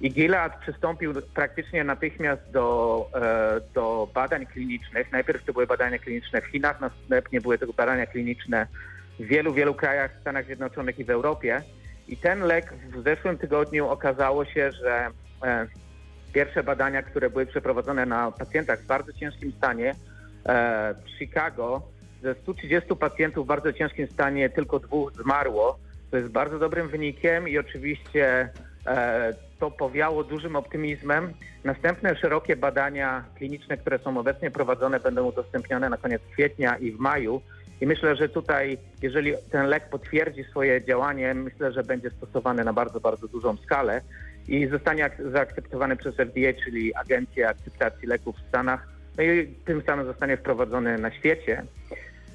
i 0.00 0.10
Gilead 0.10 0.60
przystąpił 0.60 1.12
praktycznie 1.34 1.84
natychmiast 1.84 2.42
do, 2.50 3.08
e, 3.14 3.60
do 3.74 4.08
badań 4.14 4.46
klinicznych. 4.46 5.12
Najpierw 5.12 5.44
to 5.44 5.52
były 5.52 5.66
badania 5.66 5.98
kliniczne 5.98 6.40
w 6.40 6.46
Chinach, 6.46 6.80
następnie 6.80 7.40
były 7.40 7.58
to 7.58 7.72
badania 7.72 8.06
kliniczne 8.06 8.66
w 9.20 9.24
wielu, 9.24 9.52
wielu 9.52 9.74
krajach 9.74 10.16
w 10.16 10.20
Stanach 10.20 10.44
Zjednoczonych 10.44 10.98
i 10.98 11.04
w 11.04 11.10
Europie. 11.10 11.62
I 12.08 12.16
ten 12.16 12.40
lek 12.40 12.74
w 12.74 13.02
zeszłym 13.02 13.38
tygodniu 13.38 13.88
okazało 13.88 14.44
się, 14.44 14.72
że 14.72 15.10
e, 15.44 15.66
pierwsze 16.32 16.62
badania, 16.62 17.02
które 17.02 17.30
były 17.30 17.46
przeprowadzone 17.46 18.06
na 18.06 18.32
pacjentach 18.32 18.80
w 18.80 18.86
bardzo 18.86 19.12
ciężkim 19.12 19.52
stanie 19.52 19.94
w 21.04 21.18
Chicago, 21.18 21.82
ze 22.22 22.34
130 22.34 22.96
pacjentów 22.96 23.44
w 23.44 23.48
bardzo 23.48 23.72
ciężkim 23.72 24.06
stanie 24.06 24.50
tylko 24.50 24.78
dwóch 24.78 25.12
zmarło. 25.12 25.78
To 26.10 26.16
jest 26.16 26.28
bardzo 26.28 26.58
dobrym 26.58 26.88
wynikiem 26.88 27.48
i 27.48 27.58
oczywiście 27.58 28.48
e, 28.86 29.34
to 29.58 29.70
powiało 29.70 30.24
dużym 30.24 30.56
optymizmem. 30.56 31.32
Następne 31.64 32.16
szerokie 32.16 32.56
badania 32.56 33.24
kliniczne, 33.34 33.76
które 33.76 33.98
są 33.98 34.18
obecnie 34.18 34.50
prowadzone, 34.50 35.00
będą 35.00 35.24
udostępnione 35.24 35.88
na 35.88 35.96
koniec 35.96 36.22
kwietnia 36.32 36.76
i 36.76 36.92
w 36.92 36.98
maju. 36.98 37.42
I 37.80 37.86
myślę, 37.86 38.16
że 38.16 38.28
tutaj, 38.28 38.78
jeżeli 39.02 39.32
ten 39.50 39.66
lek 39.66 39.88
potwierdzi 39.90 40.44
swoje 40.44 40.84
działanie, 40.84 41.34
myślę, 41.34 41.72
że 41.72 41.82
będzie 41.82 42.10
stosowany 42.10 42.64
na 42.64 42.72
bardzo, 42.72 43.00
bardzo 43.00 43.28
dużą 43.28 43.56
skalę 43.56 44.00
i 44.48 44.66
zostanie 44.66 45.04
ak- 45.04 45.22
zaakceptowany 45.32 45.96
przez 45.96 46.14
FDA, 46.16 46.52
czyli 46.64 46.94
Agencję 46.94 47.48
Akceptacji 47.48 48.08
Leków 48.08 48.36
w 48.36 48.48
Stanach, 48.48 48.88
no 49.16 49.22
i 49.22 49.46
tym 49.64 49.82
samym 49.82 50.06
zostanie 50.06 50.36
wprowadzony 50.36 50.98
na 50.98 51.10
świecie. 51.10 51.62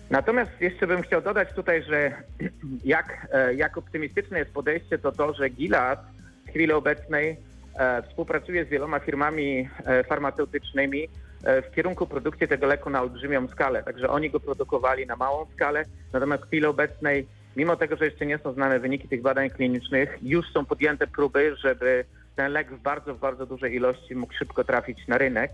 Natomiast 0.10 0.51
jeszcze 0.62 0.88
bym 0.88 1.01
chciał 1.01 1.22
dodać 1.22 1.53
tutaj, 1.53 1.84
że 1.84 2.12
jak, 2.86 3.28
e, 3.32 3.53
jak 3.53 3.78
optymistyczne 3.78 4.39
jest 4.39 4.53
podejście, 4.53 4.97
to 4.97 5.12
to, 5.12 5.34
że 5.34 5.49
Gilead 5.49 5.99
w 6.45 6.49
chwili 6.49 6.72
obecnej 6.72 7.38
e, 7.80 8.01
współpracuje 8.01 8.66
z 8.66 8.70
wieloma 8.70 8.99
firmami 8.99 9.70
e, 9.86 10.03
farmaceutycznymi 10.03 11.08
w 11.43 11.76
kierunku 11.76 12.08
produkcji 12.08 12.47
tego 12.47 12.68
leku 12.68 12.89
na 12.89 13.01
olbrzymią 13.01 13.47
skalę. 13.47 13.84
Także 13.84 14.10
oni 14.10 14.30
go 14.30 14.39
produkowali 14.39 15.05
na 15.05 15.16
małą 15.16 15.45
skalę, 15.55 15.84
natomiast 16.14 16.43
w 16.43 16.47
chwili 16.47 16.66
obecnej, 16.66 17.28
mimo 17.55 17.76
tego, 17.76 17.95
że 17.95 18.05
jeszcze 18.05 18.26
nie 18.26 18.38
są 18.38 18.53
znane 18.53 18.80
wyniki 18.80 19.08
tych 19.08 19.22
badań 19.22 19.49
klinicznych, 19.49 20.18
już 20.22 20.51
są 20.51 20.66
podjęte 20.66 21.08
próby, 21.08 21.55
żeby 21.55 22.05
ten 22.36 22.51
lek 22.51 22.72
w 22.72 22.82
bardzo, 22.82 23.16
bardzo 23.16 23.45
dużej 23.45 23.76
ilości 23.76 24.16
mógł 24.16 24.34
szybko 24.34 24.64
trafić 24.64 25.08
na 25.08 25.18
rynek. 25.18 25.51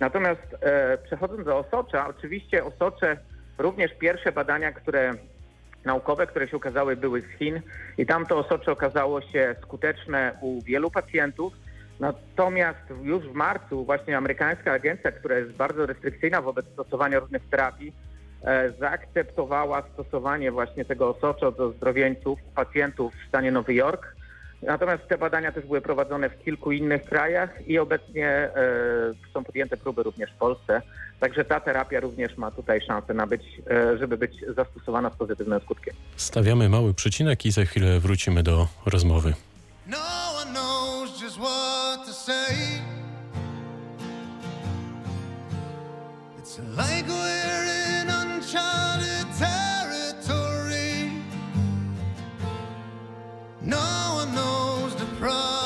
Natomiast 0.00 0.56
e, 0.60 0.98
przechodząc 0.98 1.44
do 1.44 1.58
osocza, 1.58 2.08
oczywiście 2.08 2.64
osocze, 2.64 3.16
również 3.58 3.94
pierwsze 3.94 4.32
badania, 4.32 4.72
które 4.72 5.14
naukowe, 5.84 6.26
które 6.26 6.48
się 6.48 6.56
ukazały, 6.56 6.96
były 6.96 7.22
z 7.22 7.38
Chin 7.38 7.60
i 7.98 8.06
tam 8.06 8.26
to 8.26 8.38
osocze 8.38 8.72
okazało 8.72 9.20
się 9.20 9.56
skuteczne 9.62 10.32
u 10.40 10.62
wielu 10.62 10.90
pacjentów. 10.90 11.52
Natomiast 12.00 12.80
już 13.02 13.28
w 13.28 13.32
marcu 13.32 13.84
właśnie 13.84 14.16
amerykańska 14.16 14.72
agencja, 14.72 15.12
która 15.12 15.38
jest 15.38 15.52
bardzo 15.52 15.86
restrykcyjna 15.86 16.42
wobec 16.42 16.66
stosowania 16.66 17.18
różnych 17.18 17.48
terapii, 17.50 17.92
e, 18.44 18.72
zaakceptowała 18.80 19.82
stosowanie 19.94 20.52
właśnie 20.52 20.84
tego 20.84 21.08
osocza 21.16 21.50
do 21.50 21.72
zdrowieńców 21.72 22.38
pacjentów 22.54 23.14
w 23.14 23.28
stanie 23.28 23.52
Nowy 23.52 23.74
Jork. 23.74 24.15
Natomiast 24.62 25.08
te 25.08 25.18
badania 25.18 25.52
też 25.52 25.64
były 25.64 25.80
prowadzone 25.80 26.30
w 26.30 26.44
kilku 26.44 26.72
innych 26.72 27.04
krajach 27.04 27.68
i 27.68 27.78
obecnie 27.78 28.28
e, 28.28 28.50
są 29.34 29.44
podjęte 29.44 29.76
próby 29.76 30.02
również 30.02 30.30
w 30.30 30.34
Polsce. 30.34 30.82
Także 31.20 31.44
ta 31.44 31.60
terapia 31.60 32.00
również 32.00 32.36
ma 32.36 32.50
tutaj 32.50 32.80
szansę 32.80 33.14
na 33.14 33.26
być, 33.26 33.42
e, 33.70 33.98
żeby 33.98 34.16
być 34.16 34.32
zastosowana 34.56 35.10
z 35.10 35.16
pozytywnym 35.16 35.60
skutkiem. 35.60 35.94
Stawiamy 36.16 36.68
mały 36.68 36.94
przycinek 36.94 37.46
i 37.46 37.52
za 37.52 37.64
chwilę 37.64 38.00
wrócimy 38.00 38.42
do 38.42 38.68
rozmowy. 38.86 39.34
No 39.86 39.98
one 40.42 40.50
knows 40.52 41.22
just 41.22 41.36
what 41.38 42.06
to 42.06 42.12
say. 42.12 42.56
It's 46.38 46.58
like 46.58 47.06
we're 47.08 48.02
in 48.02 48.08
uncharted 48.08 48.95
No 53.66 54.12
one 54.14 54.32
knows 54.32 54.94
the 54.94 55.06
proper 55.18 55.65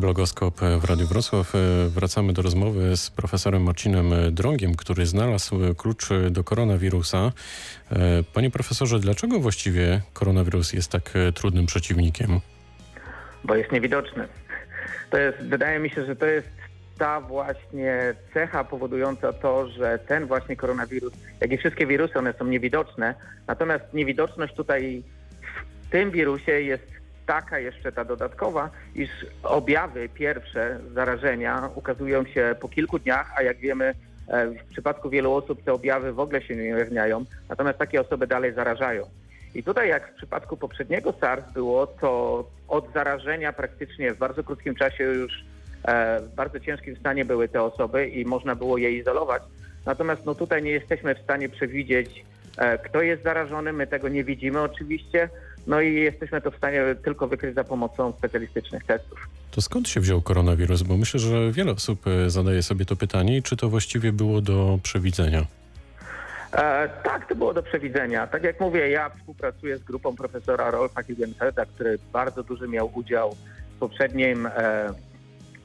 Blogoskop 0.00 0.60
w 0.80 0.84
Radiu 0.84 1.06
Wrocław. 1.06 1.54
E, 1.54 1.58
Wracamy 1.88 2.32
do 2.32 2.42
rozmowy 2.42 2.96
z 2.96 3.10
profesorem 3.10 3.62
Marcinem 3.62 4.12
Drągiem, 4.30 4.74
który 4.74 5.06
znalazł 5.06 5.74
klucz 5.74 6.08
do 6.30 6.44
koronawirusa. 6.44 7.32
E, 7.92 7.96
Panie 8.34 8.50
profesorze, 8.50 8.98
dlaczego 8.98 9.40
właściwie 9.40 10.00
koronawirus 10.12 10.72
jest 10.72 10.90
tak 10.92 11.10
e, 11.14 11.32
trudnym 11.32 11.66
przeciwnikiem? 11.66 12.40
bo 13.44 13.54
jest 13.54 13.72
niewidoczny. 13.72 14.28
To 15.10 15.18
jest, 15.18 15.38
wydaje 15.38 15.78
mi 15.78 15.90
się, 15.90 16.06
że 16.06 16.16
to 16.16 16.26
jest 16.26 16.48
ta 16.98 17.20
właśnie 17.20 18.14
cecha 18.34 18.64
powodująca 18.64 19.32
to, 19.32 19.68
że 19.68 19.98
ten 19.98 20.26
właśnie 20.26 20.56
koronawirus, 20.56 21.12
jak 21.40 21.52
i 21.52 21.56
wszystkie 21.56 21.86
wirusy, 21.86 22.18
one 22.18 22.32
są 22.32 22.44
niewidoczne, 22.44 23.14
natomiast 23.46 23.84
niewidoczność 23.94 24.54
tutaj 24.54 25.02
w 25.82 25.90
tym 25.90 26.10
wirusie 26.10 26.52
jest 26.52 26.99
taka 27.30 27.58
jeszcze 27.58 27.92
ta 27.92 28.04
dodatkowa, 28.04 28.70
iż 28.94 29.10
objawy 29.42 30.08
pierwsze 30.08 30.78
zarażenia 30.94 31.70
ukazują 31.74 32.24
się 32.24 32.54
po 32.60 32.68
kilku 32.68 32.98
dniach, 32.98 33.32
a 33.36 33.42
jak 33.42 33.56
wiemy 33.56 33.94
e, 34.28 34.46
w 34.46 34.64
przypadku 34.64 35.10
wielu 35.10 35.32
osób 35.32 35.64
te 35.64 35.72
objawy 35.72 36.12
w 36.12 36.20
ogóle 36.20 36.42
się 36.42 36.56
nie 36.56 36.74
ujawniają, 36.74 37.24
natomiast 37.48 37.78
takie 37.78 38.00
osoby 38.00 38.26
dalej 38.26 38.54
zarażają. 38.54 39.06
I 39.54 39.62
tutaj 39.62 39.88
jak 39.88 40.12
w 40.12 40.14
przypadku 40.14 40.56
poprzedniego 40.56 41.14
SARS 41.20 41.52
było, 41.54 41.86
to 41.86 42.44
od 42.68 42.92
zarażenia 42.92 43.52
praktycznie 43.52 44.14
w 44.14 44.18
bardzo 44.18 44.44
krótkim 44.44 44.74
czasie 44.74 45.04
już 45.04 45.44
e, 45.84 46.20
w 46.20 46.34
bardzo 46.34 46.60
ciężkim 46.60 46.96
stanie 46.96 47.24
były 47.24 47.48
te 47.48 47.62
osoby 47.62 48.08
i 48.08 48.24
można 48.24 48.54
było 48.54 48.78
je 48.78 48.92
izolować. 48.92 49.42
Natomiast 49.86 50.24
no 50.24 50.34
tutaj 50.34 50.62
nie 50.62 50.70
jesteśmy 50.70 51.14
w 51.14 51.22
stanie 51.22 51.48
przewidzieć, 51.48 52.24
e, 52.58 52.78
kto 52.78 53.02
jest 53.02 53.22
zarażony, 53.22 53.72
my 53.72 53.86
tego 53.86 54.08
nie 54.08 54.24
widzimy 54.24 54.60
oczywiście, 54.60 55.28
no 55.66 55.80
i 55.80 55.94
jesteśmy 55.94 56.40
to 56.40 56.50
w 56.50 56.56
stanie 56.56 56.82
tylko 57.04 57.28
wykryć 57.28 57.54
za 57.54 57.64
pomocą 57.64 58.12
specjalistycznych 58.12 58.84
testów. 58.84 59.28
To 59.50 59.60
skąd 59.60 59.88
się 59.88 60.00
wziął 60.00 60.22
koronawirus? 60.22 60.82
Bo 60.82 60.96
myślę, 60.96 61.20
że 61.20 61.52
wiele 61.52 61.72
osób 61.72 62.06
e, 62.06 62.30
zadaje 62.30 62.62
sobie 62.62 62.84
to 62.84 62.96
pytanie 62.96 63.42
czy 63.42 63.56
to 63.56 63.68
właściwie 63.68 64.12
było 64.12 64.40
do 64.40 64.78
przewidzenia? 64.82 65.46
E, 66.52 66.88
tak, 67.04 67.28
to 67.28 67.34
było 67.34 67.54
do 67.54 67.62
przewidzenia. 67.62 68.26
Tak 68.26 68.42
jak 68.42 68.60
mówię, 68.60 68.90
ja 68.90 69.10
współpracuję 69.10 69.78
z 69.78 69.84
grupą 69.84 70.16
profesora 70.16 70.70
Rolfa 70.70 71.02
Hilgenfelda, 71.02 71.66
który 71.66 71.98
bardzo 72.12 72.42
duży 72.42 72.68
miał 72.68 72.90
udział 72.94 73.36
w 73.76 73.78
poprzednim, 73.78 74.46
e, 74.46 74.50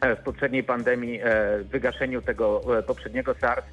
e, 0.01 0.15
w 0.15 0.19
poprzedniej 0.19 0.63
pandemii, 0.63 1.19
e, 1.23 1.63
wygaszeniu 1.63 2.21
tego 2.21 2.77
e, 2.79 2.83
poprzedniego 2.83 3.35
SARS. 3.41 3.65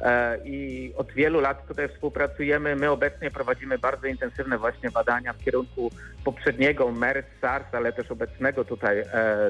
E, 0.00 0.38
I 0.44 0.92
od 0.96 1.12
wielu 1.12 1.40
lat 1.40 1.66
tutaj 1.66 1.88
współpracujemy. 1.88 2.76
My 2.76 2.90
obecnie 2.90 3.30
prowadzimy 3.30 3.78
bardzo 3.78 4.06
intensywne 4.06 4.58
właśnie 4.58 4.90
badania 4.90 5.32
w 5.32 5.38
kierunku 5.38 5.90
poprzedniego 6.24 6.92
MERS, 6.92 7.26
SARS, 7.40 7.66
ale 7.72 7.92
też 7.92 8.10
obecnego 8.10 8.64
tutaj 8.64 8.98
e, 8.98 9.06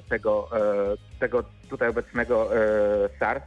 tego, 0.09 0.49
e, 0.53 1.19
tego 1.21 1.45
tutaj 1.71 1.89
obecnego 1.89 2.51
SARS. 3.19 3.43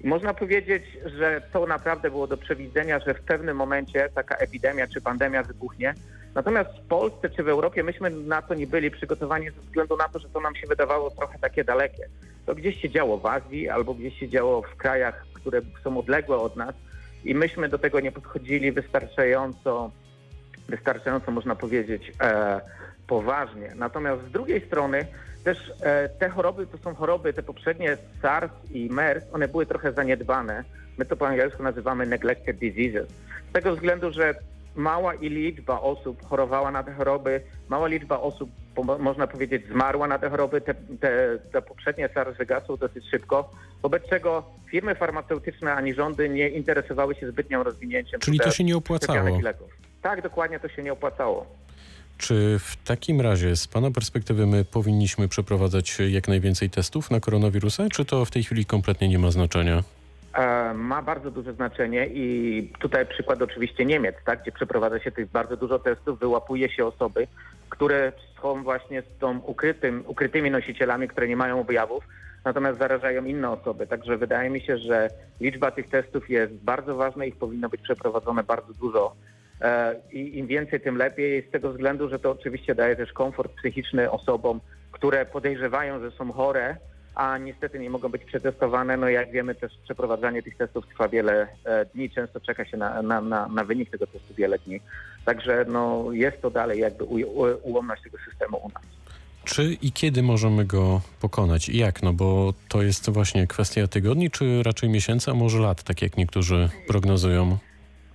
I 0.00 0.08
można 0.08 0.34
powiedzieć, 0.34 0.84
że 1.04 1.42
to 1.52 1.66
naprawdę 1.66 2.10
było 2.10 2.26
do 2.26 2.36
przewidzenia, 2.36 3.00
że 3.00 3.14
w 3.14 3.20
pewnym 3.20 3.56
momencie 3.56 4.08
taka 4.14 4.36
epidemia 4.36 4.86
czy 4.86 5.00
pandemia 5.00 5.42
wybuchnie. 5.42 5.94
Natomiast 6.36 6.70
w 6.70 6.88
Polsce 6.88 7.30
czy 7.30 7.42
w 7.42 7.48
Europie 7.48 7.82
myśmy 7.82 8.10
na 8.10 8.42
to 8.42 8.54
nie 8.54 8.66
byli 8.66 8.90
przygotowani 8.90 9.50
ze 9.50 9.60
względu 9.60 9.96
na 9.96 10.08
to, 10.08 10.18
że 10.18 10.28
to 10.28 10.40
nam 10.40 10.56
się 10.56 10.66
wydawało 10.66 11.10
trochę 11.10 11.38
takie 11.38 11.64
dalekie. 11.64 12.08
To 12.46 12.54
gdzieś 12.54 12.80
się 12.80 12.90
działo 12.90 13.18
w 13.18 13.26
Azji 13.26 13.68
albo 13.68 13.94
gdzieś 13.94 14.18
się 14.18 14.28
działo 14.28 14.62
w 14.62 14.76
krajach, 14.76 15.26
które 15.34 15.60
są 15.84 15.98
odległe 15.98 16.36
od 16.36 16.56
nas 16.56 16.74
i 17.24 17.34
myśmy 17.34 17.68
do 17.68 17.78
tego 17.78 18.00
nie 18.00 18.12
podchodzili 18.12 18.72
wystarczająco, 18.72 19.90
wystarczająco 20.68 21.30
można 21.30 21.56
powiedzieć, 21.56 22.12
e, 22.20 22.60
poważnie. 23.06 23.72
Natomiast 23.76 24.22
z 24.28 24.30
drugiej 24.30 24.66
strony 24.66 25.06
też 25.44 25.72
e, 25.80 26.08
te 26.08 26.28
choroby 26.28 26.66
to 26.66 26.78
są 26.78 26.94
choroby, 26.94 27.32
te 27.32 27.42
poprzednie 27.42 27.96
SARS 28.22 28.52
i 28.70 28.88
MERS, 28.90 29.24
one 29.32 29.48
były 29.48 29.66
trochę 29.66 29.92
zaniedbane. 29.92 30.64
My 30.98 31.04
to 31.04 31.16
po 31.16 31.28
angielsku 31.28 31.62
nazywamy 31.62 32.06
neglected 32.06 32.58
diseases. 32.58 33.08
Z 33.50 33.52
tego 33.52 33.74
względu, 33.74 34.12
że 34.12 34.34
mała 34.76 35.14
i 35.14 35.28
liczba 35.28 35.80
osób 35.80 36.26
chorowała 36.26 36.70
na 36.70 36.82
te 36.82 36.92
choroby, 36.92 37.40
mała 37.68 37.88
liczba 37.88 38.20
osób, 38.20 38.50
można 38.98 39.26
powiedzieć, 39.26 39.66
zmarła 39.66 40.08
na 40.08 40.18
te 40.18 40.30
choroby. 40.30 40.60
Te, 40.60 40.74
te, 40.74 41.38
te 41.52 41.62
poprzednie 41.62 42.08
SARS 42.14 42.36
wygasły 42.38 42.78
dosyć 42.78 43.04
szybko, 43.10 43.50
wobec 43.82 44.02
czego 44.10 44.44
firmy 44.70 44.94
farmaceutyczne 44.94 45.74
ani 45.74 45.94
rządy 45.94 46.28
nie 46.28 46.48
interesowały 46.48 47.14
się 47.14 47.30
zbytnią 47.30 47.62
rozwinięciem 47.62 48.20
Czyli 48.20 48.40
to 48.40 48.50
się 48.50 48.64
nie 48.64 48.76
opłacało. 48.76 49.40
leków. 49.40 49.70
Tak, 50.02 50.22
dokładnie 50.22 50.60
to 50.60 50.68
się 50.68 50.82
nie 50.82 50.92
opłacało. 50.92 51.46
Czy 52.18 52.58
w 52.58 52.76
takim 52.84 53.20
razie 53.20 53.56
z 53.56 53.68
Pana 53.68 53.90
perspektywy 53.90 54.46
my 54.46 54.64
powinniśmy 54.64 55.28
przeprowadzać 55.28 55.98
jak 56.08 56.28
najwięcej 56.28 56.70
testów 56.70 57.10
na 57.10 57.20
koronawirusa, 57.20 57.88
czy 57.88 58.04
to 58.04 58.24
w 58.24 58.30
tej 58.30 58.42
chwili 58.42 58.64
kompletnie 58.64 59.08
nie 59.08 59.18
ma 59.18 59.30
znaczenia? 59.30 59.82
E, 60.36 60.74
ma 60.74 61.02
bardzo 61.02 61.30
duże 61.30 61.52
znaczenie 61.54 62.06
i 62.06 62.72
tutaj 62.78 63.06
przykład 63.06 63.42
oczywiście 63.42 63.84
Niemiec, 63.84 64.16
tak, 64.24 64.42
gdzie 64.42 64.52
przeprowadza 64.52 64.98
się 64.98 65.12
tych 65.12 65.30
bardzo 65.30 65.56
dużo 65.56 65.78
testów, 65.78 66.18
wyłapuje 66.18 66.70
się 66.70 66.86
osoby, 66.86 67.26
które 67.70 68.12
są 68.42 68.62
właśnie 68.62 69.02
z 69.02 69.18
tą 69.18 69.38
ukrytym, 69.38 70.04
ukrytymi 70.06 70.50
nosicielami, 70.50 71.08
które 71.08 71.28
nie 71.28 71.36
mają 71.36 71.60
objawów, 71.60 72.04
natomiast 72.44 72.78
zarażają 72.78 73.24
inne 73.24 73.50
osoby. 73.50 73.86
Także 73.86 74.16
wydaje 74.16 74.50
mi 74.50 74.60
się, 74.60 74.78
że 74.78 75.10
liczba 75.40 75.70
tych 75.70 75.88
testów 75.88 76.30
jest 76.30 76.54
bardzo 76.54 76.96
ważna, 76.96 77.24
ich 77.24 77.36
powinno 77.36 77.68
być 77.68 77.80
przeprowadzone 77.80 78.44
bardzo 78.44 78.72
dużo. 78.72 79.14
E, 79.60 79.96
I 80.12 80.38
im 80.38 80.46
więcej, 80.46 80.80
tym 80.80 80.96
lepiej, 80.96 81.46
z 81.48 81.50
tego 81.50 81.70
względu, 81.70 82.08
że 82.08 82.18
to 82.18 82.30
oczywiście 82.30 82.74
daje 82.74 82.96
też 82.96 83.12
komfort 83.12 83.52
psychiczny 83.52 84.10
osobom, 84.10 84.60
które 84.92 85.26
podejrzewają, 85.26 86.00
że 86.00 86.10
są 86.10 86.32
chore, 86.32 86.76
a 87.16 87.38
niestety 87.38 87.78
nie 87.78 87.90
mogą 87.90 88.08
być 88.08 88.24
przetestowane. 88.24 88.96
No 88.96 89.08
jak 89.08 89.30
wiemy 89.30 89.54
też 89.54 89.72
przeprowadzanie 89.84 90.42
tych 90.42 90.56
testów 90.56 90.86
trwa 90.86 91.08
wiele 91.08 91.48
e, 91.64 91.84
dni, 91.84 92.10
często 92.10 92.40
czeka 92.40 92.64
się 92.64 92.76
na, 92.76 93.02
na, 93.02 93.20
na, 93.20 93.48
na 93.48 93.64
wynik 93.64 93.90
tego 93.90 94.06
testu 94.06 94.34
wiele 94.34 94.58
dni. 94.58 94.80
Także 95.24 95.64
no, 95.68 96.12
jest 96.12 96.42
to 96.42 96.50
dalej 96.50 96.80
jakby 96.80 97.04
u, 97.04 97.14
u, 97.14 97.44
ułomność 97.62 98.02
tego 98.02 98.18
systemu 98.30 98.56
u 98.56 98.68
nas. 98.68 98.82
Czy 99.44 99.64
i 99.82 99.92
kiedy 99.92 100.22
możemy 100.22 100.64
go 100.64 101.00
pokonać? 101.20 101.68
I 101.68 101.78
jak? 101.78 102.02
No 102.02 102.12
bo 102.12 102.54
to 102.68 102.82
jest 102.82 103.10
właśnie 103.10 103.46
kwestia 103.46 103.86
tygodni, 103.86 104.30
czy 104.30 104.62
raczej 104.62 104.88
miesięcy, 104.88 105.30
a 105.30 105.34
może 105.34 105.58
lat, 105.58 105.82
tak 105.82 106.02
jak 106.02 106.16
niektórzy 106.16 106.68
prognozują? 106.86 107.58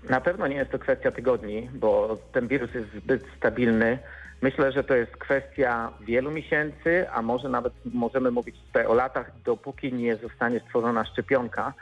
Na 0.09 0.21
pewno 0.21 0.47
nie 0.47 0.55
jest 0.55 0.71
to 0.71 0.79
kwestia 0.79 1.11
tygodni, 1.11 1.69
bo 1.73 2.17
ten 2.31 2.47
wirus 2.47 2.73
jest 2.73 2.87
zbyt 3.03 3.23
stabilny. 3.37 3.99
Myślę, 4.41 4.71
że 4.71 4.83
to 4.83 4.95
jest 4.95 5.11
kwestia 5.17 5.91
wielu 6.01 6.31
miesięcy, 6.31 7.09
a 7.09 7.21
może 7.21 7.49
nawet 7.49 7.73
możemy 7.85 8.31
mówić 8.31 8.55
tutaj 8.67 8.85
o 8.85 8.93
latach, 8.93 9.31
dopóki 9.45 9.93
nie 9.93 10.15
zostanie 10.15 10.59
stworzona 10.59 11.05
szczepionka. 11.05 11.73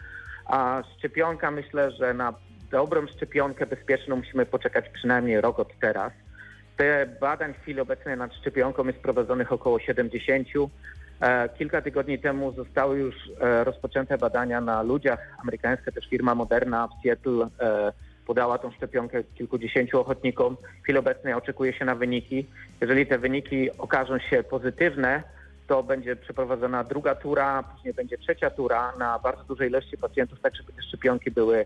A 0.46 0.84
szczepionka 0.98 1.52
myślę, 1.52 1.92
że 1.92 2.14
na 2.14 2.34
dobrą 2.72 3.08
szczepionkę 3.08 3.66
bezpieczną 3.66 4.16
musimy 4.16 4.46
poczekać 4.46 4.90
przynajmniej 4.90 5.42
rok 5.42 5.60
od 5.60 5.80
teraz. 5.80 6.14
Te 6.78 7.06
badań 7.22 7.54
w 7.54 7.58
chwili 7.58 7.80
obecnej 7.80 8.18
nad 8.18 8.36
szczepionką 8.36 8.88
jest 8.88 9.00
prowadzonych 9.00 9.52
około 9.52 9.80
70. 9.80 10.48
E, 11.22 11.50
Kilka 11.50 11.82
tygodni 11.82 12.20
temu 12.20 12.52
zostały 12.52 13.00
już 13.00 13.16
e, 13.42 13.64
rozpoczęte 13.64 14.18
badania 14.18 14.62
na 14.62 14.82
ludziach. 14.82 15.20
Amerykańska 15.42 15.92
też 15.92 16.10
firma 16.10 16.36
Moderna 16.36 16.88
w 16.88 17.04
Seattle 17.04 17.48
e, 17.60 17.92
podała 18.30 18.58
tą 18.58 18.72
szczepionkę 18.72 19.24
kilkudziesięciu 19.24 20.00
ochotnikom. 20.00 20.58
W 20.80 20.84
chwili 20.84 21.00
obecnej 21.00 21.34
oczekuje 21.34 21.74
się 21.74 21.86
na 21.86 21.96
wyniki. 21.96 22.46
Jeżeli 22.82 23.08
te 23.08 23.18
wyniki 23.18 23.78
okażą 23.78 24.20
się 24.20 24.44
pozytywne, 24.44 25.24
to 25.68 25.84
będzie 25.84 26.16
przeprowadzona 26.16 26.84
druga 26.84 27.16
tura, 27.16 27.64
później 27.64 27.94
będzie 27.94 28.18
trzecia 28.18 28.50
tura 28.50 28.94
na 29.00 29.20
bardzo 29.20 29.44
dużej 29.44 29.70
ilości 29.70 29.98
pacjentów, 29.98 30.40
tak 30.42 30.56
żeby 30.56 30.74
te 30.74 30.82
szczepionki 30.82 31.32
były 31.32 31.66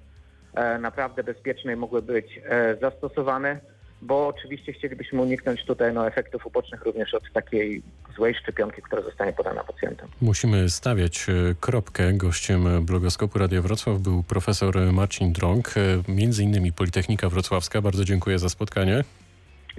e, 0.54 0.78
naprawdę 0.78 1.24
bezpieczne 1.24 1.74
i 1.74 1.76
mogły 1.76 2.02
być 2.02 2.40
e, 2.44 2.76
zastosowane, 2.82 3.60
bo 4.04 4.28
oczywiście 4.28 4.74
chcielibyśmy 4.74 5.22
uniknąć 5.22 5.66
tutaj 5.66 5.94
no, 5.94 6.08
efektów 6.08 6.46
ubocznych 6.46 6.86
również 6.86 7.14
od 7.14 7.24
takiej 7.34 7.82
złej 8.16 8.36
szczepionki, 8.36 8.82
która 8.82 9.02
zostanie 9.02 9.34
podana 9.34 9.64
pacjentom. 9.64 10.10
Musimy 10.22 10.70
stawiać 10.70 11.26
e, 11.30 11.56
kropkę. 11.60 12.14
Gościem 12.14 12.86
blogoskopu 12.86 13.40
Radia 13.40 13.62
Wrocław 13.62 14.00
był 14.00 14.24
profesor 14.24 14.94
Marcin 14.94 15.34
Drąg, 15.34 15.78
e, 15.78 16.12
między 16.12 16.44
innymi 16.44 16.74
Politechnika 16.74 17.30
Wrocławska. 17.30 17.82
Bardzo 17.82 18.06
dziękuję 18.06 18.40
za 18.40 18.50
spotkanie. 18.50 19.04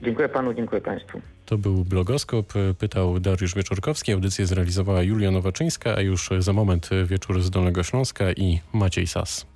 Dziękuję 0.03 0.29
panu, 0.29 0.55
dziękuję 0.55 0.81
państwu. 0.81 1.21
To 1.47 1.59
był 1.59 1.85
blogoskop. 1.85 2.57
E, 2.57 2.75
Pytał 2.75 3.21
Dariusz 3.21 3.55
Wieczorkowski. 3.55 4.13
Audycję 4.13 4.47
zrealizowała 4.47 5.03
Julia 5.03 5.31
Nowaczyńska, 5.31 5.95
a 5.97 6.01
już 6.01 6.31
za 6.39 6.53
moment 6.53 6.91
wieczór 7.07 7.43
z 7.43 7.51
Dolnego 7.51 7.83
Śląska 7.83 8.33
i 8.33 8.61
Maciej 8.73 9.07
Sas. 9.07 9.54